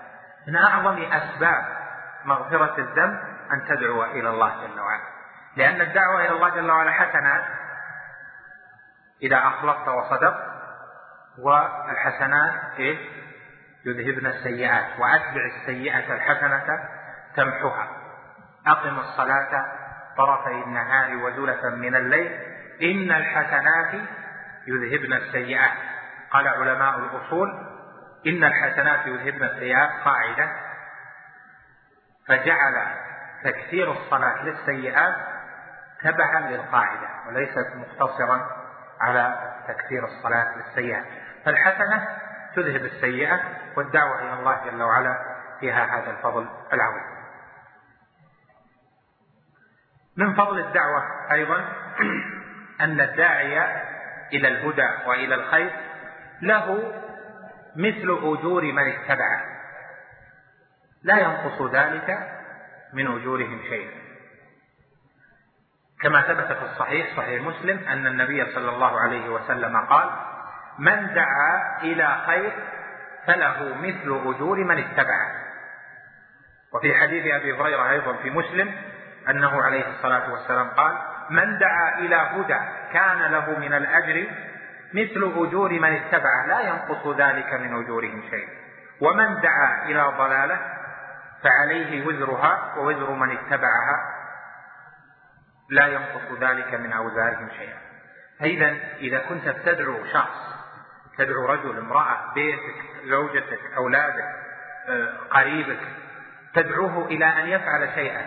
من 0.49 0.57
أعظم 0.57 1.03
أسباب 1.03 1.82
مغفرة 2.25 2.75
الذنب 2.79 3.21
أن 3.53 3.65
تدعو 3.69 4.05
إلى 4.05 4.31
الله 4.31 4.67
جل 4.67 4.81
وعلا. 4.81 5.03
لأن 5.57 5.81
الدعوة 5.81 6.21
إلى 6.21 6.31
الله 6.31 6.49
جل 6.49 6.71
وعلا 6.71 6.91
حسنات 6.91 7.45
إذا 9.23 9.37
أخلصت 9.37 9.89
وصدقت 9.89 10.53
والحسنات 11.39 12.55
إيه؟ 12.79 12.99
يذهبن 13.85 14.27
السيئات 14.27 15.01
وأتبع 15.01 15.47
السيئة 15.57 16.15
الحسنة 16.15 16.89
تمحها 17.37 17.89
أقم 18.67 18.99
الصلاة 18.99 19.67
طرفي 20.17 20.63
النهار 20.67 21.17
وزلفا 21.17 21.69
من 21.69 21.97
الليل 21.97 22.33
إن 22.83 23.13
الحسنات 23.13 23.95
يذهبن 24.67 25.13
السيئات. 25.13 25.73
قال 26.31 26.49
علماء 26.49 26.99
الأصول 26.99 27.49
إن 28.27 28.45
الحسنات 28.45 29.07
يذهبن 29.07 29.45
السيئات 29.45 29.91
قاعدة. 30.05 30.51
فجعل 32.29 32.87
تكثير 33.45 33.93
الصلاة 33.93 34.45
للسيئات 34.45 35.15
تبعا 36.03 36.41
للقاعدة 36.41 37.09
وليست 37.27 37.73
مقتصرا 37.77 38.51
على 39.01 39.53
تكثير 39.69 40.05
الصلاة 40.05 40.57
للسيئات. 40.57 41.05
فالحسنة 41.45 42.09
تذهب 42.57 42.85
السيئة 42.85 43.41
والدعوة 43.77 44.21
إلى 44.21 44.33
الله 44.33 44.65
جل 44.65 44.83
وعلا 44.83 45.19
فيها 45.61 45.85
هذا 45.85 46.11
الفضل 46.11 46.49
العظيم. 46.73 47.03
من 50.17 50.35
فضل 50.35 50.59
الدعوة 50.59 51.33
أيضا 51.33 51.65
أن 52.81 53.01
الداعي 53.01 53.59
إلى 54.33 54.49
الهدى 54.49 55.09
وإلى 55.09 55.35
الخير 55.35 55.73
له 56.43 56.93
مثل 57.77 58.19
أجور 58.23 58.63
من 58.63 58.89
اتبعه. 58.89 59.53
لا 61.05 61.19
ينقص 61.19 61.63
ذلك 61.75 62.19
من 62.93 63.07
أجورهم 63.07 63.61
شيئا. 63.69 63.91
كما 66.03 66.23
ثبت 66.23 66.53
في 66.53 66.65
الصحيح 66.65 67.17
صحيح 67.17 67.43
مسلم 67.43 67.89
أن 67.89 68.07
النبي 68.07 68.45
صلى 68.55 68.71
الله 68.71 69.01
عليه 69.01 69.29
وسلم 69.29 69.77
قال 69.77 70.11
من 70.79 71.15
دعا 71.15 71.81
إلى 71.83 72.17
خير 72.27 72.53
فله 73.27 73.75
مثل 73.75 74.31
أجور 74.35 74.65
من 74.65 74.79
اتبعه. 74.79 75.43
وفي 76.75 76.95
حديث 76.95 77.35
أبي 77.35 77.53
هريرة 77.53 77.91
أيضا 77.91 78.13
في 78.13 78.31
مسلم 78.31 78.75
أنه 79.31 79.63
عليه 79.63 79.89
الصلاة 79.89 80.33
والسلام 80.33 80.69
قال 80.69 80.99
من 81.31 81.59
دعا 81.59 81.99
إلى 81.99 82.17
هدى 82.17 82.59
كان 82.93 83.19
له 83.33 83.59
من 83.59 83.73
الأجر 83.73 84.27
مثل 84.95 85.33
أجور 85.37 85.73
من 85.73 85.93
اتبعه. 85.93 86.47
لا 86.47 86.61
ينقص 86.61 87.17
ذلك 87.17 87.53
من 87.53 87.85
أجورهم 87.85 88.23
شيء 88.31 88.49
ومن 89.01 89.41
دعا 89.41 89.85
إلى 89.85 90.03
ضلالة 90.19 90.82
فعليه 91.43 92.07
وزرها 92.07 92.75
ووزر 92.77 93.11
من 93.11 93.31
اتبعها 93.31 94.19
لا 95.71 95.87
ينقص 95.87 96.41
ذلك 96.41 96.75
من 96.75 96.93
أوزارهم 96.93 97.49
شيئا. 97.59 97.79
فإذا 98.41 98.77
إذا 98.99 99.19
كنت 99.19 99.49
تدعو 99.49 100.07
شخص 100.13 100.53
تدعو 101.19 101.47
رجل 101.47 101.79
امرأة 101.79 102.33
بيتك 102.35 102.75
زوجتك 103.05 103.61
أولادك 103.77 104.25
آه، 104.89 105.17
قريبك 105.31 105.81
تدعوه 106.55 107.07
إلى 107.07 107.25
أن 107.25 107.49
يفعل 107.49 107.95
شيئا 107.95 108.27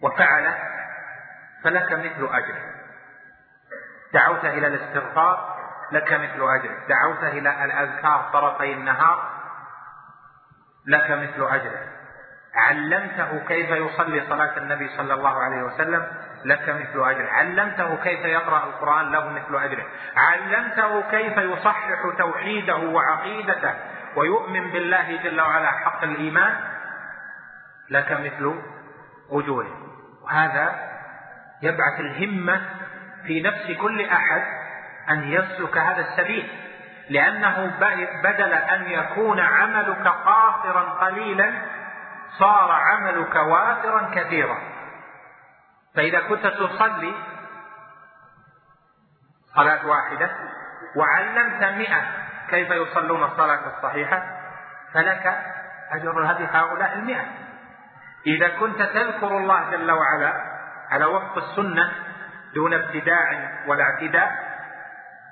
وفعله 0.00 0.58
فلك 1.64 1.92
مثل 1.92 2.28
أجره 2.34 2.74
دعوت 4.12 4.44
إلى 4.44 4.66
الاستغفار 4.66 5.60
لك 5.92 6.12
مثل 6.12 6.42
أجره 6.42 6.86
دعوت 6.88 7.24
إلى 7.24 7.64
الأذكار 7.64 8.30
طرفي 8.32 8.72
النهار 8.72 9.39
لك 10.86 11.10
مثل 11.10 11.54
أجره 11.54 12.00
علمته 12.54 13.38
كيف 13.48 13.70
يصلي 13.70 14.22
صلاة 14.28 14.58
النبي 14.58 14.88
صلى 14.88 15.14
الله 15.14 15.42
عليه 15.42 15.62
وسلم؟ 15.62 16.06
لك 16.44 16.68
مثل 16.68 17.10
أجره 17.10 17.30
علمته 17.30 17.96
كيف 17.96 18.24
يقرأ 18.24 18.64
القرآن؟ 18.64 19.12
له 19.12 19.28
مثل 19.28 19.64
أجره 19.64 19.84
علمته 20.16 21.10
كيف 21.10 21.36
يصحح 21.36 21.88
توحيده 22.18 22.76
وعقيدته 22.76 23.74
ويؤمن 24.16 24.70
بالله 24.70 25.22
جل 25.22 25.40
وعلا 25.40 25.70
حق 25.70 26.04
الإيمان؟ 26.04 26.56
لك 27.90 28.12
مثل 28.12 28.60
أجوره 29.30 29.78
وهذا 30.22 30.90
يبعث 31.62 32.00
الهمة 32.00 32.62
في 33.26 33.40
نفس 33.42 33.70
كل 33.80 34.06
أحد 34.06 34.42
أن 35.10 35.32
يسلك 35.32 35.78
هذا 35.78 36.00
السبيل. 36.00 36.48
لأنه 37.10 37.76
بدل 38.22 38.52
أن 38.52 38.82
يكون 38.90 39.40
عملك 39.40 40.08
قاصرا 40.08 40.82
قليلا 40.82 41.52
صار 42.38 42.72
عملك 42.72 43.34
وافرا 43.34 44.10
كثيرا. 44.14 44.58
فإذا 45.96 46.20
كنت 46.20 46.46
تصلي 46.46 47.14
صلاة 49.54 49.86
واحدة 49.86 50.30
وعلمت 50.96 51.64
مئة 51.64 52.02
كيف 52.50 52.70
يصلون 52.70 53.24
الصلاة 53.24 53.76
الصحيحة 53.76 54.22
فلك 54.94 55.42
أجر 55.92 56.24
هذه 56.24 56.48
هؤلاء 56.52 56.92
المئة. 56.92 57.24
إذا 58.26 58.48
كنت 58.48 58.82
تذكر 58.82 59.36
الله 59.36 59.70
جل 59.70 59.90
وعلا 59.90 60.32
على 60.90 61.04
وفق 61.04 61.36
السنة 61.36 61.92
دون 62.54 62.74
ابتداع 62.74 63.50
ولا 63.66 63.84
اعتداء 63.84 64.49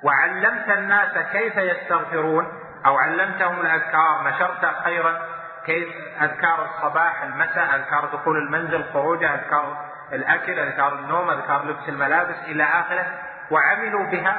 وعلمت 0.02 0.68
الناس 0.68 1.18
كيف 1.32 1.56
يستغفرون 1.56 2.46
أو 2.86 2.98
علمتهم 2.98 3.60
الأذكار 3.60 4.28
نشرت 4.28 4.84
خيرا 4.84 5.18
كيف 5.66 5.88
أذكار 6.22 6.64
الصباح 6.64 7.22
المساء 7.22 7.76
أذكار 7.76 8.04
دخول 8.04 8.36
المنزل 8.36 8.84
خروجه 8.92 9.34
أذكار 9.34 9.88
الأكل 10.12 10.58
أذكار 10.58 10.98
النوم 10.98 11.30
أذكار 11.30 11.64
لبس 11.64 11.88
الملابس 11.88 12.36
إلى 12.46 12.64
آخره 12.64 13.06
وعملوا 13.50 14.04
بها 14.04 14.36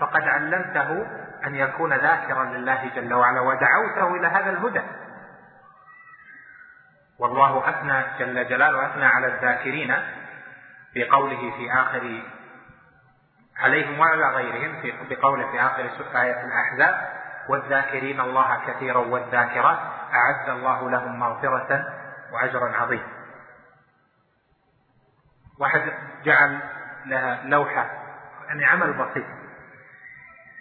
فقد 0.00 0.22
علمته 0.22 1.06
أن 1.46 1.54
يكون 1.54 1.92
ذاكرا 1.92 2.44
لله 2.44 2.90
جل 2.96 3.14
وعلا 3.14 3.40
ودعوته 3.40 4.14
إلى 4.16 4.26
هذا 4.26 4.50
الهدى. 4.50 4.82
والله 7.18 7.68
أثنى 7.68 8.04
جل 8.18 8.48
جلاله 8.48 8.86
أثنى 8.86 9.04
على 9.04 9.26
الذاكرين 9.26 9.94
في 10.92 11.04
قوله 11.04 11.52
في 11.56 11.72
آخر 11.72 12.22
عليهم 13.60 14.00
وعلى 14.00 14.28
غيرهم 14.28 14.80
في 14.80 15.14
بقوله 15.14 15.50
في 15.50 15.60
آخر 15.60 15.90
آية 16.22 16.44
الأحزاب 16.44 17.08
والذاكرين 17.48 18.20
الله 18.20 18.60
كثيرا 18.66 18.98
والذاكرات 18.98 19.78
أعد 20.14 20.48
الله 20.48 20.90
لهم 20.90 21.18
مغفرة 21.18 21.84
وأجرا 22.32 22.76
عظيما 22.76 23.20
واحد 25.58 25.92
جعل 26.24 26.60
لها 27.06 27.42
لوحة 27.44 27.90
يعني 28.48 28.64
عمل 28.64 28.92
بسيط. 28.92 29.24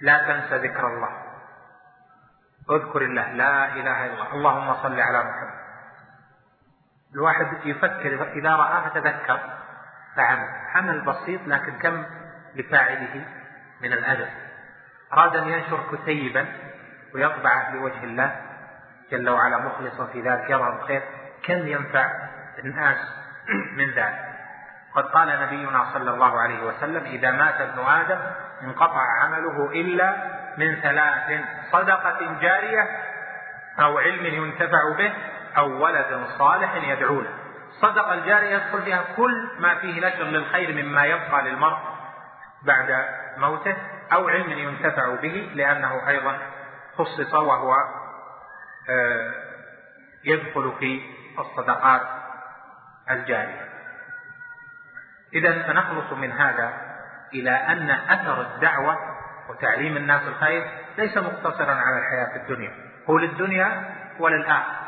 لا 0.02 0.18
تنسى 0.18 0.68
ذكر 0.68 0.88
الله. 0.88 1.10
اذكر 2.72 3.02
الله. 3.02 3.32
لا 3.32 3.66
إله 3.66 4.06
إلا 4.06 4.14
الله. 4.14 4.34
اللهم 4.34 4.74
صل 4.84 5.00
على 5.00 5.20
محمد. 5.20 5.60
الواحد 7.16 7.66
يفكر 7.66 8.32
إذا 8.34 8.56
رآه 8.56 8.88
تذكر 8.88 9.40
فعمل. 10.16 10.50
عمل 10.76 11.02
بسيط 11.02 11.42
لكن 11.48 11.80
كم 11.80 12.06
لفاعله 12.56 13.26
من 13.82 13.94
الأجر 13.94 14.28
أراد 15.14 15.36
أن 15.36 15.48
ينشر 15.50 15.80
كتيبا 15.92 16.46
ويطبعه 17.16 17.74
لوجه 17.74 18.04
الله 18.04 18.36
جل 19.12 19.30
وعلا 19.30 19.58
مخلصا 19.58 20.06
في 20.06 20.22
ذلك 20.22 20.50
يرى 20.50 20.80
الخير. 20.82 21.02
كم 21.44 21.68
ينفع 21.68 22.12
الناس 22.64 22.98
من 23.78 23.92
ذلك؟ 23.92 24.30
قد 24.96 25.04
قال 25.04 25.42
نبينا 25.42 25.86
صلى 25.94 26.12
الله 26.12 26.40
عليه 26.40 26.64
وسلم 26.64 27.06
إذا 27.06 27.32
مات 27.32 27.62
ابن 27.62 27.80
آدم 27.80 28.20
انقطع 28.64 29.02
عمله 29.24 29.72
إلا 29.72 30.16
من 30.58 30.76
ثلاث 30.76 31.42
صدقة 31.72 32.40
جارية 32.42 32.88
أو 33.80 34.00
علم 34.00 34.26
ينتفع 34.26 34.94
به 34.98 35.14
أو 35.58 35.84
ولد 35.84 36.24
صالح 36.38 36.76
يدعو 36.76 37.22
له 37.22 37.34
الصدقة 37.70 38.14
الجارية 38.14 38.56
يدخل 38.56 38.82
فيها 38.82 39.04
كل 39.18 39.50
ما 39.60 39.76
فيه 39.76 40.08
نشر 40.08 40.24
للخير 40.24 40.84
مما 40.84 41.06
يبقى 41.06 41.44
للمرء. 41.44 41.78
بعد 42.64 43.06
موته 43.38 43.78
أو 44.14 44.30
علم 44.30 44.52
ينتفع 44.52 45.16
به 45.16 45.52
لأنه 45.54 46.10
أيضا 46.10 46.40
خصص 46.98 47.34
وهو 47.34 47.74
آه، 48.90 49.34
يدخل 50.24 50.74
في 50.80 51.02
الصدقات 51.40 52.02
الجارية. 53.12 53.70
إذا 55.34 55.68
سنخلص 55.68 56.14
من 56.14 56.32
هذا 56.32 56.74
إلى 57.34 57.52
أن 57.52 57.90
أثر 57.90 58.42
الدعوة 58.42 58.98
وتعليم 59.50 59.98
الناس 59.98 60.22
الخير 60.28 60.70
ليس 60.98 61.18
مقتصرا 61.18 61.72
على 61.72 62.00
الحياة 62.00 62.36
الدنيا 62.36 62.72
هو 63.10 63.18
للدنيا 63.18 63.96
وللآخرة. 64.20 64.80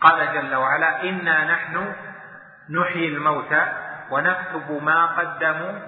قال 0.00 0.32
جل 0.34 0.54
وعلا 0.54 1.02
إنا 1.02 1.44
نحن 1.44 1.92
نحيي 2.70 3.08
الموتى 3.08 3.66
ونكتب 4.10 4.82
ما 4.82 5.06
قدموا 5.06 5.78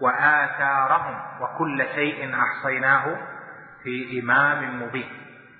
وآثارهم 0.00 1.20
وكل 1.40 1.84
شيء 1.94 2.34
أحصيناه 2.40 3.16
في 3.82 4.20
إمام 4.22 4.82
مبين. 4.82 5.08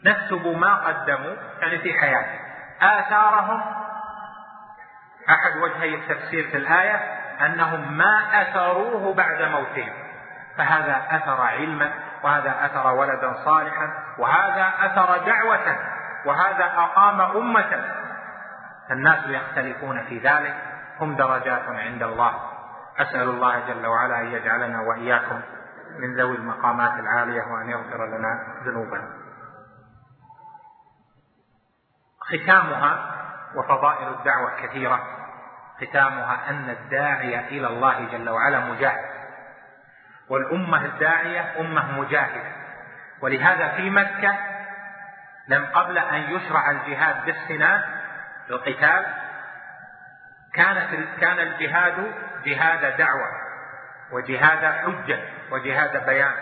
نكتب 0.05 0.47
ما 0.47 0.75
قدموا 0.75 1.35
يعني 1.61 1.79
في 1.79 1.93
حياته 1.93 2.39
آثارهم 2.83 3.63
أحد 5.29 5.57
وجهي 5.63 5.95
التفسير 5.95 6.49
في 6.51 6.57
الآية 6.57 6.95
أنهم 7.47 7.97
ما 7.99 8.43
أثروه 8.43 9.15
بعد 9.15 9.43
موتهم. 9.43 9.93
فهذا 10.57 11.03
أثر 11.11 11.41
علما 11.41 11.93
وهذا 12.23 12.67
أثر 12.67 12.95
ولدا 12.95 13.33
صالحا 13.45 13.93
وهذا 14.19 14.73
أثر 14.81 15.27
دعوة 15.27 15.77
وهذا 16.25 16.65
أقام 16.65 17.21
أمة. 17.21 18.04
الناس 18.91 19.25
يختلفون 19.29 20.05
في 20.05 20.19
ذلك 20.19 20.57
هم 21.01 21.17
درجات 21.17 21.63
عند 21.69 22.03
الله. 22.03 22.35
أسأل 22.99 23.29
الله 23.29 23.59
جل 23.59 23.87
وعلا 23.87 24.21
أن 24.21 24.27
يجعلنا 24.27 24.81
وإياكم 24.81 25.41
من 25.99 26.17
ذوي 26.17 26.37
المقامات 26.37 26.93
العالية 27.01 27.43
وأن 27.43 27.71
يغفر 27.71 28.07
لنا 28.07 28.47
ذنوبنا. 28.65 29.09
ختامها 32.21 33.15
وفضائل 33.57 34.09
الدعوة 34.09 34.51
كثيرة. 34.63 35.01
ختامها 35.81 36.51
أن 36.51 36.71
الداعية 36.71 37.41
إلى 37.41 37.67
الله 37.67 38.05
جل 38.05 38.31
وعلا 38.31 38.61
مجاهد. 38.61 39.15
والأمة 40.29 40.85
الداعية 40.85 41.61
أمة 41.61 42.01
مجاهدة. 42.01 42.53
ولهذا 43.21 43.69
في 43.69 43.91
مكة 43.91 44.37
لم 45.49 45.67
قبل 45.75 45.99
أن 45.99 46.21
يشرع 46.21 46.71
الجهاد 46.71 47.25
بالسنان 47.25 47.83
القتال 48.51 49.07
كانت 50.55 50.89
كان 51.21 51.39
الجهاد 51.39 52.13
جهاد 52.45 52.97
دعوة 52.97 53.31
وجهاد 54.13 54.65
حجة 54.65 55.19
وجهاد 55.51 56.07
بيان. 56.07 56.35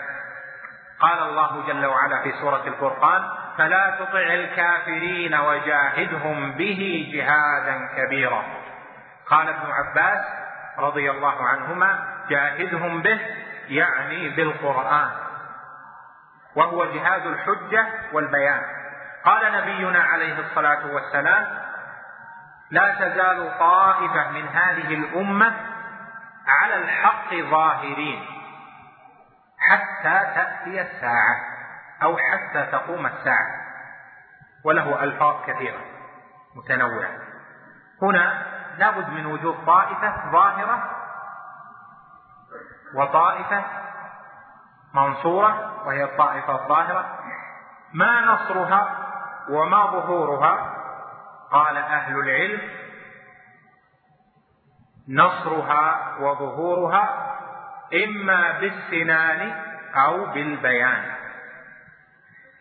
قال 0.99 1.19
الله 1.19 1.67
جل 1.67 1.85
وعلا 1.85 2.23
في 2.23 2.31
سورة 2.31 2.67
الفرقان 2.67 3.29
فلا 3.57 3.95
تطع 3.99 4.33
الكافرين 4.33 5.35
وجاهدهم 5.35 6.51
به 6.51 7.11
جهادا 7.13 7.89
كبيرا. 7.97 8.43
قال 9.29 9.49
ابن 9.49 9.71
عباس 9.71 10.25
رضي 10.79 11.11
الله 11.11 11.47
عنهما 11.47 11.99
جاهدهم 12.29 13.01
به 13.01 13.19
يعني 13.67 14.29
بالقرآن. 14.29 15.09
وهو 16.55 16.85
جهاد 16.85 17.25
الحجة 17.27 17.87
والبيان. 18.13 18.61
قال 19.25 19.53
نبينا 19.53 20.03
عليه 20.03 20.39
الصلاة 20.39 20.85
والسلام 20.85 21.62
لا 22.73 22.93
تزال 22.93 23.59
طائفة 23.59 24.31
من 24.31 24.47
هذه 24.47 24.93
الأمة 24.93 25.53
على 26.47 26.75
الحق 26.75 27.33
ظاهرين 27.33 28.25
حتى 29.59 30.33
تأتي 30.35 30.81
الساعة 30.81 31.35
أو 32.03 32.17
حتى 32.17 32.71
تقوم 32.71 33.05
الساعة. 33.05 33.63
وله 34.65 35.03
ألفاظ 35.03 35.35
كثيرة 35.47 35.79
متنوعة. 36.55 37.09
هنا 38.01 38.45
لابد 38.77 39.09
من 39.09 39.25
وجود 39.25 39.65
طائفة 39.65 40.31
ظاهرة 40.31 40.89
وطائفة 42.95 43.63
منصورة 44.93 45.83
وهي 45.87 46.03
الطائفة 46.03 46.55
الظاهرة. 46.55 47.19
ما 47.93 48.21
نصرها 48.21 48.97
وما 49.49 49.85
ظهورها 49.85 50.72
قال 51.53 51.77
أهل 51.77 52.19
العلم 52.19 52.61
نصرها 55.09 56.15
وظهورها 56.19 57.35
إما 58.05 58.51
بالسنان 58.51 59.55
أو 59.95 60.25
بالبيان. 60.25 61.03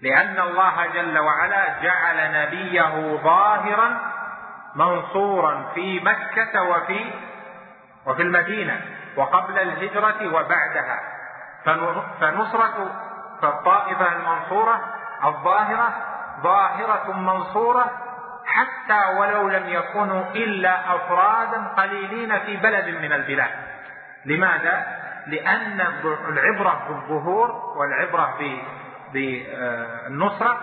لأن 0.01 0.40
الله 0.40 0.86
جل 0.86 1.18
وعلا 1.18 1.82
جعل 1.82 2.32
نبيه 2.43 3.16
ظاهرا 3.16 4.12
منصورا 4.74 5.70
في 5.74 6.01
مكة 6.01 6.62
وفي 6.62 7.11
وفي 8.07 8.22
المدينة 8.22 8.80
وقبل 9.16 9.59
الهجرة 9.59 10.34
وبعدها. 10.34 11.01
فنصرة 12.20 12.93
فالطائفة 13.43 14.12
المنصورة 14.12 14.80
الظاهرة 15.24 15.93
ظاهرة 16.43 17.12
منصورة 17.12 18.01
حتى 18.53 19.18
ولو 19.18 19.48
لم 19.48 19.68
يكونوا 19.68 20.24
إلا 20.34 20.96
أفرادا 20.96 21.68
قليلين 21.76 22.38
في 22.38 22.57
بلد 22.57 22.88
من 22.88 23.12
البلاد. 23.12 23.50
لماذا؟ 24.24 24.86
لأن 25.26 25.80
العبرة 26.28 26.86
بالظهور 26.88 27.76
والعبرة 27.76 28.38
بالنصرة 29.12 30.59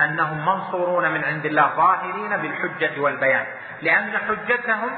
أنهم 0.00 0.46
منصورون 0.46 1.10
من 1.10 1.24
عند 1.24 1.46
الله 1.46 1.76
ظاهرين 1.76 2.36
بالحجة 2.36 3.00
والبيان. 3.00 3.46
لأن 3.82 4.18
حجتهم 4.18 4.90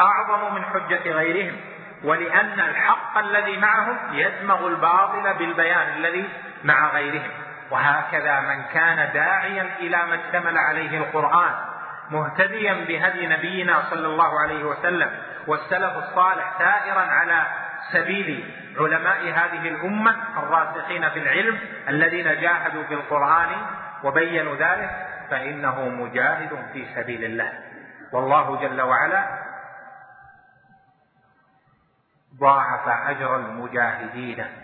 أعظم 0.00 0.54
من 0.54 0.64
حجة 0.64 1.12
غيرهم 1.12 1.56
ولأن 2.04 2.60
الحق 2.60 3.18
الذي 3.18 3.56
معهم 3.56 3.96
يدمغ 4.12 4.66
الباطل 4.66 5.34
بالبيان 5.34 5.88
الذي 5.96 6.28
مع 6.64 6.90
غيرهم. 6.90 7.30
وهكذا 7.72 8.40
من 8.40 8.62
كان 8.62 9.12
داعيا 9.12 9.62
إلى 9.78 9.96
ما 10.06 10.14
اشتمل 10.14 10.58
عليه 10.58 10.98
القرآن 10.98 11.54
مهتديا 12.10 12.74
بهدي 12.74 13.26
نبينا 13.26 13.82
صلى 13.90 14.06
الله 14.06 14.40
عليه 14.40 14.64
وسلم 14.64 15.10
والسلف 15.46 15.96
الصالح 15.96 16.58
سائرا 16.58 17.00
على 17.00 17.46
سبيل 17.92 18.54
علماء 18.78 19.20
هذه 19.20 19.68
الأمة 19.68 20.16
الراسخين 20.38 21.10
في 21.10 21.18
العلم 21.18 21.58
الذين 21.88 22.24
جاهدوا 22.24 22.82
بالقرآن 22.82 23.48
وبينوا 24.04 24.56
ذلك 24.56 24.90
فإنه 25.30 25.88
مجاهد 25.88 26.66
في 26.72 26.86
سبيل 26.94 27.24
الله. 27.24 27.52
والله 28.12 28.60
جل 28.60 28.80
وعلا 28.80 29.24
ضاعف 32.40 32.88
أجر 33.08 33.36
المجاهدين. 33.36 34.61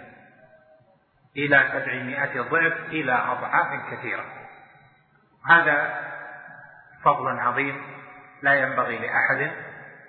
إلى 1.39 1.69
سبعمائة 1.73 2.41
ضعف 2.41 2.73
إلى 2.89 3.13
أضعاف 3.13 3.93
كثيرة. 3.93 4.25
هذا 5.49 6.01
فضل 7.05 7.39
عظيم 7.39 7.83
لا 8.43 8.55
ينبغي 8.55 8.99
لأحد 8.99 9.51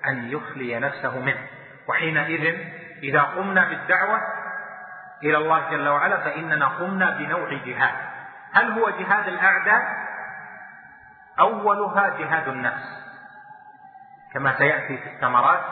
أن 0.07 0.29
يخلي 0.29 0.79
نفسه 0.79 1.19
منه. 1.19 1.47
وحينئذ 1.89 2.57
إذا 3.03 3.21
قمنا 3.21 3.69
بالدعوة 3.69 4.19
إلى 5.23 5.37
الله 5.37 5.69
جل 5.69 5.87
وعلا 5.87 6.17
فإننا 6.17 6.67
قمنا 6.67 7.17
بنوع 7.17 7.53
جهاد. 7.53 7.95
هل 8.53 8.71
هو 8.71 8.89
جهاد 8.89 9.27
الأعداء؟ 9.27 10.09
أولها 11.39 12.17
جهاد 12.17 12.47
النفس. 12.47 12.99
كما 14.33 14.57
سيأتي 14.57 14.97
في 14.97 15.09
الثمرات 15.09 15.63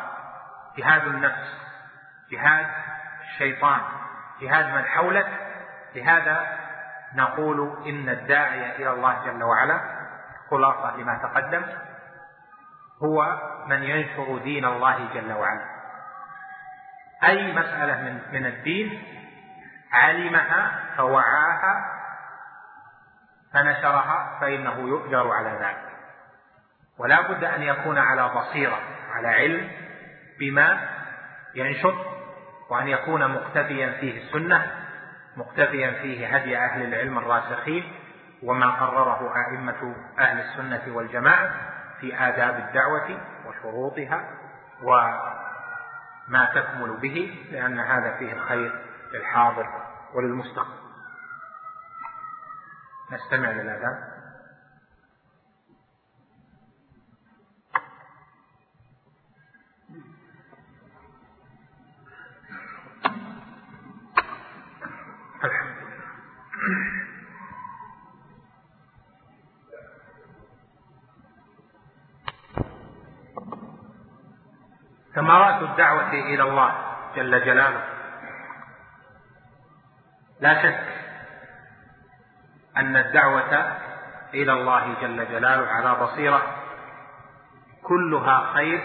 جهاد 0.77 1.07
النفس 1.07 1.57
جهاد 2.31 2.67
الشيطان 3.21 3.79
جهاد 4.41 4.65
من 4.65 4.85
حولك 4.85 5.46
لهذا 5.95 6.57
نقول 7.15 7.85
إن 7.85 8.09
الداعية 8.09 8.75
إلى 8.75 8.89
الله 8.89 9.25
جل 9.25 9.43
وعلا 9.43 9.81
خلاصة 10.49 10.97
لما 10.97 11.17
تقدم 11.23 11.61
هو 13.03 13.39
من 13.67 13.83
ينشر 13.83 14.37
دين 14.37 14.65
الله 14.65 15.13
جل 15.13 15.33
وعلا. 15.33 15.65
أي 17.23 17.53
مسألة 17.53 18.01
من, 18.01 18.21
من 18.31 18.45
الدين 18.45 19.03
علمها 19.93 20.71
فوعاها 20.97 21.93
فنشرها 23.53 24.37
فإنه 24.41 24.79
يؤجر 24.79 25.31
على 25.31 25.49
ذلك. 25.49 25.87
ولا 26.97 27.21
بد 27.21 27.43
أن 27.43 27.63
يكون 27.63 27.97
على 27.97 28.29
بصيرة 28.29 28.79
على 29.11 29.27
علم 29.27 29.71
بما 30.39 30.89
ينشر 31.55 31.95
وأن 32.69 32.87
يكون 32.87 33.27
مقتفيا 33.27 33.91
فيه 33.99 34.23
السنة 34.23 34.86
مقتفيا 35.37 35.91
فيه 35.91 36.35
هدي 36.35 36.57
أهل 36.57 36.83
العلم 36.83 37.17
الراسخين 37.17 37.93
وما 38.43 38.69
قرره 38.69 39.33
أئمة 39.35 39.95
أهل 40.19 40.39
السنة 40.39 40.95
والجماعة 40.95 41.51
في 41.99 42.15
آداب 42.15 42.55
الدعوة 42.67 43.19
وشروطها 43.47 44.29
وما 44.83 46.49
تكمل 46.55 46.97
به 46.97 47.47
لأن 47.51 47.79
هذا 47.79 48.17
فيه 48.17 48.33
الخير 48.33 48.81
للحاضر 49.13 49.67
وللمستقبل. 50.13 50.87
نستمع 53.11 53.51
للأذان 53.51 54.16
ثمرات 75.17 75.61
الدعوة 75.61 76.13
إلى 76.13 76.43
الله 76.43 76.75
جل 77.15 77.45
جلاله. 77.45 77.83
لا 80.39 80.63
شك 80.63 80.83
أن 82.77 82.97
الدعوة 82.97 83.77
إلى 84.33 84.53
الله 84.53 84.93
جل 85.01 85.27
جلاله 85.27 85.67
على 85.67 85.95
بصيرة 85.95 86.41
كلها 87.83 88.53
خير 88.53 88.81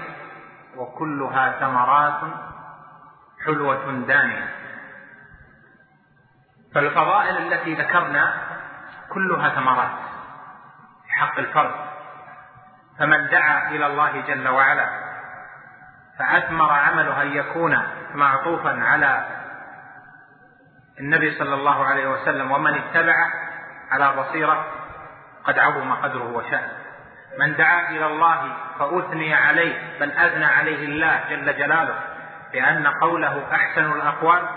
وكلها 0.77 1.61
ثمرات 1.61 2.21
حلوة 3.45 3.93
دانية. 3.93 4.49
فالفضائل 6.75 7.37
التي 7.37 7.75
ذكرنا 7.75 8.35
كلها 9.09 9.49
ثمرات 9.49 9.91
في 11.07 11.13
حق 11.13 11.39
الفرد. 11.39 11.75
فمن 12.99 13.29
دعا 13.29 13.71
إلى 13.71 13.87
الله 13.87 14.21
جل 14.21 14.49
وعلا 14.49 15.02
فأثمر 16.19 16.73
عمله 16.73 17.23
أن 17.23 17.33
يكون 17.33 17.79
معطوفا 18.15 18.85
على 18.85 19.27
النبي 21.01 21.39
صلى 21.39 21.55
الله 21.55 21.85
عليه 21.85 22.07
وسلم 22.07 22.51
ومن 22.53 22.75
اتبعه 22.75 23.31
على 23.91 24.13
بصيرة 24.17 24.67
قد 25.45 25.59
عظم 25.59 25.93
قدره 25.93 26.33
وشأنه. 26.33 26.83
من 27.39 27.57
دعا 27.57 27.91
إلى 27.91 28.07
الله 28.07 28.57
فأثني 28.79 29.35
عليه 29.35 29.99
بل 30.01 30.11
أثنى 30.11 30.45
عليه 30.45 30.85
الله 30.85 31.21
جل 31.31 31.57
جلاله 31.59 31.95
بأن 32.53 32.87
قوله 32.87 33.55
أحسن 33.55 33.93
الأقوال 33.93 34.49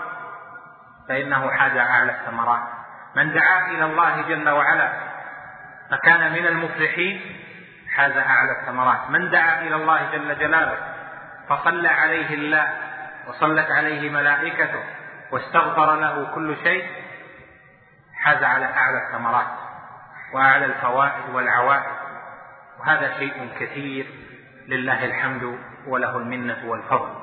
فإنه 1.08 1.50
حاز 1.50 1.76
أعلى 1.76 2.12
الثمرات. 2.12 2.62
من 3.16 3.32
دعا 3.32 3.66
إلى 3.66 3.84
الله 3.84 4.22
جل 4.22 4.48
وعلا 4.48 4.92
فكان 5.90 6.32
من 6.32 6.46
المفلحين 6.46 7.20
حاز 7.96 8.16
أعلى 8.16 8.60
الثمرات. 8.60 9.10
من 9.10 9.30
دعا 9.30 9.60
إلى 9.60 9.76
الله 9.76 10.10
جل 10.12 10.38
جلاله 10.38 10.95
فصلى 11.48 11.88
عليه 11.88 12.34
الله 12.34 12.66
وصلت 13.28 13.70
عليه 13.70 14.10
ملائكته 14.10 14.84
واستغفر 15.32 15.96
له 15.96 16.34
كل 16.34 16.56
شيء 16.62 16.86
حاز 18.14 18.42
على 18.42 18.64
أعلى 18.64 19.06
الثمرات 19.06 19.46
وأعلى 20.34 20.64
الفوائد 20.64 21.34
والعوائد. 21.34 21.96
وهذا 22.80 23.18
شيء 23.18 23.50
كثير 23.60 24.06
لله 24.68 25.04
الحمد 25.04 25.58
وله 25.86 26.16
المنة 26.16 26.70
والفضل. 26.70 27.14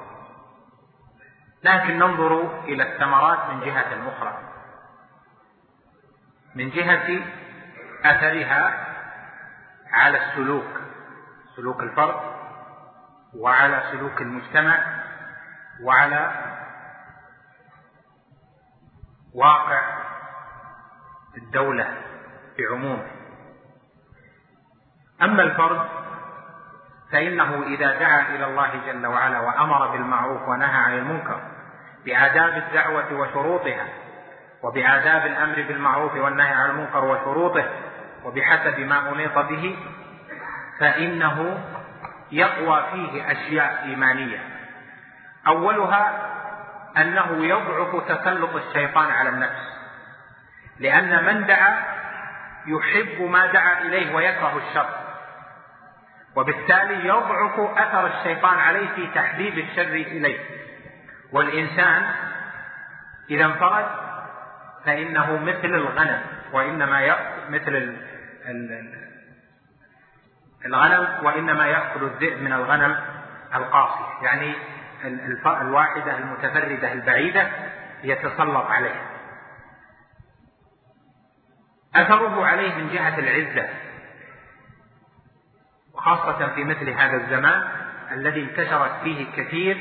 لكن 1.63 1.99
ننظر 1.99 2.63
إلى 2.63 2.83
الثمرات 2.83 3.49
من 3.49 3.59
جهة 3.59 4.09
أخرى. 4.09 4.37
من 6.55 6.69
جهة 6.69 7.21
أثرها 8.05 8.87
على 9.91 10.17
السلوك 10.17 10.81
سلوك 11.55 11.79
الفرد. 11.79 12.42
وعلى 13.39 13.83
سلوك 13.91 14.21
المجتمع 14.21 14.77
وعلى 15.83 16.31
واقع 19.35 19.81
الدولة 21.37 21.97
بعمومه. 22.59 23.07
أما 25.21 25.43
الفرد 25.43 25.87
فإنه 27.11 27.63
إذا 27.63 27.99
دعا 27.99 28.35
إلى 28.35 28.45
الله 28.45 28.71
جل 28.85 29.07
وعلا 29.07 29.39
وأمر 29.39 29.87
بالمعروف 29.87 30.47
ونهى 30.47 30.77
عن 30.77 30.97
المنكر 30.97 31.41
بآداب 32.05 32.57
الدعوة 32.57 33.13
وشروطها 33.13 33.87
وبآداب 34.63 35.25
الأمر 35.25 35.55
بالمعروف 35.55 36.15
والنهي 36.15 36.53
عن 36.53 36.69
المنكر 36.69 37.05
وشروطه 37.05 37.65
وبحسب 38.25 38.79
ما 38.79 39.09
أنيط 39.09 39.37
به 39.37 39.77
فإنه 40.79 41.63
يقوى 42.33 42.85
فيه 42.91 43.31
أشياء 43.31 43.83
إيمانية. 43.83 44.39
أولها 45.47 46.29
أنه 46.97 47.45
يضعف 47.45 48.07
تسلط 48.07 48.55
الشيطان 48.55 49.11
على 49.11 49.29
النفس. 49.29 49.73
لأن 50.79 51.25
من 51.25 51.45
دعا 51.45 51.83
يحب 52.65 53.21
ما 53.21 53.45
دعا 53.45 53.81
إليه 53.81 54.15
ويكره 54.15 54.61
الشر. 54.67 54.89
وبالتالي 56.35 57.07
يضعف 57.07 57.59
أثر 57.59 58.07
الشيطان 58.07 58.59
عليه 58.59 58.87
في 58.95 59.07
تحبيب 59.15 59.57
الشر 59.57 59.93
إليه. 59.93 60.39
والإنسان 61.31 62.09
إذا 63.29 63.45
انفرد 63.45 63.85
فإنه 64.85 65.37
مثل 65.37 65.75
الغنم 65.75 66.21
وإنما 66.53 67.15
مثل 67.49 67.97
الغنم 70.65 71.25
وإنما 71.25 71.67
يأكل 71.67 72.03
الذئب 72.03 72.41
من 72.41 72.53
الغنم 72.53 72.95
القاصية 73.55 74.23
يعني 74.23 74.53
الواحدة 75.61 76.17
المتفردة 76.17 76.91
البعيدة 76.91 77.47
يتسلط 78.03 78.65
عليها. 78.65 79.13
أثره 81.95 82.45
عليه 82.45 82.75
من 82.75 82.89
جهة 82.93 83.19
العزة 83.19 83.69
وخاصة 85.93 86.47
في 86.55 86.63
مثل 86.63 86.89
هذا 86.89 87.17
الزمان 87.17 87.63
الذي 88.11 88.41
انتشرت 88.41 88.91
فيه 89.03 89.25
كثير 89.35 89.77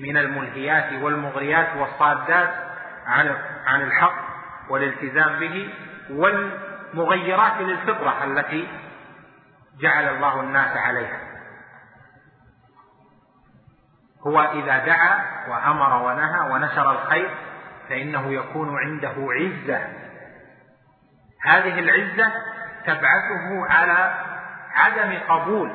من 0.00 0.16
الملهيات 0.16 1.02
والمغريات 1.02 1.76
والصادات 1.76 2.54
عن 3.06 3.36
عن 3.66 3.82
الحق 3.82 4.32
والالتزام 4.68 5.38
به 5.38 5.74
والمغيرات 6.10 7.60
للفطرة 7.60 8.24
التي 8.24 8.68
جعل 9.80 10.08
الله 10.08 10.40
الناس 10.40 10.76
عليها. 10.76 11.20
هو 14.26 14.40
إذا 14.40 14.78
دعا 14.78 15.24
وأمر 15.48 16.02
ونهى 16.02 16.52
ونشر 16.52 16.90
الخير 16.90 17.34
فإنه 17.88 18.32
يكون 18.32 18.78
عنده 18.78 19.14
عزة. 19.18 19.88
هذه 21.44 21.78
العزة 21.78 22.32
تبعثه 22.86 23.66
على 23.70 24.24
عدم 24.74 25.18
قبول 25.28 25.72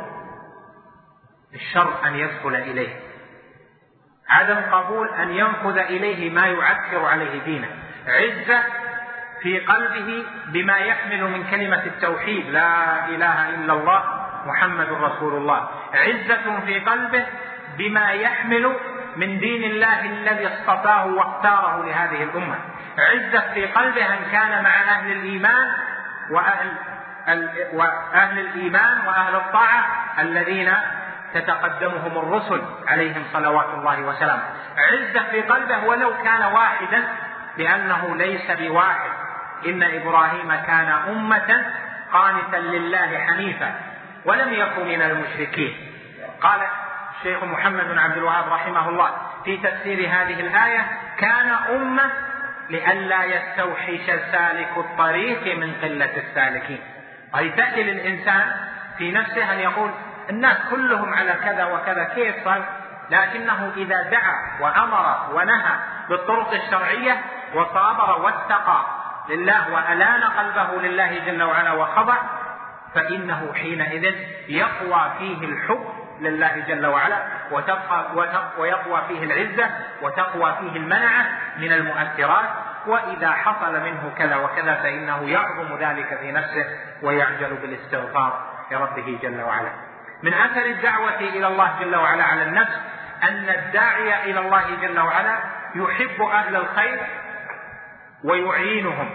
الشر 1.54 2.08
أن 2.08 2.16
يدخل 2.16 2.56
إليه. 2.56 3.00
عدم 4.30 4.62
قبول 4.72 5.10
أن 5.10 5.30
ينفذ 5.30 5.78
إليه 5.78 6.34
ما 6.34 6.48
يعكر 6.48 7.06
عليه 7.06 7.44
دينه. 7.44 7.68
عزة 8.08 8.64
في 9.42 9.60
قلبه 9.60 10.26
بما 10.48 10.78
يحمل 10.78 11.24
من 11.24 11.44
كلمة 11.44 11.84
التوحيد. 11.86 12.50
لا 12.50 13.06
إله 13.06 13.50
إلا 13.50 13.74
الله 13.74 14.04
محمد 14.46 14.88
رسول 14.90 15.34
الله. 15.34 15.70
عزة 15.94 16.60
في 16.66 16.80
قلبه 16.80 17.26
بما 17.78 18.12
يحمل 18.12 18.76
من 19.16 19.40
دين 19.40 19.64
الله 19.72 20.06
الذي 20.06 20.48
اصطفاه 20.48 21.06
واختاره 21.06 21.86
لهذه 21.86 22.24
الأمة. 22.24 22.56
عزة 23.00 23.54
في 23.54 23.66
قلبه 23.66 24.06
أن 24.06 24.20
كان 24.32 24.64
مع 24.64 24.82
أهل 24.82 25.12
الإيمان 25.12 25.74
وأهل 26.32 26.72
وأهل 27.74 28.40
الإيمان 28.40 29.08
وأهل 29.08 29.36
الطاعة 29.36 29.86
الذين 30.20 30.74
تتقدمهم 31.34 32.18
الرسل 32.18 32.62
عليهم 32.88 33.24
صلوات 33.34 33.70
الله 33.74 34.02
وسلامه. 34.02 34.44
عزة 34.78 35.24
في 35.32 35.42
قلبه 35.42 35.86
ولو 35.86 36.14
كان 36.24 36.44
واحدا 36.54 37.04
لأنه 37.58 38.16
ليس 38.16 38.52
بواحد. 38.52 39.27
إن 39.66 39.84
إبراهيم 39.84 40.56
كان 40.56 40.90
أمة 40.90 41.66
قانتا 42.14 42.58
لله 42.58 43.18
حنيفا 43.18 43.76
ولم 44.26 44.54
يكن 44.54 44.88
من 44.88 45.02
المشركين. 45.02 45.76
قال 46.42 46.62
الشيخ 47.18 47.44
محمد 47.44 47.88
بن 47.88 48.00
عبد 48.00 48.18
الوهاب 48.18 48.54
رحمه 48.54 48.90
الله 48.90 49.12
في 49.46 49.58
تفسير 49.58 50.00
هذه 50.00 50.40
الآية 50.40 50.86
كان 51.18 51.50
أمة 51.50 52.12
لئلا 52.70 53.24
يستوحش 53.24 54.06
سالك 54.32 54.78
الطريق 54.78 55.56
من 55.56 55.74
قلة 55.82 56.18
السالكين. 56.18 56.80
أي 57.38 57.50
تأتي 57.50 57.84
للإنسان 57.84 58.52
في 58.98 59.12
نفسه 59.12 59.54
أن 59.54 59.60
يقول 59.60 59.92
الناس 60.30 60.58
كلهم 60.70 61.14
على 61.14 61.34
كذا 61.34 61.66
وكذا 61.66 62.04
كيف 62.04 62.36
صار؟ 62.46 62.66
لكنه 63.10 63.72
إذا 63.78 64.02
دعا 64.02 64.36
وأمر 64.60 65.34
ونهى 65.34 65.76
بالطرق 66.10 66.54
الشرعية 66.54 67.22
وصابر 67.54 68.22
واتقى 68.22 68.86
لله 69.30 69.74
وألان 69.74 70.24
قلبه 70.24 70.82
لله 70.82 71.20
جل 71.26 71.44
وعلا 71.44 71.74
وخضع 71.74 72.16
فإنه 72.96 73.54
حينئذ 73.54 74.16
يقوى 74.48 75.12
فيه 75.20 75.46
الحب 75.46 75.86
لله 76.20 76.64
جل 76.68 76.86
وعلا 76.86 77.18
وتبقى 77.52 78.06
ويقوى 78.58 79.02
فيه 79.08 79.24
العزة 79.24 79.70
وتقوى 80.02 80.56
فيه 80.60 80.80
المنعة 80.80 81.26
من 81.58 81.74
المؤثرات 81.74 82.46
وإذا 82.88 83.32
حصل 83.32 83.74
منه 83.74 84.12
كذا 84.18 84.36
وكذا 84.36 84.74
فإنه 84.74 85.30
يعظم 85.30 85.78
ذلك 85.80 86.18
في 86.20 86.32
نفسه 86.32 86.66
ويعجل 87.02 87.54
بالاستغفار 87.62 88.58
لربه 88.72 89.20
جل 89.24 89.42
وعلا. 89.42 89.70
من 90.24 90.34
أثر 90.34 90.66
الدعوة 90.66 91.20
إلى 91.20 91.48
الله 91.48 91.72
جل 91.80 91.96
وعلا 91.96 92.24
على 92.24 92.44
النفس 92.44 92.74
أن 93.24 93.50
الداعي 93.50 94.32
إلى 94.32 94.40
الله 94.40 94.64
جل 94.82 95.00
وعلا 95.00 95.40
يحب 95.76 96.22
أهل 96.22 96.56
الخير 96.56 97.00
ويعينهم. 98.24 99.10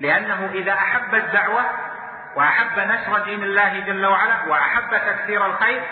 لأنه 0.00 0.50
إذا 0.54 0.72
أحب 0.72 1.14
الدعوة 1.14 1.64
وأحب 2.36 2.78
نشر 2.78 3.24
دين 3.24 3.42
الله 3.42 3.80
جل 3.80 4.06
وعلا 4.06 4.48
وأحب 4.48 4.90
تكثير 4.90 5.46
الخير 5.46 5.82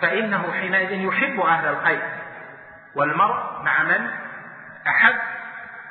فإنه 0.00 0.52
حينئذ 0.52 0.92
يحب 0.92 1.40
أهل 1.40 1.68
الخير. 1.68 2.02
والمرء 2.94 3.62
مع 3.62 3.82
من؟ 3.82 4.10
أحب. 4.86 5.14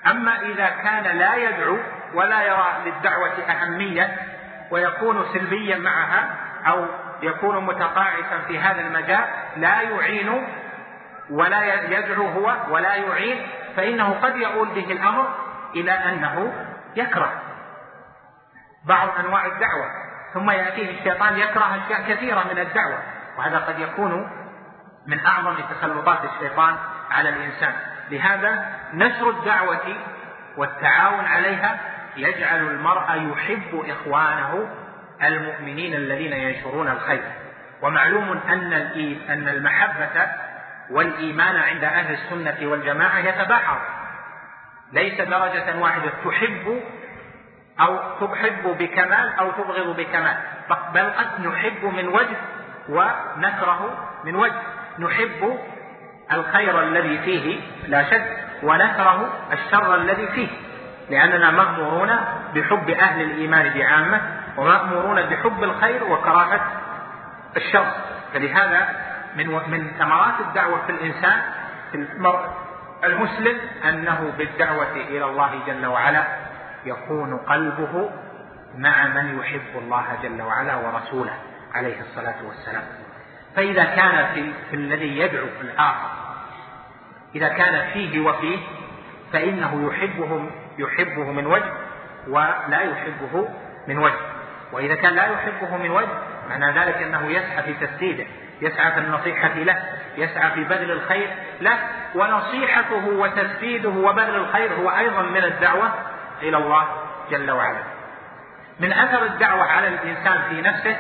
أما 0.08 0.42
إذا 0.42 0.70
كان 0.70 1.18
لا 1.18 1.36
يدعو 1.36 1.78
ولا 2.14 2.42
يرى 2.42 2.74
للدعوة 2.86 3.44
أهمية 3.50 4.18
ويكون 4.72 5.26
سلبيا 5.34 5.78
معها 5.78 6.30
أو 6.68 6.86
يكون 7.22 7.66
متقاعسا 7.66 8.40
في 8.48 8.60
هذا 8.60 8.82
المجال 8.82 9.26
لا 9.58 9.82
يعين 9.82 10.48
ولا 11.30 11.84
يدعو 11.84 12.26
هو 12.26 12.56
ولا 12.70 12.96
يعين 12.96 13.48
فإنه 13.78 14.14
قد 14.22 14.36
يؤول 14.36 14.68
به 14.68 14.92
الأمر 14.92 15.34
إلى 15.76 15.92
أنه 15.92 16.54
يكره 16.96 17.42
بعض 18.86 19.10
أنواع 19.20 19.46
الدعوة 19.46 19.86
ثم 20.34 20.50
يأتيه 20.50 21.00
الشيطان 21.00 21.38
يكره 21.38 21.76
أشياء 21.86 22.02
كثيرة 22.10 22.44
من 22.54 22.60
الدعوة 22.60 23.00
وهذا 23.38 23.58
قد 23.58 23.80
يكون 23.80 24.30
من 25.08 25.26
أعظم 25.26 25.56
تسلطات 25.56 26.20
الشيطان 26.24 26.76
على 27.12 27.30
الإنسان. 27.30 27.74
لهذا 28.12 28.66
نشر 28.94 29.30
الدعوة 29.30 29.96
والتعاون 30.58 31.26
عليها 31.26 31.80
يجعل 32.18 32.60
المرء 32.60 33.32
يحب 33.32 33.86
إخوانه 33.90 34.68
المؤمنين 35.24 35.94
الذين 35.94 36.34
ينشرون 36.34 36.88
الخير. 36.88 37.24
ومعلوم 37.82 38.40
أن 38.50 38.74
أن 39.30 39.48
المحبة 39.48 40.28
والإيمان 40.90 41.56
عند 41.56 41.84
أهل 41.84 42.14
السنة 42.14 42.70
والجماعة 42.70 43.20
يتباحر. 43.20 43.82
ليس 44.94 45.22
درجة 45.22 45.80
واحدة. 45.80 46.10
تحب 46.26 46.82
أو 47.80 47.98
تحب 48.28 48.78
بكمال 48.80 49.34
أو 49.40 49.52
تبغض 49.52 49.96
بكمال. 49.96 50.38
بل 50.94 51.12
قد 51.12 51.48
نحب 51.48 51.86
من 51.86 52.08
وجه 52.08 52.38
ونكره 52.90 54.08
من 54.24 54.36
وجه. 54.36 54.62
نحب 55.00 55.60
الخير 56.32 56.84
الذي 56.84 57.18
فيه 57.18 57.60
لا 57.88 58.04
شك 58.04 58.38
ونكره 58.64 59.30
الشر 59.54 59.96
الذي 59.96 60.28
فيه. 60.28 60.48
لأننا 61.10 61.52
مأمورون 61.52 62.16
بحب 62.56 62.90
أهل 62.90 63.22
الإيمان 63.22 63.74
بعامة 63.74 64.22
ومأمورون 64.58 65.22
بحب 65.22 65.64
الخير 65.64 66.04
وكراهة 66.04 66.62
الشر. 67.58 67.86
فلهذا 68.34 68.90
من 69.36 69.48
من 69.48 69.92
ثمرات 70.00 70.40
الدعوة 70.40 70.86
في 70.86 70.92
الإنسان 70.92 71.42
في 71.92 71.98
المرء 71.98 72.69
المسلم 73.04 73.58
أنه 73.90 74.34
بالدعوة 74.38 74.92
إلى 74.92 75.26
الله 75.26 75.60
جل 75.68 75.86
وعلا 75.86 76.24
يكون 76.86 77.38
قلبه 77.38 78.10
مع 78.76 79.08
من 79.08 79.40
يحب 79.40 79.78
الله 79.82 80.06
جل 80.24 80.42
وعلا 80.42 80.76
ورسوله 80.76 81.34
عليه 81.74 82.02
الصلاة 82.02 82.36
والسلام. 82.48 82.84
فإذا 83.56 83.84
كان 83.84 84.34
في, 84.34 84.54
في 84.70 84.76
الذي 84.76 85.18
يدعو 85.18 85.46
في 85.46 85.62
الآخر 85.62 86.10
إذا 87.36 87.48
كان 87.48 87.92
فيه 87.94 88.20
وفيه 88.20 88.58
فإنه 89.34 89.88
يحبه 89.88 90.50
يحبه 90.78 91.32
من 91.32 91.46
وجه 91.46 91.74
ولا 92.28 92.82
يحبه 92.82 93.50
من 93.88 93.98
وجه. 93.98 94.20
وإذا 94.72 94.96
كان 94.96 95.14
لا 95.14 95.26
يحبه 95.26 95.78
من 95.78 95.90
وجه 95.90 96.10
معنى 96.50 96.80
ذلك 96.80 96.96
أنه 96.96 97.32
يسعى 97.32 97.64
في 97.64 97.88
تسديده. 97.88 98.26
يسعى 98.62 98.92
في 98.92 99.00
النصيحة 99.00 99.54
له 99.54 99.84
يسعى 100.18 100.52
في 100.52 100.64
بذل 100.64 100.92
الخير 100.92 101.30
له 101.62 101.78
ونصيحته 102.16 103.08
وتسديده 103.08 103.90
وبذل 103.90 104.36
الخير 104.36 104.74
هو 104.74 104.90
أيضا 104.90 105.22
من 105.22 105.44
الدعوة 105.44 105.94
إلى 106.42 106.58
الله 106.58 106.88
جل 107.32 107.52
وعلا. 107.52 107.84
من 108.80 108.94
أثر 108.94 109.24
الدعوة 109.24 109.64
على 109.64 109.88
الإنسان 109.88 110.42
في 110.50 110.62
نفسه 110.62 110.98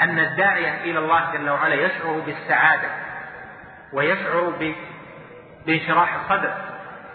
أن 0.00 0.18
الداعية 0.18 0.80
إلى 0.80 0.98
الله 0.98 1.32
جل 1.32 1.50
وعلا 1.50 1.74
يشعر 1.74 2.22
بالسعادة 2.26 2.88
ويشعر 3.92 4.52
بانشراح 5.66 6.14
الصدر. 6.14 6.54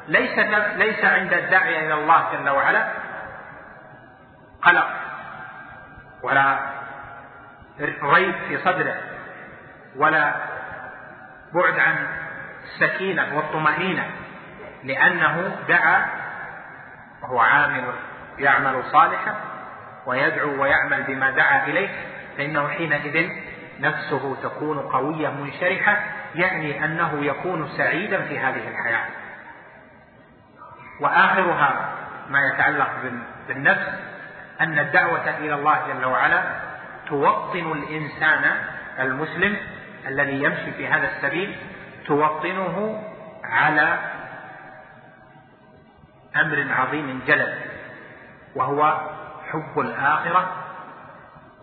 ليس 0.08 0.40
ليس 0.76 1.06
عند 1.06 1.34
الداعية 1.34 1.80
إلى 1.86 1.94
الله 1.94 2.26
جل 2.34 2.50
وعلا 2.50 2.88
قلق 4.62 4.88
ولا 6.24 6.60
ريب 8.04 8.36
في 8.48 8.58
صدره. 8.58 9.11
ولا 9.96 10.36
بعد 11.54 11.80
عن 11.80 12.08
السكينة 12.64 13.38
والطمأنينة 13.38 14.06
لأنه 14.84 15.58
دعا 15.68 16.06
وهو 17.22 17.40
عامل 17.40 17.84
يعمل 18.40 18.84
صالحا 18.92 19.36
ويدعو 20.06 20.62
ويعمل 20.62 21.04
بما 21.04 21.32
دعا 21.32 21.66
إليه 21.66 21.90
فإنه 22.38 22.68
حينئذ 22.68 23.30
نفسه 23.80 24.36
تكون 24.44 24.80
قوية 24.80 25.30
منشرحة 25.30 26.04
يعني 26.36 26.86
أنه 26.86 27.26
يكون 27.26 27.70
سعيدا 27.78 28.22
في 28.22 28.40
هذه 28.40 28.68
الحياة. 28.68 29.06
وآخرها 31.00 31.94
ما 32.30 32.40
يتعلق 32.54 32.90
بالنفس 33.48 33.88
أن 34.62 34.80
الدعوة 34.80 35.30
إلى 35.30 35.54
الله 35.54 35.88
جل 35.88 36.06
وعلا 36.06 36.44
توطن 37.08 37.72
الإنسان 37.72 38.56
المسلم 39.00 39.58
الذي 40.08 40.44
يمشي 40.44 40.72
في 40.72 40.88
هذا 40.88 41.10
السبيل 41.16 41.56
توطنه 42.08 43.04
على 43.44 44.00
أمر 46.36 46.66
عظيم 46.70 47.22
جلل 47.28 47.60
وهو 48.56 49.00
حب 49.52 49.80
الآخرة 49.80 50.52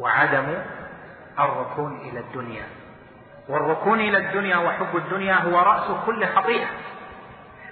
وعدم 0.01 0.55
الركون 1.39 2.01
إلى 2.01 2.21
الدنيا. 2.21 2.65
والركون 3.49 4.01
إلى 4.01 4.19
الدنيا 4.19 4.57
وحب 4.57 4.97
الدنيا 4.97 5.35
هو 5.35 5.61
رأس 5.61 5.91
كل 6.07 6.27
خطيئة. 6.27 6.67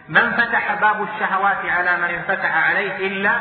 من 0.09 0.32
فتح 0.32 0.74
باب 0.74 1.02
الشهوات 1.02 1.64
على 1.64 1.97
من 1.97 2.05
انفتح 2.05 2.68
عليه 2.68 3.06
إلا 3.06 3.32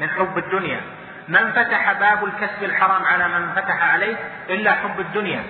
من 0.00 0.10
حب 0.10 0.38
الدنيا. 0.38 0.80
من 1.28 1.52
فتح 1.52 1.92
باب 1.92 2.24
الكسب 2.24 2.64
الحرام 2.64 3.04
على 3.04 3.28
من 3.28 3.34
انفتح 3.34 3.92
عليه 3.92 4.16
إلا 4.48 4.72
حب 4.72 5.00
الدنيا. 5.00 5.42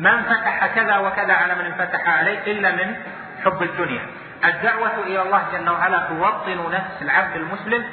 من 0.00 0.22
فتح 0.22 0.66
كذا 0.66 0.98
وكذا 0.98 1.32
على 1.34 1.54
من 1.54 1.64
انفتح 1.64 2.08
عليه 2.08 2.52
إلا 2.52 2.70
من 2.70 2.96
حب 3.44 3.62
الدنيا. 3.62 4.06
الدعوة 4.44 4.94
إلى 5.06 5.22
الله 5.22 5.42
جل 5.52 5.70
وعلا 5.70 5.98
توطن 5.98 6.72
نفس 6.72 7.02
العبد 7.02 7.36
المسلم 7.36 7.84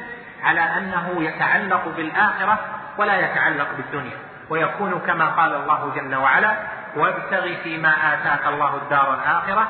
على 0.43 0.61
أنه 0.61 1.23
يتعلق 1.23 1.87
بالآخرة 1.97 2.59
ولا 2.97 3.19
يتعلق 3.19 3.67
بالدنيا. 3.77 4.17
ويكون 4.49 5.01
كما 5.07 5.25
قال 5.25 5.55
الله 5.55 5.91
جل 5.95 6.15
وعلا 6.15 6.53
وابتغ 6.95 7.55
فيما 7.63 8.13
آتاك 8.13 8.47
الله 8.47 8.75
الدار 8.75 9.13
الآخرة 9.13 9.67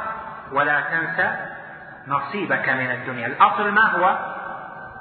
ولا 0.51 0.81
تنس 0.81 1.25
نصيبك 2.07 2.69
من 2.69 2.91
الدنيا. 2.91 3.27
الأصل 3.27 3.71
ما 3.71 3.85
هو؟ 3.91 4.17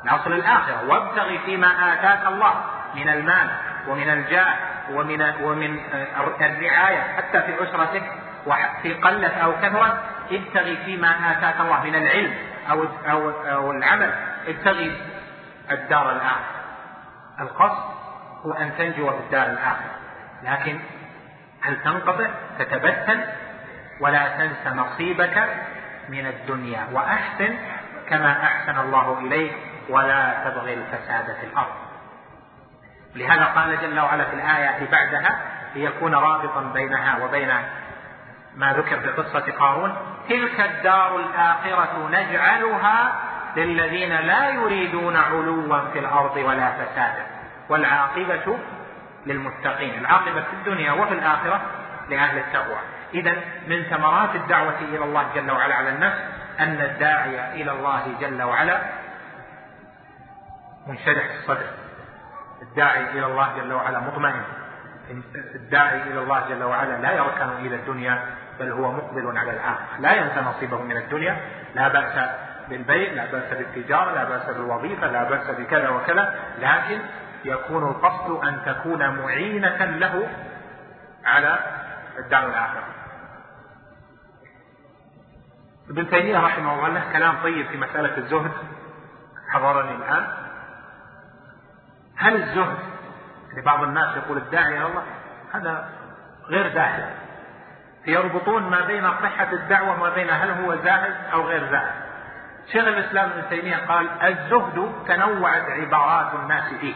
الأصل 0.04 0.32
الآخرة. 0.32 0.88
وابتغ 0.88 1.38
فيما 1.44 1.92
آتاك 1.92 2.26
الله 2.26 2.54
من 2.94 3.08
المال 3.08 3.48
ومن 3.88 4.10
الجاه 4.10 4.54
ومن 4.92 5.22
ومن 5.42 5.80
الرعاية 6.40 7.00
حتى 7.16 7.42
في 7.42 7.62
أسرتك 7.62 8.02
وفي 8.46 8.94
قلة 8.94 9.28
أو 9.28 9.52
كثرة 9.52 10.02
ابتغي 10.30 10.76
فيما 10.76 11.32
آتاك 11.32 11.60
الله 11.60 11.82
من 11.84 11.94
العلم 11.94 12.34
أو 12.70 12.84
أو 13.10 13.30
أو 13.30 13.70
العمل. 13.70 14.14
ابتغي 14.46 15.00
الدار 15.70 16.12
الآخرة. 16.12 16.64
القصد 17.40 17.84
هو 18.46 18.52
أن 18.52 18.70
تنجو 18.78 19.10
في 19.10 19.16
الدار 19.16 19.46
الآخرة. 19.46 19.90
لكن 20.42 20.80
هل 21.62 21.82
تنقطع؟ 21.82 22.26
تتبتل. 22.58 23.24
ولا 24.00 24.28
تنس 24.28 24.66
نصيبك 24.66 25.48
من 26.08 26.26
الدنيا. 26.26 26.86
وأحسن 26.92 27.54
كما 28.08 28.32
أحسن 28.42 28.78
الله 28.78 29.18
إليك. 29.18 29.52
ولا 29.88 30.34
تبغي 30.44 30.74
الفساد 30.74 31.36
في 31.40 31.46
الأرض. 31.46 31.85
لهذا 33.16 33.44
قال 33.44 33.80
جل 33.80 34.00
وعلا 34.00 34.24
في 34.24 34.34
الآية 34.34 34.90
بعدها 34.92 35.38
ليكون 35.74 36.14
رابطا 36.14 36.60
بينها 36.74 37.24
وبين 37.24 37.52
ما 38.56 38.72
ذكر 38.72 39.00
في 39.00 39.08
قصة 39.08 39.52
قارون 39.58 39.96
تلك 40.28 40.60
الدار 40.60 41.20
الآخرة 41.20 42.08
نجعلها 42.10 43.14
للذين 43.56 44.12
لا 44.12 44.50
يريدون 44.50 45.16
علوا 45.16 45.90
في 45.92 45.98
الأرض 45.98 46.36
ولا 46.36 46.70
فسادا 46.70 47.26
والعاقبة 47.68 48.58
للمتقين 49.26 49.98
العاقبة 49.98 50.40
في 50.40 50.52
الدنيا 50.52 50.92
وفي 50.92 51.14
الآخرة 51.14 51.60
لأهل 52.08 52.38
التقوى. 52.38 52.78
إذا 53.14 53.32
من 53.66 53.82
ثمرات 53.82 54.34
الدعوة 54.34 54.78
إلى 54.78 55.04
الله 55.04 55.26
جل 55.34 55.50
وعلا 55.50 55.74
على 55.74 55.88
النفس 55.88 56.18
أن 56.60 56.80
الداعي 56.80 57.62
إلى 57.62 57.72
الله 57.72 58.14
جل 58.20 58.42
وعلا 58.42 58.80
منشرح 60.86 61.24
الصدر. 61.38 61.85
الداعي 62.62 63.10
إلى 63.10 63.26
الله 63.26 63.56
جل 63.56 63.72
وعلا 63.72 64.00
مطمئن. 64.00 64.42
الداعي 65.54 66.02
إلى 66.02 66.20
الله 66.20 66.48
جل 66.48 66.64
وعلا 66.64 67.00
لا 67.00 67.12
يركن 67.12 67.48
إلى 67.48 67.76
الدنيا 67.76 68.22
بل 68.60 68.72
هو 68.72 68.92
مقبل 68.92 69.38
على 69.38 69.50
الآخرة. 69.50 70.00
لا 70.00 70.12
ينسى 70.12 70.40
نصيبه 70.40 70.82
من 70.82 70.96
الدنيا. 70.96 71.40
لا 71.74 71.88
بأس 71.88 72.30
بالبيع 72.68 73.12
لا 73.12 73.32
بأس 73.32 73.58
بالتجارة 73.58 74.12
لا 74.14 74.24
بأس 74.24 74.50
بالوظيفة 74.50 75.06
لا 75.06 75.24
بأس 75.24 75.50
بكذا 75.50 75.88
وكذا. 75.88 76.34
لكن 76.58 77.00
يكون 77.44 77.88
القصد 77.88 78.44
أن 78.44 78.62
تكون 78.66 79.16
معينة 79.16 79.84
له 79.84 80.28
على 81.24 81.58
الدار 82.18 82.46
الآخرة. 82.46 82.84
ابن 85.90 86.10
تيمية 86.10 86.38
رحمه 86.38 86.74
الله 86.74 86.88
له 86.88 87.12
كلام 87.12 87.34
طيب 87.42 87.66
في 87.66 87.76
مسألة 87.76 88.16
الزهد. 88.18 88.52
حضرني 89.48 89.94
الآن. 89.94 90.45
هل 92.18 92.36
الزهد 92.42 92.78
لبعض 93.56 93.82
الناس 93.82 94.16
يقول 94.16 94.38
الداعي 94.38 94.78
إلى 94.78 94.86
الله 94.86 95.02
هذا 95.52 95.88
غير 96.48 96.74
داعي. 96.74 97.04
يربطون 98.06 98.62
ما 98.62 98.80
بين 98.80 99.10
صحة 99.10 99.52
الدعوة 99.52 99.90
وما 99.90 100.10
بين 100.10 100.30
هل 100.30 100.50
هو 100.50 100.76
زاهد 100.76 101.14
أو 101.32 101.42
غير 101.42 101.70
زاهد. 101.70 101.94
شيخ 102.72 102.86
الإسلام 102.86 103.30
ابن 103.30 103.48
تيمية 103.48 103.76
قال 103.76 104.22
الزهد 104.22 104.92
تنوعت 105.08 105.70
عبارات 105.70 106.34
الناس 106.34 106.74
فيه. 106.80 106.94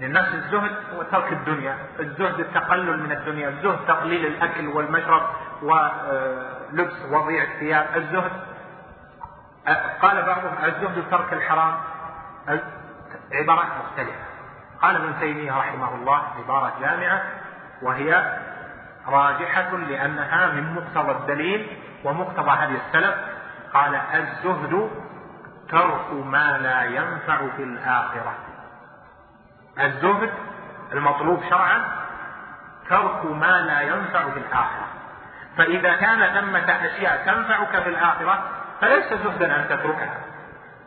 الناس 0.00 0.34
الزهد 0.34 0.70
هو 0.94 1.02
ترك 1.02 1.32
الدنيا 1.32 1.76
الزهد 2.00 2.40
التقلل 2.40 3.02
من 3.02 3.12
الدنيا 3.12 3.48
الزهد 3.48 3.78
تقليل 3.88 4.26
الأكل 4.26 4.66
والمشرب 4.68 5.22
ولبس 5.62 7.02
وضيع 7.10 7.42
الثياب 7.42 7.86
الزهد 7.96 8.32
قال 10.02 10.22
بعضهم 10.22 10.64
الزهد 10.64 11.04
ترك 11.10 11.32
الحرام 11.32 11.74
عبارات 13.32 13.66
مختلفة. 13.84 14.24
قال 14.82 14.96
ابن 14.96 15.20
تيمية 15.20 15.58
رحمه 15.58 15.94
الله 15.94 16.22
عبارة 16.38 16.72
جامعة 16.80 17.22
وهي 17.82 18.38
راجحة 19.08 19.76
لأنها 19.76 20.46
من 20.46 20.74
مقتضى 20.74 21.10
الدليل 21.10 21.76
ومقتضى 22.04 22.50
هدي 22.50 22.76
السلف. 22.76 23.14
قال 23.74 23.94
الزهد 23.94 24.90
ترك 25.68 26.12
ما 26.12 26.58
لا 26.58 26.82
ينفع 26.82 27.38
في 27.56 27.62
الآخرة. 27.62 28.34
الزهد 29.80 30.30
المطلوب 30.92 31.42
شرعا 31.50 31.82
ترك 32.90 33.24
ما 33.24 33.60
لا 33.60 33.80
ينفع 33.80 34.30
في 34.30 34.38
الآخرة. 34.38 34.86
فإذا 35.56 35.96
كان 35.96 36.40
ثمة 36.40 36.86
أشياء 36.86 37.22
تنفعك 37.26 37.82
في 37.82 37.88
الآخرة 37.88 38.42
فليس 38.80 39.14
زهدا 39.14 39.56
أن 39.56 39.68
تتركها. 39.68 40.20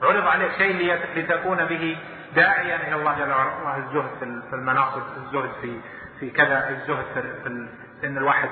عرض 0.03 0.27
عليك 0.27 0.51
شيء 0.51 0.93
لتكون 1.15 1.65
به 1.65 1.97
داعيا 2.35 2.87
إلى 2.87 2.95
الله 2.95 3.19
جل 3.19 3.31
وعلا. 3.31 3.77
الزهد 3.77 4.39
في 4.49 4.55
المناصب 4.55 5.01
الزهد 5.17 5.51
في 5.61 5.79
في 6.19 6.29
كذا 6.29 6.69
الزهد 6.69 7.05
في 7.13 7.49
إن 8.03 8.17
الواحد 8.17 8.49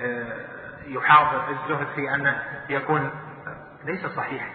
آه، 0.00 0.36
يحافظ. 0.86 1.50
الزهد 1.50 1.86
في 1.94 2.14
انه 2.14 2.42
يكون 2.68 3.10
ليس 3.84 4.06
صحيح. 4.06 4.52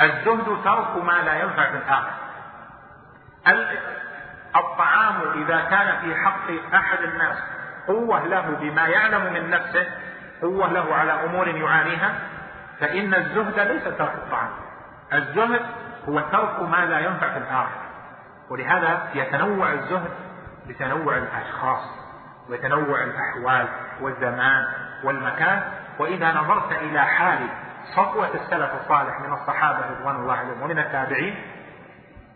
الزهد 0.00 0.62
ترك 0.64 1.04
ما 1.04 1.12
لا 1.12 1.42
ينفع 1.42 1.70
في 1.70 1.76
الآخر. 1.76 2.10
الطعام 4.56 5.42
إذا 5.42 5.60
كان 5.70 5.98
في 6.00 6.16
حق 6.16 6.74
أحد 6.74 6.98
الناس 7.02 7.36
قوة 7.86 8.26
له 8.26 8.40
بما 8.60 8.86
يعلم 8.86 9.32
من 9.32 9.50
نفسه 9.50 9.86
قوة 10.42 10.72
له 10.72 10.94
على 10.94 11.12
أمور 11.12 11.48
يعانيها 11.48 12.14
فإن 12.80 13.14
الزهد 13.14 13.58
ليس 13.60 13.84
ترك 13.84 14.14
الطعام. 14.14 14.50
الزهد 15.12 15.60
هو 16.08 16.20
ترك 16.20 16.62
ما 16.62 16.86
لا 16.86 16.98
ينفع 16.98 17.32
في 17.32 17.38
الآخر. 17.38 17.80
ولهذا 18.50 19.08
يتنوع 19.14 19.72
الزهد 19.72 20.10
بتنوع 20.68 21.16
الأشخاص 21.16 21.82
وتنوع 22.50 23.04
الأحوال 23.04 23.68
والزمان 24.00 24.66
والمكان. 25.04 25.62
وإذا 25.98 26.32
نظرت 26.32 26.72
إلى 26.72 27.00
حال 27.00 27.38
صفوة 27.96 28.34
السلف 28.34 28.70
الصالح 28.82 29.20
من 29.20 29.32
الصحابة 29.32 29.78
رضوان 29.90 30.16
الله 30.16 30.34
عليهم 30.34 30.62
ومن 30.62 30.78
التابعين 30.78 31.34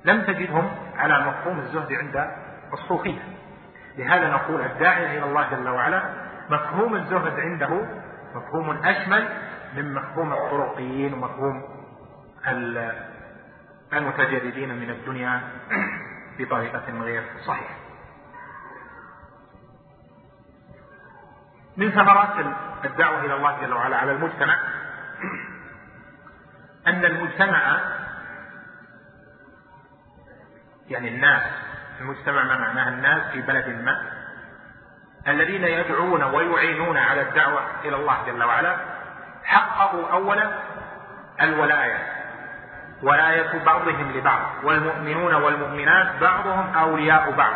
لم 0.05 0.23
تجدهم 0.23 0.71
على 0.97 1.27
مفهوم 1.27 1.59
الزهد 1.59 1.93
عند 1.93 2.31
الصوفية. 2.73 3.21
لهذا 3.99 4.31
نقول 4.31 4.61
الداعي 4.61 5.19
إلى 5.19 5.27
الله 5.27 5.51
جل 5.51 5.69
وعلا 5.69 6.03
مفهوم 6.51 6.95
الزهد 6.95 7.41
عنده 7.41 7.87
مفهوم 8.35 8.71
أشمل 8.85 9.29
من 9.77 9.95
مفهوم 9.95 10.33
الطرقيين 10.33 11.15
ومفهوم 11.15 11.63
المتجردين 13.95 14.75
من 14.75 14.91
الدنيا 14.91 15.41
بطريقة 16.39 17.03
غير 17.03 17.23
صحيحة. 17.47 17.75
من 21.77 21.91
ثمرات 21.91 22.47
الدعوة 22.85 23.25
إلى 23.25 23.35
الله 23.35 23.61
جل 23.61 23.73
وعلا 23.73 23.97
على 23.97 24.13
المجتمع 24.13 24.59
أن 26.87 27.05
المجتمع 27.05 27.81
يعني 30.89 31.09
الناس 31.09 31.43
المجتمع 32.01 32.45
ما 32.45 32.59
معناه 32.59 32.89
الناس 32.89 33.33
في 33.33 33.41
بلد 33.43 33.69
ما 33.69 34.03
الذين 35.29 35.65
يدعون 35.65 36.23
ويعينون 36.23 36.97
على 36.97 37.23
الدعوة 37.23 37.61
إلى 37.85 37.97
الله 37.97 38.27
جل 38.27 38.45
وعلا 38.45 38.77
حققوا 39.45 40.13
أولا 40.13 40.59
الولاية. 41.41 42.12
ولاية 43.03 43.65
بعضهم 43.67 44.13
لبعض 44.15 44.41
والمؤمنون 44.63 45.35
والمؤمنات 45.35 46.07
بعضهم 46.21 46.75
أولياء 46.77 47.31
بعض. 47.31 47.53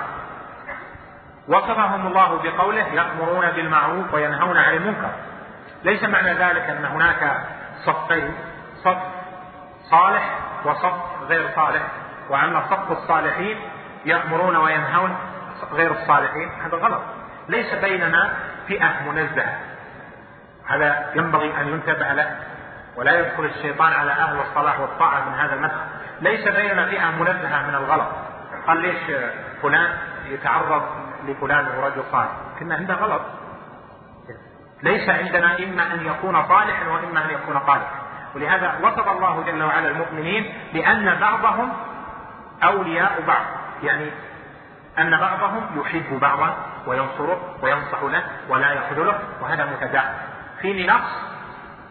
وصفهم 1.49 2.07
الله 2.07 2.43
بقوله 2.43 2.87
يأمرون 2.87 3.51
بالمعروف 3.51 4.15
وينهون 4.15 4.57
عن 4.57 4.75
المنكر. 4.75 5.11
ليس 5.85 6.05
معنى 6.05 6.33
ذلك 6.33 6.63
أن 6.63 6.85
هناك 6.85 7.41
صفين 7.85 8.35
صف 8.85 8.99
صالح 9.91 10.39
وصف 10.65 10.95
غير 11.29 11.51
صالح. 11.57 11.83
وأن 12.31 12.63
صف 12.71 12.91
الصالحين 12.93 13.59
يأمرون 14.05 14.57
وينهون 14.57 15.17
غير 15.73 15.91
الصالحين 15.91 16.49
هذا 16.65 16.77
غلط. 16.77 17.03
ليس 17.49 17.75
بيننا 17.75 18.35
فئة 18.69 19.11
منزهة. 19.11 19.59
هذا 20.67 21.13
ينبغي 21.15 21.61
أن 21.61 21.69
ينتبه 21.69 22.13
له 22.13 22.37
ولا 22.97 23.21
يدخل 23.21 23.45
الشيطان 23.45 23.93
على 23.93 24.13
أهل 24.13 24.41
الصلاح 24.41 24.81
والطاعة 24.81 25.29
من 25.29 25.35
هذا 25.35 25.55
المدخل 25.55 25.77
ليس 26.21 26.49
بيننا 26.49 26.87
فئة 26.87 27.11
منزهة 27.11 27.67
من 27.69 27.75
الغلط. 27.75 28.09
قال 28.67 28.83
ليش 28.83 29.19
فلان 29.63 29.99
يتعرض 30.25 30.83
لفلان 31.27 31.67
ورجل 31.79 32.03
صالح؟ 32.13 32.31
كنا 32.59 32.79
هذا 32.81 32.95
غلط. 32.95 33.23
ليس 34.83 35.09
عندنا 35.09 35.59
إما 35.59 35.95
أن 35.95 36.07
يكون 36.07 36.49
صالحا 36.49 36.89
وإما 36.89 37.25
أن 37.25 37.31
يكون 37.31 37.61
صالحا 37.67 38.07
ولهذا 38.35 38.79
وصف 38.83 39.09
الله 39.09 39.43
جل 39.43 39.63
وعلا 39.63 39.89
المؤمنين 39.89 40.53
بأن 40.73 41.15
بعضهم 41.21 41.73
أولياء 42.65 43.23
بعض. 43.27 43.45
يعني 43.83 44.11
أن 44.99 45.21
بعضهم 45.21 45.81
يحب 45.81 46.21
بعضا 46.21 46.57
وينصره 46.87 47.57
وينصح 47.63 48.03
له 48.03 48.23
ولا 48.49 48.73
يخذله 48.73 49.19
وهذا 49.41 49.67
متداعي 49.67 50.15
فيني 50.61 50.87
نقص 50.87 51.11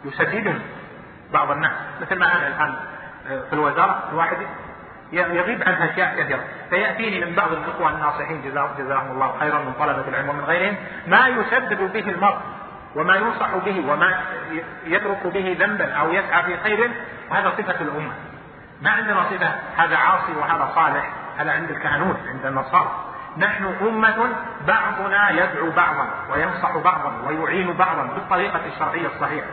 يسددني. 0.05 0.61
بعض 1.33 1.51
الناس 1.51 1.71
مثل 2.01 2.19
ما 2.19 2.37
أنا 2.37 2.47
الآن 2.47 2.75
في 3.49 3.53
الوزارة 3.53 4.03
الواحد 4.11 4.37
يغيب 5.11 5.63
عنها 5.67 5.91
أشياء 5.91 6.23
كثيرة. 6.23 6.43
فيأتيني 6.69 7.25
من 7.25 7.35
بعض 7.35 7.51
الإخوة 7.51 7.89
الناصحين 7.89 8.41
جزاهم 8.77 9.11
الله 9.11 9.39
خيرا 9.39 9.59
من 9.59 9.73
طلبة 9.79 10.07
العلم 10.07 10.29
ومن 10.29 10.43
غيرهم 10.43 10.75
ما 11.07 11.27
يسدد 11.27 11.93
به 11.93 12.09
المرء 12.09 12.37
وما 12.95 13.15
ينصح 13.15 13.55
به 13.55 13.91
وما 13.91 14.19
يترك 14.85 15.27
به 15.27 15.57
ذنبا 15.59 15.93
أو 15.93 16.11
يسعى 16.11 16.43
في 16.43 16.57
خير 16.57 16.91
وهذا 17.31 17.49
صفة 17.49 17.81
الأمة. 17.81 18.13
ما 18.81 18.91
عندنا 18.91 19.23
صفة 19.23 19.55
هذا 19.77 19.97
عاصي 19.97 20.31
وهذا 20.31 20.71
صالح 20.75 21.11
هذا 21.37 21.51
عند 21.51 21.69
الكهنوت 21.69 22.17
عند 22.27 22.45
النصارى. 22.45 22.91
نحن 23.37 23.75
أمة 23.81 24.29
بعضنا 24.67 25.29
يدعو 25.29 25.71
بعضا 25.71 26.07
وينصح 26.31 26.77
بعضا 26.77 27.11
ويعين 27.27 27.73
بعضا 27.73 28.03
بالطريقة 28.03 28.61
الشرعية 28.65 29.07
الصحيحة. 29.07 29.47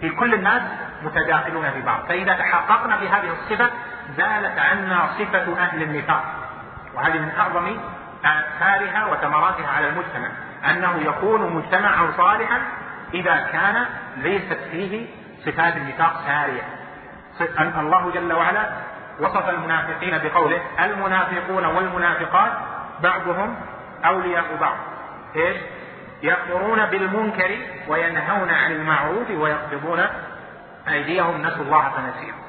في 0.00 0.10
كل 0.10 0.34
الناس 0.34 0.62
متداخلون 1.02 1.70
في 1.70 1.82
بعض. 1.82 2.00
فإذا 2.08 2.32
تحققنا 2.32 2.96
بهذه 2.96 3.32
الصفة 3.32 3.70
زالت 4.16 4.58
عنا 4.58 5.08
صفة 5.18 5.58
أهل 5.58 5.82
النفاق. 5.82 6.24
وهذه 6.94 7.18
من 7.18 7.32
أعظم 7.38 7.76
آثارها 8.24 9.06
وثمراتها 9.06 9.68
على 9.76 9.88
المجتمع. 9.88 10.28
أنه 10.70 10.96
يكون 10.96 11.52
مجتمعا 11.56 12.10
صالحا 12.16 12.60
إذا 13.14 13.36
كان 13.52 13.86
ليست 14.16 14.58
فيه 14.70 15.06
صفات 15.44 15.76
النفاق 15.76 16.22
سارية. 16.26 16.62
أن 17.58 17.72
الله 17.80 18.10
جل 18.10 18.32
وعلا 18.32 18.70
وصف 19.20 19.48
المنافقين 19.48 20.18
بقوله 20.18 20.62
المنافقون 20.84 21.64
والمنافقات 21.64 22.52
بعضهم 23.02 23.56
أولياء 24.04 24.56
بعض. 24.60 24.76
إيش؟ 25.36 25.56
يأمرون 26.22 26.86
بالمنكر 26.86 27.58
وينهون 27.88 28.50
عن 28.50 28.72
المعروف 28.72 29.30
ويقبضون 29.30 30.06
أيديهم 30.88 31.42
نسوا 31.42 31.64
الله 31.64 31.90
فنسيهم 31.90 32.40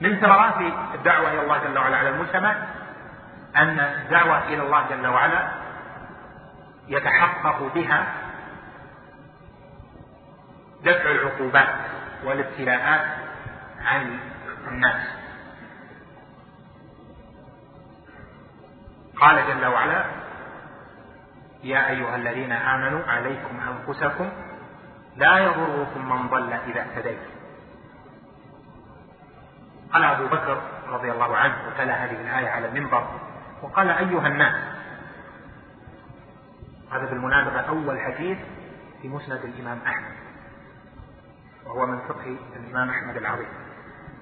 من 0.00 0.20
ثمرات 0.20 0.54
الدعوة 0.94 1.32
إلى 1.32 1.40
الله 1.42 1.58
جل 1.58 1.78
وعلا 1.78 1.96
على 1.96 2.08
المجتمع 2.08 2.56
أن 3.56 3.80
الدعوة 3.80 4.48
إلى 4.48 4.62
الله 4.62 4.86
جل 4.90 5.06
وعلا 5.06 5.48
يتحقق 6.88 7.74
بها 7.74 8.06
دفع 10.84 11.10
العقوبات 11.10 11.74
والابتلاءات 12.24 13.06
عن 13.84 14.18
الناس. 14.68 15.23
قال 19.20 19.46
جل 19.46 19.66
وعلا 19.66 20.04
يا 21.64 21.88
أيها 21.88 22.16
الذين 22.16 22.52
آمنوا 22.52 23.04
عليكم 23.06 23.60
أنفسكم 23.60 24.28
لا 25.16 25.38
يضركم 25.38 26.08
من 26.08 26.28
ضل 26.28 26.52
إذا 26.52 26.80
اهتديتم. 26.80 27.30
قال 29.92 30.04
أبو 30.04 30.26
بكر 30.26 30.62
رضي 30.88 31.12
الله 31.12 31.36
عنه 31.36 31.54
وتلا 31.68 32.04
هذه 32.04 32.20
الآية 32.20 32.48
على 32.48 32.66
المنبر 32.66 33.08
وقال 33.62 33.90
أيها 33.90 34.28
الناس 34.28 34.54
هذا 36.92 37.06
بالمناسبة 37.06 37.60
أول 37.60 38.00
حديث 38.00 38.38
في 39.02 39.08
مسند 39.08 39.44
الإمام 39.44 39.78
أحمد 39.86 40.14
وهو 41.66 41.86
من 41.86 41.98
فقه 41.98 42.36
الإمام 42.56 42.90
أحمد 42.90 43.16
العظيم. 43.16 43.48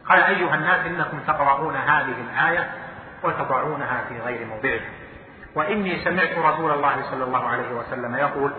قال 0.08 0.22
أيها 0.22 0.54
الناس 0.54 0.86
إنكم 0.86 1.20
تقرؤون 1.20 1.76
هذه 1.76 2.20
الآية 2.20 2.81
وتضعونها 3.24 4.04
في 4.08 4.18
غير 4.18 4.46
موضعها. 4.46 4.90
وإني 5.54 6.04
سمعت 6.04 6.38
رسول 6.38 6.70
الله 6.70 7.02
صلى 7.10 7.24
الله 7.24 7.48
عليه 7.48 7.72
وسلم 7.72 8.14
يقول 8.14 8.52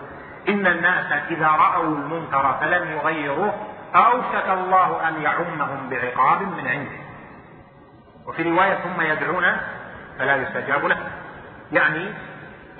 إن 0.48 0.66
الناس 0.66 1.12
إذا 1.30 1.48
رأوا 1.48 1.84
المنكر 1.84 2.56
فلم 2.60 2.90
يغيروه 2.90 3.54
أوشك 3.94 4.48
الله 4.48 5.08
أن 5.08 5.22
يعمهم 5.22 5.90
بعقاب 5.90 6.42
من 6.42 6.68
عنده. 6.68 7.04
وفي 8.26 8.42
رواية 8.42 8.74
ثم 8.74 9.00
يدعون 9.00 9.44
فلا 10.18 10.36
يستجاب 10.36 10.84
له. 10.84 10.96
يعني 11.72 12.12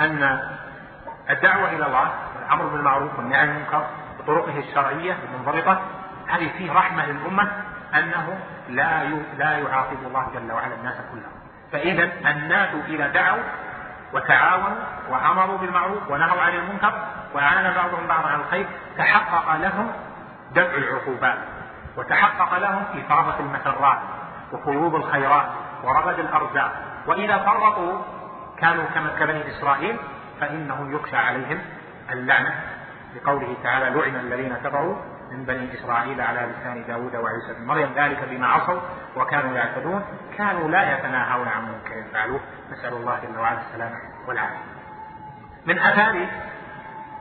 أن 0.00 0.40
الدعوة 1.30 1.70
إلى 1.70 1.86
الله 1.86 2.12
والأمر 2.36 2.66
بالمعروف 2.66 3.18
والنهي 3.18 3.38
عن 3.38 3.48
المنكر 3.48 3.86
بطرقه 4.18 4.58
الشرعية 4.58 5.16
المنضبطة 5.24 5.80
هذه 6.28 6.50
فيه 6.58 6.72
رحمة 6.72 7.06
للأمة 7.06 7.52
أنه 7.94 8.38
لا 8.68 9.04
لا 9.38 9.58
يعاقب 9.58 9.98
الله 10.06 10.30
جل 10.34 10.52
وعلا 10.52 10.74
الناس 10.74 10.96
كلهم. 11.12 11.43
فإذا 11.74 12.10
الناس 12.30 12.68
إذا 12.88 13.08
دعوا 13.08 13.42
وتعاونوا 14.12 14.76
وأمروا 15.08 15.58
بالمعروف 15.58 16.10
ونهوا 16.10 16.42
عن 16.42 16.54
المنكر 16.54 16.92
وأعان 17.34 17.74
بعضهم 17.74 18.06
بعضا 18.06 18.28
على 18.28 18.42
الخير 18.42 18.66
تحقق 18.98 19.56
لهم 19.56 19.92
دفع 20.52 20.76
العقوبات 20.76 21.38
وتحقق 21.96 22.58
لهم 22.58 22.84
إفاضة 22.94 23.40
المسرات 23.40 23.98
وفيوض 24.52 24.94
الخيرات 24.94 25.46
ورغد 25.84 26.18
الأرزاق. 26.18 26.72
وإذا 27.06 27.38
فرطوا 27.38 28.02
كانوا 28.58 28.84
كما 28.94 29.10
كبني 29.20 29.48
إسرائيل 29.48 29.96
فإنه 30.40 30.88
يخشى 30.92 31.16
عليهم 31.16 31.58
اللعنة. 32.12 32.54
لقوله 33.16 33.56
تعالى 33.62 33.90
لعن 33.90 34.16
الذين 34.16 34.56
كفروا 34.64 34.96
من 35.34 35.44
بني 35.44 35.74
إسرائيل 35.74 36.20
على 36.20 36.40
لسان 36.40 36.84
داود 36.86 37.16
وعيسى 37.16 37.54
بن 37.58 37.66
مريم. 37.66 37.92
ذلك 37.96 38.24
بما 38.30 38.46
عصوا 38.46 38.80
وكانوا 39.16 39.56
يعتدون. 39.56 40.04
كانوا 40.38 40.68
لا 40.68 40.98
يتناهون 40.98 41.48
عن 41.48 41.62
منكر. 41.62 42.04
فعلوه. 42.12 42.40
نسأل 42.72 42.92
الله 42.92 43.20
جل 43.22 43.38
وعلا 43.38 43.58
السلامة 43.60 43.96
والعافية. 44.28 44.64
من 45.66 45.78
آثار 45.78 46.26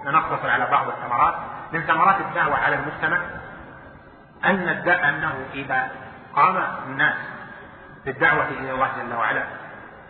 نقتصر 0.06 0.50
على 0.50 0.66
بعض 0.66 0.88
الثمرات. 0.88 1.36
من 1.74 1.82
ثمرات 1.82 2.22
الدعوة 2.22 2.56
على 2.56 2.76
المجتمع. 2.76 3.18
أن 4.46 4.68
أنه 4.88 5.34
إذا 5.54 5.92
قام 6.36 6.64
الناس 6.88 7.16
بالدعوة 8.06 8.48
إلى 8.48 8.72
الله 8.72 8.92
جل 8.98 9.14
وعلا 9.14 9.44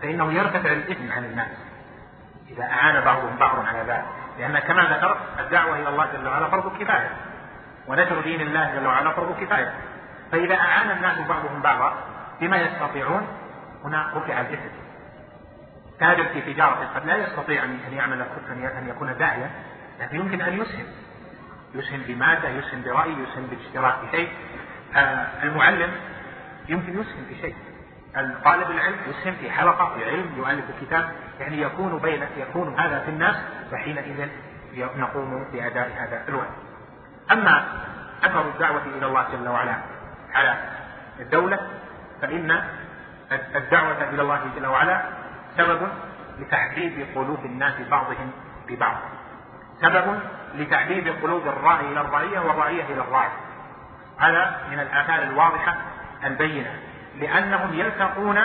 فإنه 0.01 0.33
يرتفع 0.33 0.71
الإثم 0.71 1.11
عن 1.11 1.25
الناس. 1.25 1.51
إذا 2.49 2.63
أعان 2.63 3.01
بعضهم 3.01 3.37
بعضا 3.37 3.67
على 3.67 3.79
ذلك. 3.79 4.05
لأن 4.39 4.59
كما 4.59 4.83
ذكرت 4.83 5.17
الدعوة 5.39 5.75
إلى 5.75 5.89
الله 5.89 6.05
جل 6.13 6.27
وعلا 6.27 6.47
فرض 6.47 6.77
كفاية. 6.77 7.09
ونشر 7.87 8.21
دين 8.21 8.41
الله 8.41 8.75
جل 8.75 8.87
وعلا 8.87 9.11
فرض 9.11 9.39
كفاية. 9.41 9.73
فإذا 10.31 10.55
أعان 10.55 10.91
الناس 10.91 11.27
بعضهم 11.27 11.61
بعضا 11.61 11.93
بما 12.41 12.57
يستطيعون؟ 12.57 13.27
هنا 13.83 14.11
رفع 14.15 14.41
الإثم. 14.41 14.69
تاجر 15.99 16.25
في 16.25 16.53
تجارة 16.53 16.89
قد 16.95 17.05
لا 17.05 17.17
يستطيع 17.17 17.63
أن 17.63 17.79
يعمل 17.93 18.21
أن 18.77 18.87
يكون 18.89 19.17
داعيا 19.17 19.49
لكن 19.99 20.15
يمكن 20.15 20.41
أن 20.41 20.61
يسهم. 20.61 20.85
يسهم 21.75 22.01
بمادة 22.07 22.49
يسهم 22.49 22.81
برأي 22.81 23.11
يسهم 23.11 23.47
بالاشتراك 23.47 23.93
في 23.93 24.17
شيء 24.17 24.29
آه 24.95 25.43
المعلم 25.43 25.91
يمكن 26.69 26.99
يسهم 26.99 27.25
في 27.29 27.41
شيء. 27.41 27.55
طالب 28.45 28.71
العلم 28.71 28.97
يسهم 29.07 29.33
في 29.33 29.51
حلقة 29.51 29.95
في 29.95 30.05
علم 30.09 30.33
يؤلف 30.37 30.65
كتاب. 30.81 31.09
يعني 31.39 31.61
يكون 31.61 31.97
بين 31.97 32.23
يكون 32.37 32.79
هذا 32.79 32.99
في 32.99 33.09
الناس 33.09 33.35
وحينئذ 33.73 34.27
نقوم 34.97 35.45
بأداء 35.53 35.91
هذا 35.99 36.23
الواجب 36.29 36.72
أما 37.31 37.63
أثر 38.23 38.49
الدعوة 38.49 38.81
إلى 38.97 39.05
الله 39.05 39.25
جل 39.31 39.49
وعلا 39.49 39.75
على 40.33 40.57
الدولة 41.19 41.59
فإن 42.21 42.63
الدعوة 43.55 44.09
إلى 44.09 44.21
الله 44.21 44.41
جل 44.55 44.65
وعلا 44.65 45.01
سبب 45.57 45.87
لتحبيب 46.39 47.07
قلوب 47.15 47.45
الناس 47.45 47.73
بعضهم 47.91 48.31
ببعض. 48.67 48.97
سبب 49.81 50.19
لتحبيب 50.55 51.07
قلوب 51.23 51.47
الراعي 51.47 51.91
إلى 51.91 52.01
الرعية 52.01 52.39
والرعية 52.39 52.83
إلى 52.83 53.01
الراعي 53.01 53.31
هذا 54.17 54.61
من 54.71 54.79
الآثار 54.79 55.23
الواضحة 55.23 55.75
البينة 56.23 56.79
لأنهم 57.19 57.73
يلتقون 57.73 58.39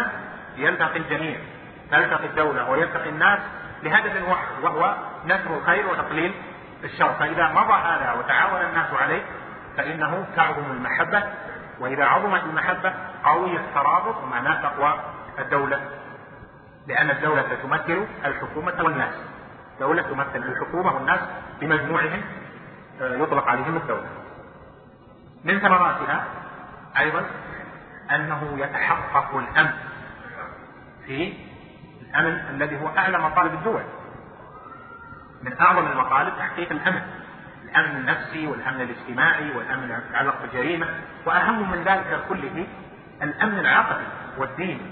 يلتقي 0.56 0.96
الجميع 0.96 1.36
تلتقي 1.90 2.26
الدولة 2.26 2.70
ويلتقي 2.70 3.08
الناس 3.08 3.38
لهدف 3.82 4.28
واحد 4.28 4.46
وهو 4.62 4.94
نشر 5.26 5.56
الخير 5.56 5.86
وتقليل 5.86 6.34
الشر 6.84 7.14
فإذا 7.14 7.48
مضى 7.48 7.72
هذا 7.72 8.16
وتعاون 8.18 8.60
الناس 8.60 8.92
عليه 8.92 9.22
فإنه 9.76 10.26
تعظم 10.36 10.70
المحبة 10.70 11.22
وإذا 11.80 12.04
عظمت 12.04 12.44
المحبة 12.44 12.94
قوي 13.24 13.56
الترابط 13.56 14.22
ومعناه 14.22 14.62
تقوى 14.62 15.00
الدولة 15.38 15.80
لأن 16.88 17.10
الدولة 17.10 17.42
تمثل 17.62 18.06
الحكومة 18.24 18.82
والناس. 18.82 19.14
دولة 19.80 20.02
تمثل 20.02 20.36
الحكومة 20.36 20.94
والناس 20.94 21.20
بمجموعهم 21.60 22.22
آه، 23.00 23.14
يطلق 23.16 23.48
عليهم 23.48 23.76
الدولة. 23.76 24.06
من 25.44 25.58
ثمراتها 25.58 26.24
أيضا 26.98 27.26
أنه 28.10 28.54
يتحقق 28.58 29.36
الأمن 29.36 29.70
في 31.06 31.34
الأمن 32.02 32.40
الذي 32.50 32.80
هو 32.80 32.88
أعلى 32.98 33.18
مطالب 33.18 33.54
الدول. 33.54 33.82
من 35.42 35.60
أعظم 35.60 35.86
المطالب 35.86 36.32
تحقيق 36.38 36.72
الأمن 36.72 37.02
الأمن 37.64 37.96
النفسي 37.96 38.46
والأمن 38.46 38.80
الاجتماعي 38.80 39.56
والأمن 39.56 39.90
المتعلق 39.90 40.42
بالجريمة 40.42 40.86
وأهم 41.26 41.70
من 41.70 41.84
ذلك 41.84 42.20
كله 42.28 42.66
الأمن 43.22 43.58
العقدي 43.58 44.04
والديني. 44.38 44.90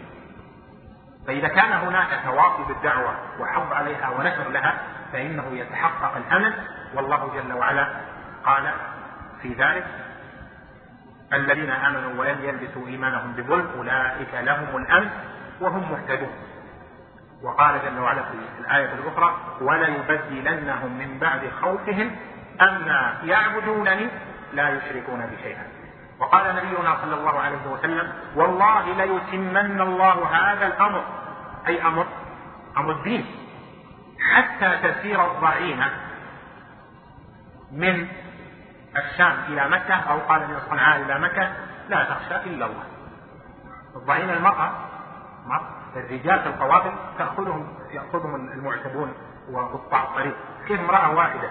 فإذا 1.27 1.49
كان 1.49 1.73
هناك 1.73 2.21
تواصي 2.25 2.63
بالدعوة 2.69 3.15
وحظ 3.41 3.73
عليها 3.73 4.11
ونشر 4.11 4.49
لها 4.51 4.79
فإنه 5.13 5.47
يتحقق 5.53 6.17
الأمن 6.17 6.53
والله 6.95 7.33
جل 7.35 7.53
وعلا 7.53 7.89
قال 8.45 8.73
في 9.43 9.49
ذلك 9.49 9.87
الذين 11.33 11.71
آمنوا 11.71 12.21
ولم 12.21 12.45
يلبسوا 12.45 12.87
إيمانهم 12.87 13.33
بظلم 13.33 13.71
أولئك 13.79 14.35
لهم 14.35 14.77
الأمن 14.77 15.11
وهم 15.61 15.93
مهتدون. 15.93 16.31
وقال 17.47 17.81
جل 17.85 18.01
وعلا 18.01 18.23
في 18.23 18.61
الآية 18.61 18.93
الأخرى 18.93 19.37
وليبدلنهم 19.61 20.99
من 20.99 21.19
بعد 21.19 21.51
خوفهم 21.61 22.17
أما 22.61 23.19
يعبدونني 23.25 24.09
لا 24.53 24.69
يشركون 24.69 25.27
بشيئا 25.27 25.67
وقال 26.19 26.57
نبينا 26.57 26.97
صلى 27.03 27.15
الله 27.15 27.41
عليه 27.41 27.67
وسلم 27.67 28.13
والله 28.37 28.95
ليتمن 28.95 29.81
الله 29.81 30.27
هذا 30.27 30.67
الأمر. 30.67 31.05
أي 31.67 31.83
أمر 31.83 32.07
أمر 32.77 32.93
الدين. 32.93 33.27
حتى 34.35 34.79
تسير 34.83 35.33
الضعينة 35.33 35.91
من 37.73 38.09
الشام 38.97 39.37
إلى 39.49 39.69
مكة 39.69 39.95
أو 39.95 40.19
قال 40.19 40.41
من 40.41 40.61
صنعاء 40.71 41.03
إلى 41.03 41.19
مكة 41.19 41.53
لا 41.89 42.05
تخشى 42.05 42.37
إلا 42.37 42.67
الله. 42.67 42.85
الضعينة 43.97 44.33
المرأة 44.33 44.71
الرجال 45.97 46.41
في 46.41 46.47
القوافل 46.47 46.93
تأخذهم 47.19 47.69
يأخذهم 47.93 48.35
المعتدون 48.35 49.15
وقطاع 49.53 50.03
الطريق. 50.03 50.37
كيف 50.69 50.81
امرأة 50.81 51.15
واحدة 51.15 51.49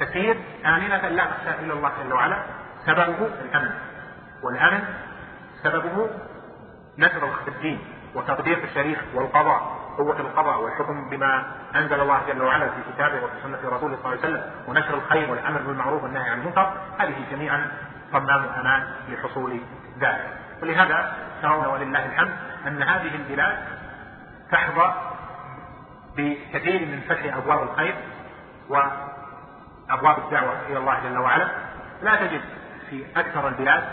تسير 0.00 0.36
آمنة 0.66 1.08
لا 1.08 1.24
تخشى 1.24 1.50
إلا 1.60 1.72
الله 1.72 1.92
جل 2.04 2.12
وعلا؟ 2.12 2.42
سببه 2.86 3.26
الأمن. 3.44 3.70
والأمن 4.42 4.84
سببه 5.62 6.10
نشر 6.98 7.30
الدين 7.48 7.78
وتقدير 8.14 8.64
الشريعة 8.64 9.02
والقضاء 9.14 9.78
قوة 9.98 10.20
القضاء 10.20 10.60
والحكم 10.60 11.10
بما 11.10 11.46
أنزل 11.76 12.00
الله 12.00 12.20
جل 12.28 12.42
وعلا 12.42 12.66
في 12.66 12.92
كتابه 12.92 13.24
وفي 13.24 13.34
سنة 13.42 13.58
رسوله 13.64 13.96
صلى 14.02 14.12
الله 14.12 14.24
عليه 14.24 14.28
وسلم 14.36 14.42
ونشر 14.68 14.94
الخير 14.94 15.30
والأمر 15.30 15.62
بالمعروف 15.62 16.02
والنهي 16.02 16.30
عن 16.30 16.40
المنكر. 16.40 16.72
هذه 16.98 17.14
جميعا 17.30 17.70
صمام 18.12 18.44
أمان 18.44 18.82
لحصول 19.08 19.60
ذلك. 20.00 20.38
ولهذا 20.62 21.16
ترون 21.42 21.66
ولله 21.66 22.06
الحمد 22.06 22.36
أن 22.66 22.82
هذه 22.82 23.14
البلاد 23.14 23.58
تحظى 24.50 24.94
بكثير 26.16 26.86
من 26.86 27.00
فتح 27.08 27.36
أبواب 27.36 27.62
الخير 27.62 27.94
وأبواب 28.68 30.18
الدعوة 30.18 30.66
إلى 30.68 30.78
الله 30.78 31.00
جل 31.00 31.18
وعلا. 31.18 31.48
لا 32.02 32.16
تجد 32.16 32.40
في 32.90 33.04
أكثر 33.16 33.48
البلاد 33.48 33.84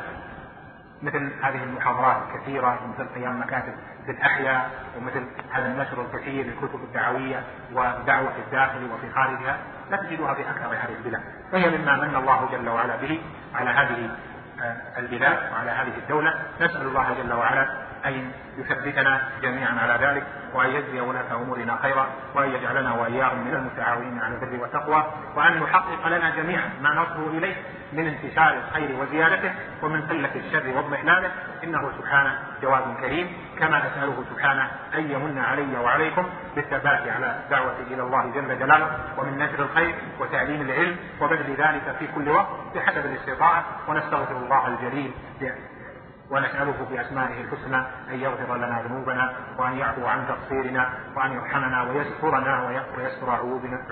مثل 1.02 1.32
هذه 1.44 1.64
المحاضرات 1.64 2.18
الكثيرة 2.18 2.80
ومثل 2.84 3.08
قيام 3.16 3.40
مكاتب 3.40 3.74
في 4.06 4.12
الأحياء 4.12 4.70
ومثل 4.98 5.26
هذا 5.52 5.66
النشر 5.66 6.02
الكثير 6.02 6.46
للكتب 6.46 6.84
الدعوية 6.84 7.44
والدعوة 7.74 8.30
في 8.34 8.40
الداخل 8.48 8.92
وفي 8.92 9.14
خارجها. 9.16 9.58
لا 9.92 9.98
تجدها 9.98 10.34
في 10.34 10.50
أكثر 10.50 10.68
هذه 10.68 10.96
البلاد. 10.98 11.22
فهي 11.52 11.78
مما 11.78 11.96
من 11.96 12.16
الله 12.16 12.50
جل 12.52 12.70
وعلا 12.70 12.96
به 12.96 13.22
على 13.56 13.70
هذه 13.70 14.10
آه، 14.62 15.00
البلاد 15.00 15.52
وعلى 15.52 15.72
هذه 15.72 15.98
الدولة. 15.98 16.34
نسأل 16.62 16.82
الله 16.82 17.14
جل 17.14 17.34
وعلا 17.34 17.85
أن 18.08 18.32
يثبتنا 18.58 19.22
جميعا 19.42 19.80
على 19.80 20.08
ذلك 20.08 20.24
وأن 20.54 20.70
يجزي 20.70 21.00
ولاة 21.00 21.36
أمورنا 21.36 21.80
خيرا 21.82 22.08
وأن 22.36 22.52
يجعلنا 22.52 22.94
وإياهم 22.94 23.48
من 23.48 23.54
المتعاونين 23.54 24.20
على 24.20 24.36
البر 24.36 24.62
والتقوى 24.62 25.04
وأن 25.36 25.64
يحقق 25.64 26.08
لنا 26.08 26.30
جميعا 26.30 26.70
ما 26.82 26.90
نصبو 26.90 27.38
إليه 27.38 27.56
من 27.94 28.08
انتشار 28.08 28.54
الخير 28.54 28.96
وزيادته 29.02 29.54
ومن 29.82 30.02
قلة 30.02 30.30
الشر 30.36 30.70
وإضمحلاله. 30.76 31.32
إنه 31.64 31.92
سبحانه 31.98 32.40
جواد 32.62 32.84
كريم 33.02 33.28
كما 33.60 33.88
أسأله 33.88 34.24
سبحانه 34.30 34.72
أن 34.96 35.12
يمن 35.12 35.40
علي 35.40 35.78
وعليكم 35.78 36.26
بالثبات 36.56 37.08
على 37.08 37.40
دعوة 37.50 37.76
إلى 37.92 38.02
الله 38.02 38.32
جل 38.36 38.60
جلاله 38.60 39.00
ومن 39.18 39.38
نشر 39.38 39.64
الخير 39.64 39.96
وتعليم 40.20 40.62
العلم 40.62 40.98
وبذل 41.22 41.56
ذلك 41.58 41.96
في 42.00 42.08
كل 42.16 42.30
وقت 42.30 42.48
بحسب 42.76 43.06
الاستطاعة 43.06 43.66
ونستغفر 43.88 44.38
الله 44.38 44.68
الجليل. 44.68 45.12
ونسأله 46.32 46.86
بأسمائه 46.90 47.42
الحسنى 47.42 47.78
أن 48.10 48.20
يغفر 48.20 48.56
لنا 48.56 48.82
ذنوبنا 48.82 49.34
وأن 49.58 49.74
يعفو 49.78 50.06
عن 50.06 50.28
تقصيرنا 50.28 50.90
وأن 51.16 51.32
يرحمنا 51.32 51.84
ويسترنا 51.84 52.68
ويستر 52.98 53.32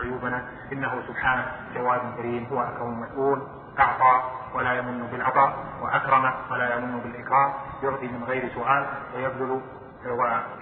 عيوبنا, 0.01 0.45
إنه 0.73 1.01
سبحانه 1.07 1.45
جواد 1.75 2.01
كريم 2.17 2.47
هو 2.51 2.61
أكرم 2.61 2.99
مسؤول 3.01 3.47
أعطى 3.79 4.23
ولا 4.55 4.73
يمن 4.73 5.07
بالعطاء 5.11 5.53
وأكرم 5.81 6.33
ولا 6.51 6.75
يمن 6.75 6.99
بالإكرام 6.99 7.53
يعطي 7.83 8.07
من 8.07 8.23
غير 8.23 8.49
سؤال 8.55 8.85
ويبذل 9.15 9.61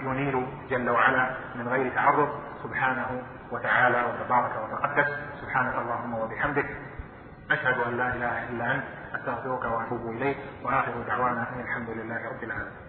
وينير 0.06 0.48
جل 0.69 0.89
وعلا 0.89 1.30
من 1.56 1.68
غير 1.68 1.95
تعرض. 1.95 2.30
سبحانه 2.64 3.23
وتعالى 3.52 4.03
وتبارك 4.03 4.52
وتقدس. 4.64 5.07
سبحانك 5.41 5.76
اللهم 5.76 6.14
وبحمدك. 6.14 6.65
أشهد 7.52 7.80
أن 7.88 7.98
لا 7.98 8.15
إله 8.15 8.49
إلا 8.49 8.76
أنت 8.76 8.84
أستغفرك 9.15 9.64
وأتوب 9.64 10.07
إليك 10.10 10.38
وآخر 10.64 11.02
دعوانا 11.07 11.49
أن 11.53 11.60
الحمد 11.61 11.90
لله 11.90 12.30
رب 12.30 12.44
العالمين. 12.44 12.82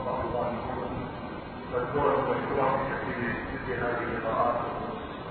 الله 0.00 0.20
الله 0.24 0.99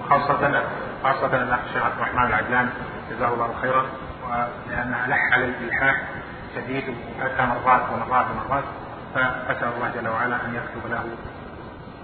وخاصة 0.01 0.63
خاصة 1.03 1.43
الأخ 1.43 1.59
الشيخ 1.67 1.83
عبد 1.83 1.95
الرحمن 1.97 2.25
العجلان 2.27 2.69
جزاه 3.11 3.33
الله 3.33 3.53
خيرا 3.61 3.85
ولأن 4.23 4.93
ألح 5.05 5.33
على 5.33 5.45
الإلحاح 5.45 6.01
شديد 6.55 6.83
وأتى 7.19 7.45
مرات 7.45 7.81
ومرات 7.93 8.25
ومرات 8.31 8.63
فأسأل 9.15 9.67
الله 9.77 9.91
جل 9.95 10.07
وعلا 10.07 10.35
أن 10.35 10.55
يكتب 10.55 10.91
له 10.91 11.03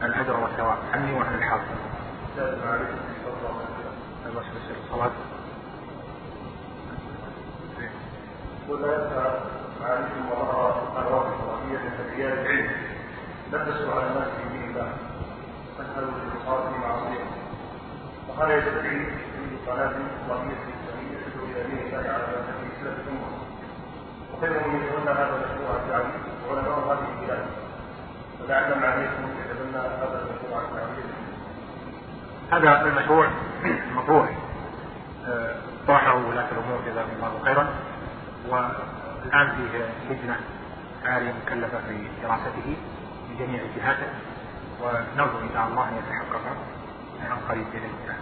الأجر 0.03 0.39
والثواب 0.39 0.77
عني 0.93 1.13
وعن 1.13 1.35
الحاضر. 1.35 1.63
الصلاة. 4.83 5.11
ولا 8.69 8.93
ينفع 8.93 9.39
عليكم 9.81 10.31
وظهر 10.31 10.71
قنوات 10.95 11.25
إسرائيلية 11.25 11.89
لرجال 11.99 12.39
العلم 12.39 12.94
لبسوا 13.55 13.93
على 13.93 14.07
الناس 14.07 14.27
في 14.27 14.43
دين 14.49 14.69
الله. 14.69 14.89
فاسألوا 15.77 16.11
في 16.11 16.25
في 16.73 16.77
معصية. 16.87 17.25
وقال 18.27 18.51
يستدعي 18.51 19.05
في 19.05 19.71
قناة 19.71 19.93
إسرائيلية 20.25 20.57
إسلامية 20.75 21.17
تدعو 21.25 21.45
إلى 21.45 21.61
دين 21.63 21.79
الله 21.87 22.11
على 22.13 22.23
في 22.59 22.79
إسلام 22.79 22.95
الأمة. 23.03 23.29
وكلهم 24.33 24.75
يدعون 24.75 25.07
هذا 25.07 25.35
المشروع 25.35 25.75
الدعوي 25.83 26.11
وعلماء 26.47 26.79
هذه 26.79 27.07
البلاد. 27.21 27.45
ولعل 28.43 28.79
معاليكم 28.79 29.23
يتبنى 29.39 29.77
هذا 29.77 30.17
المشروع 30.21 30.61
الدعوي 30.61 31.03
هذا 32.51 32.87
المشروع 32.89 33.27
مطروح. 33.95 34.29
طرحه 35.87 36.15
ولاة 36.15 36.47
الأمور 36.51 36.79
جزاهم 36.85 37.09
الله 37.15 37.31
خيرا. 37.45 37.65
والآن 38.49 39.47
فيه 39.55 39.73
لجنة 40.09 40.37
عالية 41.05 41.33
مكلفة 41.45 41.77
في 41.87 42.07
دراسته. 42.23 42.75
من 43.35 43.47
جميع 43.47 43.61
جهاته 43.75 44.07
ونرجو 44.81 45.39
إن 45.39 45.49
شاء 45.53 45.67
الله 45.67 45.89
أن 45.89 45.95
يتحقق 45.97 46.41
عن 47.29 47.37
قريب 47.49 47.65
بإذن 47.73 47.89
الله. 48.03 48.15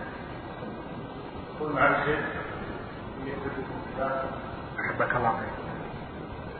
قل 1.60 1.76
مع 1.76 1.88
الشيخ 1.88 2.20
أحبك 4.80 5.16
الله 5.16 5.34
خير. 5.40 5.54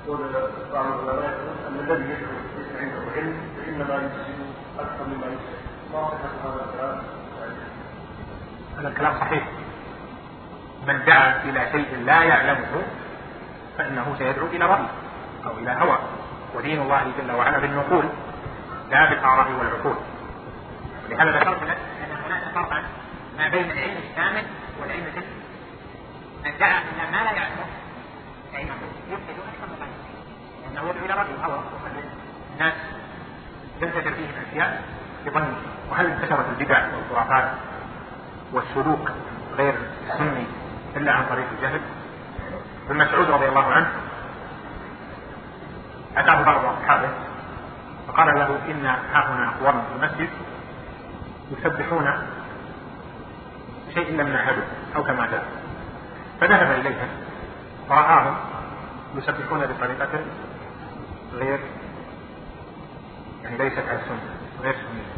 يقول 0.06 0.20
بعض 0.74 0.86
العلماء 0.86 1.40
أن 1.68 1.80
الذي 1.80 2.04
ليس 2.04 2.70
عنده 2.80 3.12
علم 3.16 3.38
فإنما 3.58 3.96
يفسد 3.96 4.40
أكثر 4.80 5.04
مما 5.08 5.28
يفسد. 5.28 5.60
ما 5.94 6.00
هذا 6.44 6.66
الكلام؟ 6.66 7.02
هذا 8.78 8.88
الكلام 8.88 9.20
صحيح. 9.20 9.48
من 10.88 11.06
دعا 11.06 11.44
إلى 11.44 11.72
شيء 11.72 12.04
لا 12.06 12.24
يعلمه 12.24 12.84
فإنه 13.78 14.16
سيدعو 14.18 14.48
إلى 14.48 14.66
رأي 14.66 14.86
أو 15.46 15.52
إلى 15.58 15.72
هوى 15.72 15.98
ودين 16.56 16.82
الله 16.82 17.12
جل 17.18 17.32
وعلا 17.32 17.60
بالنقول 17.60 18.06
لا 18.90 19.10
بالآراء 19.10 19.52
والعقول. 19.52 19.96
لهذا 21.10 21.40
ذكرت 21.40 21.64
لك 21.64 21.78
أن 22.04 22.18
هناك 22.26 22.44
فرقا 22.56 22.84
ما 23.38 23.48
بين 23.48 23.72
العلم 23.72 23.98
الشامل 23.98 24.44
والعلم 24.82 25.06
الجزء 25.06 25.34
من 26.46 26.52
دعا 26.60 26.80
إلى 26.80 27.12
ما 27.12 27.24
لا 27.24 27.32
يعلمه 27.32 27.66
فإنه 28.54 28.74
يفسد 29.10 29.30
أكثر 29.30 29.68
من 29.68 29.88
لأنه 30.64 30.90
يدعو 30.90 31.06
إلى 31.06 31.14
رأي 31.14 31.36
الهوى 31.36 31.64
الناس. 32.54 32.74
تنتشر 33.82 34.14
فيهم 34.14 34.32
أشياء 34.50 34.84
بظن. 35.26 35.54
وهل 35.92 36.06
انتشرت 36.06 36.46
البدع 36.50 36.86
والخرافات 36.96 37.52
والسلوك 38.52 39.12
غير 39.58 39.74
السني 40.10 40.46
إلا 40.96 41.12
عن 41.12 41.26
طريق 41.26 41.46
الجهل؟ 41.58 41.82
ابن 42.90 42.98
مسعود 42.98 43.30
رضي 43.30 43.48
الله 43.48 43.66
عنه 43.66 43.92
أتاه 46.18 46.42
بعض 46.42 46.66
أصحابه 46.66 47.10
فقال 48.14 48.36
له 48.36 48.60
إن 48.72 48.86
هنا 49.14 49.50
أقواما 49.50 49.82
في 49.82 49.96
المسجد 49.96 50.30
يسبحون 51.52 52.28
شيء 53.94 54.12
لم 54.12 54.28
نعهده 54.28 54.64
أو 54.96 55.04
كما 55.04 55.28
جاء. 55.28 55.46
فذهب 56.42 56.72
إليهم 56.80 57.08
فرآهم 57.90 58.36
يسبحون 59.16 59.60
بطريقة 59.60 60.20
غير 61.34 61.60
يعني 63.44 63.58
ليست 63.58 63.84
على 63.90 64.00
السنة 64.00 64.20
غير 64.62 64.74
سنية. 64.74 65.14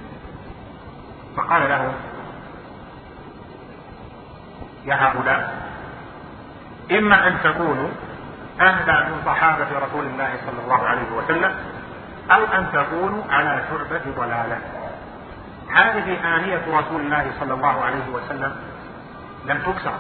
فقال 1.38 1.70
له 1.70 1.94
يا 4.86 4.96
هؤلاء 4.96 5.66
إما 6.92 7.28
أن 7.28 7.38
تكونوا 7.44 7.90
أهدى 8.62 9.10
من 9.10 9.22
صحابة 9.26 9.68
رسول 9.80 10.06
الله 10.06 10.38
صلى 10.46 10.64
الله 10.64 10.88
عليه 10.88 11.12
وسلم 11.12 11.56
أو 12.32 12.44
أن 12.46 12.72
تكونوا 12.74 13.24
على 13.30 13.64
شعبة 13.70 14.02
ضلالة. 14.18 14.60
هذه 15.72 16.36
آنية 16.36 16.62
رسول 16.68 17.02
الله 17.02 17.32
صلى 17.40 17.54
الله 17.54 17.84
عليه 17.86 18.10
وسلم 18.14 18.56
لم 19.46 19.58
تكسر. 19.58 19.94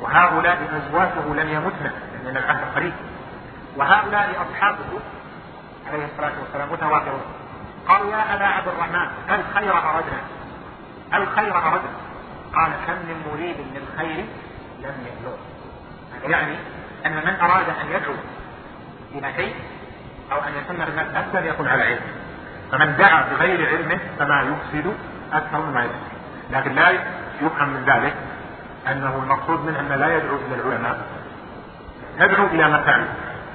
وهؤلاء 0.00 0.58
أزواجه 0.76 1.42
لم 1.42 1.48
يمتن 1.48 1.90
لأن 2.24 2.36
العهد 2.36 2.74
قريب 2.74 2.92
وهؤلاء 3.76 4.30
أصحابه 4.42 5.00
عليه 5.88 6.04
الصلاة 6.04 6.32
والسلام 6.40 6.72
متواترون 6.72 7.22
قالوا 7.88 8.10
يا 8.10 8.34
أبا 8.34 8.44
عبد 8.44 8.68
الرحمن 8.68 9.08
الخير 9.30 9.76
أردنا؟ 9.76 10.20
الخير 11.14 11.56
أردنا؟ 11.56 11.92
قال 12.54 12.72
كم 12.86 12.92
من 12.92 13.22
مريد 13.32 13.56
للخير 13.74 14.24
لم 14.82 15.06
يبلغ. 15.06 15.36
يعني 16.32 16.56
أن 17.06 17.16
من 17.16 17.40
أراد 17.40 17.68
أن 17.68 17.86
يدعو 17.90 18.14
إلى 19.14 19.32
شيء 19.36 19.54
أو 20.32 20.38
أن 20.38 20.52
يسمى 20.64 20.84
بالناس 20.86 21.06
أكثر 21.16 21.44
يكون 21.44 21.68
على 21.68 21.82
علم. 21.82 22.00
فمن 22.72 22.96
دعا 22.96 23.24
بغير 23.30 23.68
علمه 23.68 23.98
فما 24.18 24.42
يفسد 24.42 24.96
أكثر 25.32 25.60
مما 25.60 25.84
يفسد. 25.84 26.12
لكن 26.50 26.72
لا 26.74 26.90
يفهم 27.40 27.68
من 27.68 27.84
ذلك 27.86 28.14
أنه 28.90 29.20
المقصود 29.22 29.64
منه 29.66 29.80
أنه 29.80 29.96
لا 29.96 30.16
يدعو 30.16 30.36
إلى 30.36 30.54
العلماء. 30.54 30.98
تدعو 32.18 32.46
إلى 32.46 32.68
ما 32.68 32.82
تعلم 32.86 33.08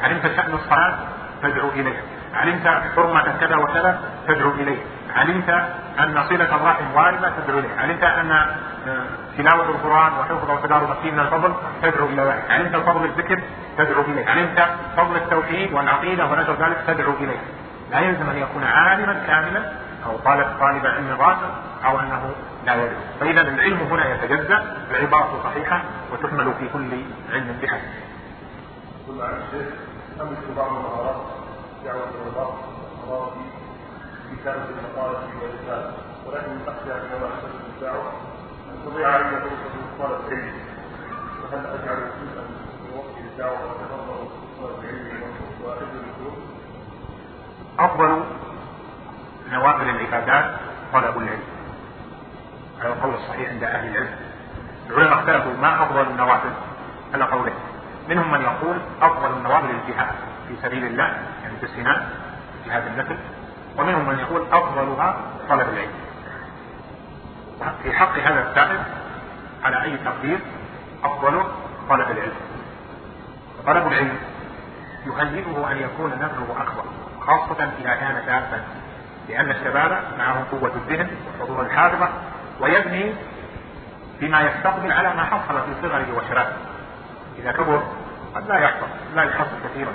علمت 0.03 0.27
شأن 0.35 0.53
الصلاة 0.53 0.97
تدعو 1.43 1.69
إليه 1.69 2.01
علمت 2.33 2.67
حرمة 2.95 3.37
كذا 3.39 3.55
وكذا 3.55 3.99
تدعو 4.27 4.51
إليه 4.51 4.77
علمت 5.15 5.49
أن 5.99 6.23
صلة 6.29 6.55
الرحم 6.55 6.95
واردة 6.95 7.33
تدعو 7.37 7.59
إليه 7.59 7.79
علمت 7.79 8.03
أن 8.03 8.31
آه، 8.31 9.05
تلاوة 9.37 9.69
القرآن 9.69 10.11
وحفظ 10.19 10.51
وتدارس 10.51 10.89
فيه 11.01 11.11
من 11.11 11.19
الفضل 11.19 11.53
تدعو 11.81 12.05
إلى 12.05 12.21
ذلك 12.21 12.51
علمت 12.51 12.75
فضل 12.75 13.05
الذكر 13.05 13.41
تدعو 13.77 14.01
إليه. 14.01 14.29
علمت 14.29 14.67
فضل 14.97 15.15
التوحيد 15.15 15.73
والعقيدة 15.73 16.25
ونشر 16.25 16.53
ذلك 16.53 16.77
تدعو 16.87 17.13
إليه. 17.13 17.39
لا 17.91 17.99
يلزم 17.99 18.29
أن 18.29 18.37
يكون 18.37 18.63
عالما 18.63 19.23
كاملا 19.27 19.71
أو 20.05 20.17
طالب 20.17 20.47
طالب 20.59 20.85
علم 20.85 21.17
راسخ 21.19 21.49
أو 21.85 21.99
أنه 21.99 22.31
لا 22.65 22.75
يدعو. 22.75 22.99
فإذا 23.19 23.41
العلم 23.41 23.77
هنا 23.91 24.15
يتجزأ 24.15 24.77
العبارة 24.91 25.41
صحيحة 25.43 25.81
وتحمل 26.13 26.53
في 26.59 26.67
كل 26.73 26.89
علم 27.33 27.59
بحسب. 27.61 27.81
كل 29.07 29.21
عن 29.21 29.33
الشيخ 29.33 29.73
أمثل 30.21 30.55
بعض 30.57 30.67
المهارات 30.67 31.15
دعوة 31.85 32.09
الرباط 32.21 32.53
في 33.33 33.56
كتابة 34.35 34.65
المقالة 34.69 35.19
والرسالة 35.41 35.93
ولكن 36.25 36.51
من 36.51 36.61
أخشى 36.67 37.07
كما 37.09 37.27
أحسن 37.27 37.49
الدعوة 37.75 38.11
أن 38.69 38.77
تضيع 38.85 39.07
علي 39.07 39.29
فرصة 39.41 39.75
طلب 39.99 40.27
العلم. 40.27 40.55
وهل 41.43 41.65
أجعل 41.65 41.97
جزءا 41.97 42.43
من 42.81 42.97
وقت 42.97 43.17
الدعوة 43.17 43.59
وأتفرغ 43.65 44.25
طلب 44.61 44.83
العلم 44.83 45.23
وأجل 45.63 45.83
الكتب 45.83 46.37
أفضل 47.79 48.23
نوافل 49.51 49.89
العبادات 49.89 50.59
طلب 50.93 51.17
العلم. 51.17 51.43
على 52.81 52.93
القول 52.93 53.13
الصحيح 53.13 53.49
عند 53.49 53.63
أهل 53.63 53.87
العلم. 53.87 54.15
العلماء 54.89 55.19
اختلفوا 55.19 55.53
ما 55.61 55.83
أفضل 55.83 56.01
النوافل 56.01 56.51
على 57.13 57.23
قوله. 57.23 57.53
منهم 58.09 58.31
من 58.31 58.41
يقول 58.41 58.77
أفضل 59.01 59.37
النوافل 59.37 59.69
الجهاد 59.69 60.15
في 60.47 60.55
سبيل 60.61 60.85
الله 60.85 61.03
يعني 61.43 61.57
في 61.59 61.65
السنان 61.65 62.09
جهاد 62.65 62.87
النفل 62.87 63.17
ومنهم 63.77 64.09
من 64.09 64.19
يقول 64.19 64.41
أفضلها 64.51 65.21
طلب 65.49 65.67
العلم 65.69 65.91
في 67.83 67.93
حق 67.93 68.17
هذا 68.17 68.49
السائل 68.49 68.79
على 69.63 69.83
أي 69.83 69.97
تقدير 69.97 70.39
أفضل 71.03 71.43
طلب 71.89 72.11
العلم 72.11 72.35
طلب 73.67 73.87
العلم 73.87 74.17
يهيئه 75.05 75.71
أن 75.71 75.77
يكون 75.77 76.11
نفعه 76.11 76.61
أكبر 76.61 76.83
خاصة 77.21 77.71
إذا 77.79 77.95
كان 77.95 78.23
شابا 78.25 78.63
لأن 79.29 79.51
الشباب 79.51 80.03
معه 80.17 80.45
قوة 80.51 80.71
الذهن 80.75 81.09
وحضور 81.39 81.61
الحاضرة 81.61 82.09
ويبني 82.59 83.13
بما 84.19 84.41
يستقبل 84.41 84.91
على 84.91 85.13
ما 85.13 85.23
حصل 85.23 85.61
في 85.61 85.81
صغره 85.81 86.17
وشبابه. 86.17 86.53
إذا 87.39 87.51
كبر 87.51 87.83
قد 88.35 88.47
لا 88.47 88.59
يحفظ 88.59 88.87
لا 89.15 89.23
يحفظ 89.23 89.47
كثيرا. 89.63 89.93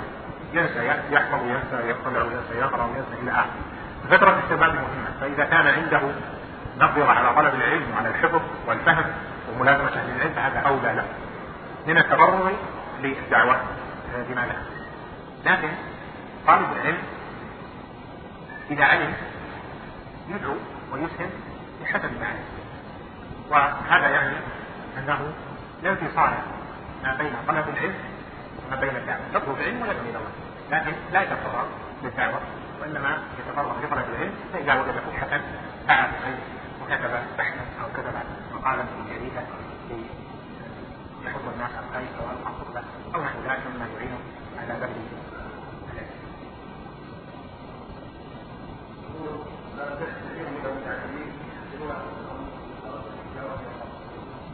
ينسى 0.53 0.87
يحفظ 1.11 1.41
وينسى 1.41 1.89
يطلع 1.89 2.21
وينسى 2.21 2.57
يقرأ 2.59 2.83
وينسى 2.83 3.21
إلى 3.23 3.31
آخره. 3.31 3.72
فترة 4.09 4.39
الشباب 4.45 4.73
مهمة. 4.75 5.11
فإذا 5.21 5.45
كان 5.45 5.67
عنده 5.67 6.01
مقدرة 6.79 7.11
على 7.11 7.35
طلب 7.35 7.55
العلم 7.55 7.91
وعلى 7.95 8.09
الحفظ 8.09 8.41
والفهم 8.67 9.05
وملازمة 9.51 9.87
أهل 9.87 10.15
العلم 10.15 10.33
فهذا 10.33 10.59
أولى 10.59 10.93
له. 10.93 11.05
من 11.87 11.97
التبرع 11.97 12.51
للدعوة. 13.01 13.55
بما 14.29 14.41
له 14.41 14.55
لكن 15.45 15.69
طالب 16.47 16.67
العلم 16.71 16.97
إذا 18.71 18.85
علم 18.85 19.13
يدعو 20.29 20.55
ويسهم 20.91 21.29
بحسب 21.81 22.09
ما 22.19 22.27
وهذا 23.49 24.09
يعني 24.09 24.35
أنه 24.97 25.33
لا 25.83 25.89
انفصال 25.91 26.31
ما 27.03 27.15
بين 27.15 27.33
طلب 27.47 27.69
العلم 27.69 27.95
وما 28.67 28.75
بين 28.81 28.95
الدعوة. 28.95 29.21
يطلب 29.33 29.55
العلم 29.59 29.83
إلى 29.83 29.91
الله 29.91 30.31
لكن 30.71 30.93
لا 31.13 31.21
يتفرغ 31.21 31.65
للدعوة. 32.03 32.39
وإنما 32.83 33.17
يتفرغ 33.39 33.79
لطلب 33.79 34.05
العلم 34.09 34.33
فإذا 34.53 34.73
وجد 34.81 34.91
فسحة 34.91 35.41
فعل 35.87 36.09
الخير 36.09 36.37
وكتب 36.81 37.11
بحثا 37.37 37.65
أو 37.81 37.87
كتب 37.93 38.13
مقالا 38.53 38.83
في 38.83 39.15
جريدة 39.15 39.41
يحض 41.25 41.41
الناس 41.53 41.71
الخير 41.71 42.07
أو 42.19 42.49
الخطبة 42.49 42.83
أو 43.15 43.21
نحو 43.21 43.39
ذلك 43.39 43.61
مما 43.75 43.87
يعينه 43.95 44.19
على 44.59 44.73
بذل 44.73 44.93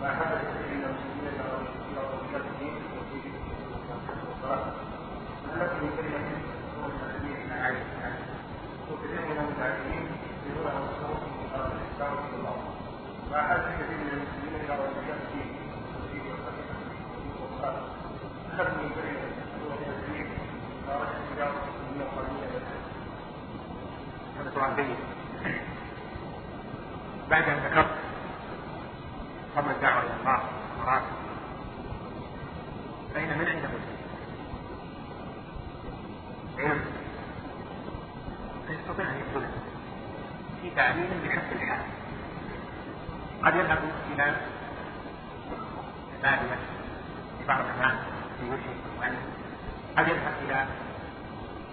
ما 0.01 0.09
حدث 0.09 0.43
المسلمين 5.81 6.48
بعد 27.29 27.43
أن 27.43 27.57
ذكرت 27.57 27.87
قبل 29.57 29.71
الدعوة 29.71 30.01
إلى 30.01 30.13
الله 30.19 30.39
مراتب 30.79 31.05
فإن 33.13 33.37
من 33.37 33.47
عنده 33.47 33.69
علم 36.59 36.81
فيستطيع 38.67 39.05
أن 39.05 39.15
يبذله 39.15 39.51
في 40.61 40.69
تعليم 40.75 41.09
بحسب 41.25 41.51
الحال 41.51 41.79
قد 43.43 43.55
يذهب 43.55 43.79
إلى 44.13 44.35
في 47.39 47.45
بعض 47.47 47.59
الأماكن 47.59 47.97
في 48.39 48.45
وجهه 48.45 48.75
المعلم 48.95 49.21
قد 49.97 50.07
يذهب 50.07 50.33
إلى 50.45 50.65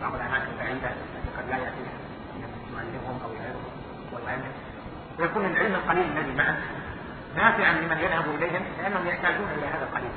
بعض 0.00 0.14
الأماكن 0.14 0.52
البعيدة 0.52 0.88
التي 0.88 1.30
قد 1.38 1.48
لا 1.50 1.56
يأتيها 1.56 1.96
يعلمهم 2.76 3.20
أو 3.24 3.32
يعلمهم 3.32 3.72
ويعلم 4.12 4.52
ويكون 5.18 5.44
العلم 5.44 5.74
القليل 5.74 6.04
الذي 6.04 6.34
معه 6.34 6.58
نافعا 7.36 7.72
لمن 7.72 7.98
يذهب 7.98 8.34
إليهم 8.34 8.62
لأنهم 8.78 9.06
يحتاجون 9.06 9.48
إلى 9.58 9.66
هذا 9.66 9.84
القليل. 9.84 10.10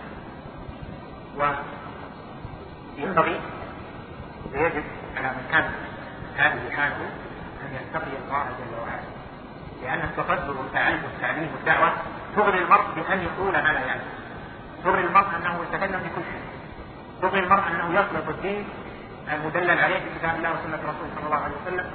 وينبغي 2.97 3.39
ويجب 4.53 4.83
على 5.17 5.27
من 5.27 5.47
كان 5.51 5.71
هذه 6.37 6.75
حاله 6.75 7.09
أن 7.61 7.75
يتقي 7.75 8.17
الله 8.25 8.43
جل 8.43 8.79
وعلا. 8.79 9.19
لأن 9.83 10.09
التقدم 10.09 10.57
والتعلم 10.57 11.03
والتعليم 11.03 11.49
والدعوة 11.55 11.93
تغري 12.35 12.57
المرء 12.57 12.85
بأن 12.95 13.19
يقول 13.19 13.51
ما 13.51 13.73
لا 13.73 13.79
يعلم. 13.79 14.01
تغري 14.83 15.01
المرء 15.01 15.27
أنه 15.35 15.63
يتكلم 15.63 15.99
بكل 15.99 16.21
شيء. 16.31 16.43
تغري 17.21 17.39
المرء 17.39 17.63
أنه 17.67 17.99
يطلق 17.99 18.29
الدين 18.29 18.67
المدلل 19.33 19.79
عليه 19.79 19.99
في 19.99 20.19
كتاب 20.19 20.35
الله 20.35 20.51
وسنة 20.51 20.75
رسوله 20.75 21.09
صلى 21.15 21.25
الله 21.25 21.37
عليه 21.37 21.55
وسلم 21.65 21.91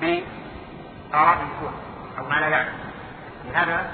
بآراء 0.00 1.38
الكون 1.42 1.74
أو 2.18 2.24
ما 2.28 2.34
لا 2.34 2.48
يعلم. 2.48 2.74
لهذا 3.44 3.90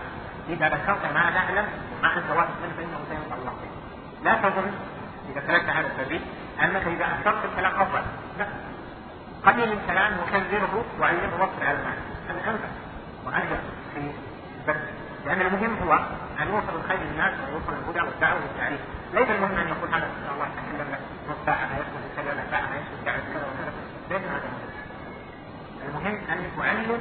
إذا 0.49 0.69
ذكرت 0.69 1.05
ما 1.15 1.31
نعلم 1.31 1.67
وما 1.99 2.19
أنت 2.19 2.31
واثق 2.31 2.57
منه 2.63 2.75
فإنه 2.77 2.99
سينفع 3.09 3.37
الله. 3.37 3.55
لا 4.25 4.35
تظن 4.35 4.73
إذا 5.29 5.47
سلكت 5.47 5.69
هذا 5.69 5.87
السبيل 5.87 6.21
أنك 6.63 6.87
إذا 6.87 7.05
أكثرت 7.05 7.45
الكلام 7.45 7.81
أفضل 7.81 8.03
لا. 8.39 8.47
قلل 9.47 9.73
الكلام 9.73 10.13
وكذره 10.19 10.85
وعلمه 11.01 11.35
وصل 11.35 11.63
على 11.63 11.79
المعنى 11.79 12.01
هذا 12.29 12.51
أنفع 12.51 12.69
وأنجح 13.27 13.61
في 13.95 14.01
بس 14.69 14.77
لأن 15.27 15.41
المهم 15.41 15.77
هو 15.89 15.93
أن 16.41 16.49
يوصل 16.49 16.77
الخير 16.85 16.99
للناس 16.99 17.33
ويوصل 17.41 17.73
الهدى 17.73 18.01
والدعوة 18.01 18.41
والتعريف 18.43 18.81
ليس 19.15 19.31
المهم 19.31 19.59
أن 19.59 19.69
يقول 19.69 19.95
هذا 19.95 20.09
الله 20.35 20.49
تكلم 20.57 20.93
لك 20.93 21.01
نص 21.29 21.37
ساعة 21.47 21.69
يسكت 21.79 22.19
يتكلم 22.19 22.45
ساعة 22.51 22.69
يسكت 22.75 23.05
دعوة 23.07 23.19
كذا 23.19 23.47
وكذا 23.49 23.73
ليس 24.11 24.23
هذا 24.29 24.49
المهم. 25.89 26.07
أن 26.07 26.51
تعلم 26.59 27.01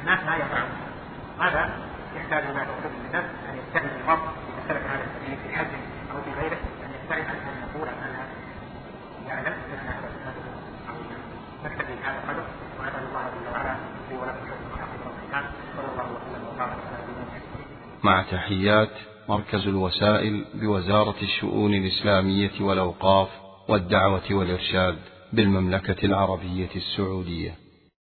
الناس 0.00 0.20
ما 0.24 0.36
يفعلون. 0.36 0.92
هذا 1.40 1.70
يحتاج 2.16 2.44
إلى 2.44 2.52
توحيد 2.52 2.92
النفس 3.06 3.30
أن 3.48 3.58
يستعين 3.58 3.90
المرء 4.00 4.18
إذا 4.18 4.62
سلك 4.68 4.82
هذا 4.82 5.04
السبيل 5.04 5.38
في 5.42 5.56
حج 5.56 5.66
أو 6.12 6.22
في 6.22 6.40
غيره 6.40 6.58
أن 6.84 6.90
يقول 7.04 7.18
أنا 7.18 7.61
مع 18.04 18.22
تحيات 18.22 18.90
مركز 19.28 19.66
الوسائل 19.68 20.44
بوزارة 20.54 21.14
الشؤون 21.22 21.74
الإسلامية 21.74 22.60
والأوقاف 22.60 23.28
والدعوة 23.68 24.22
والإرشاد 24.30 24.98
بالمملكة 25.32 26.06
العربية 26.06 26.70
السعودية. 26.76 27.61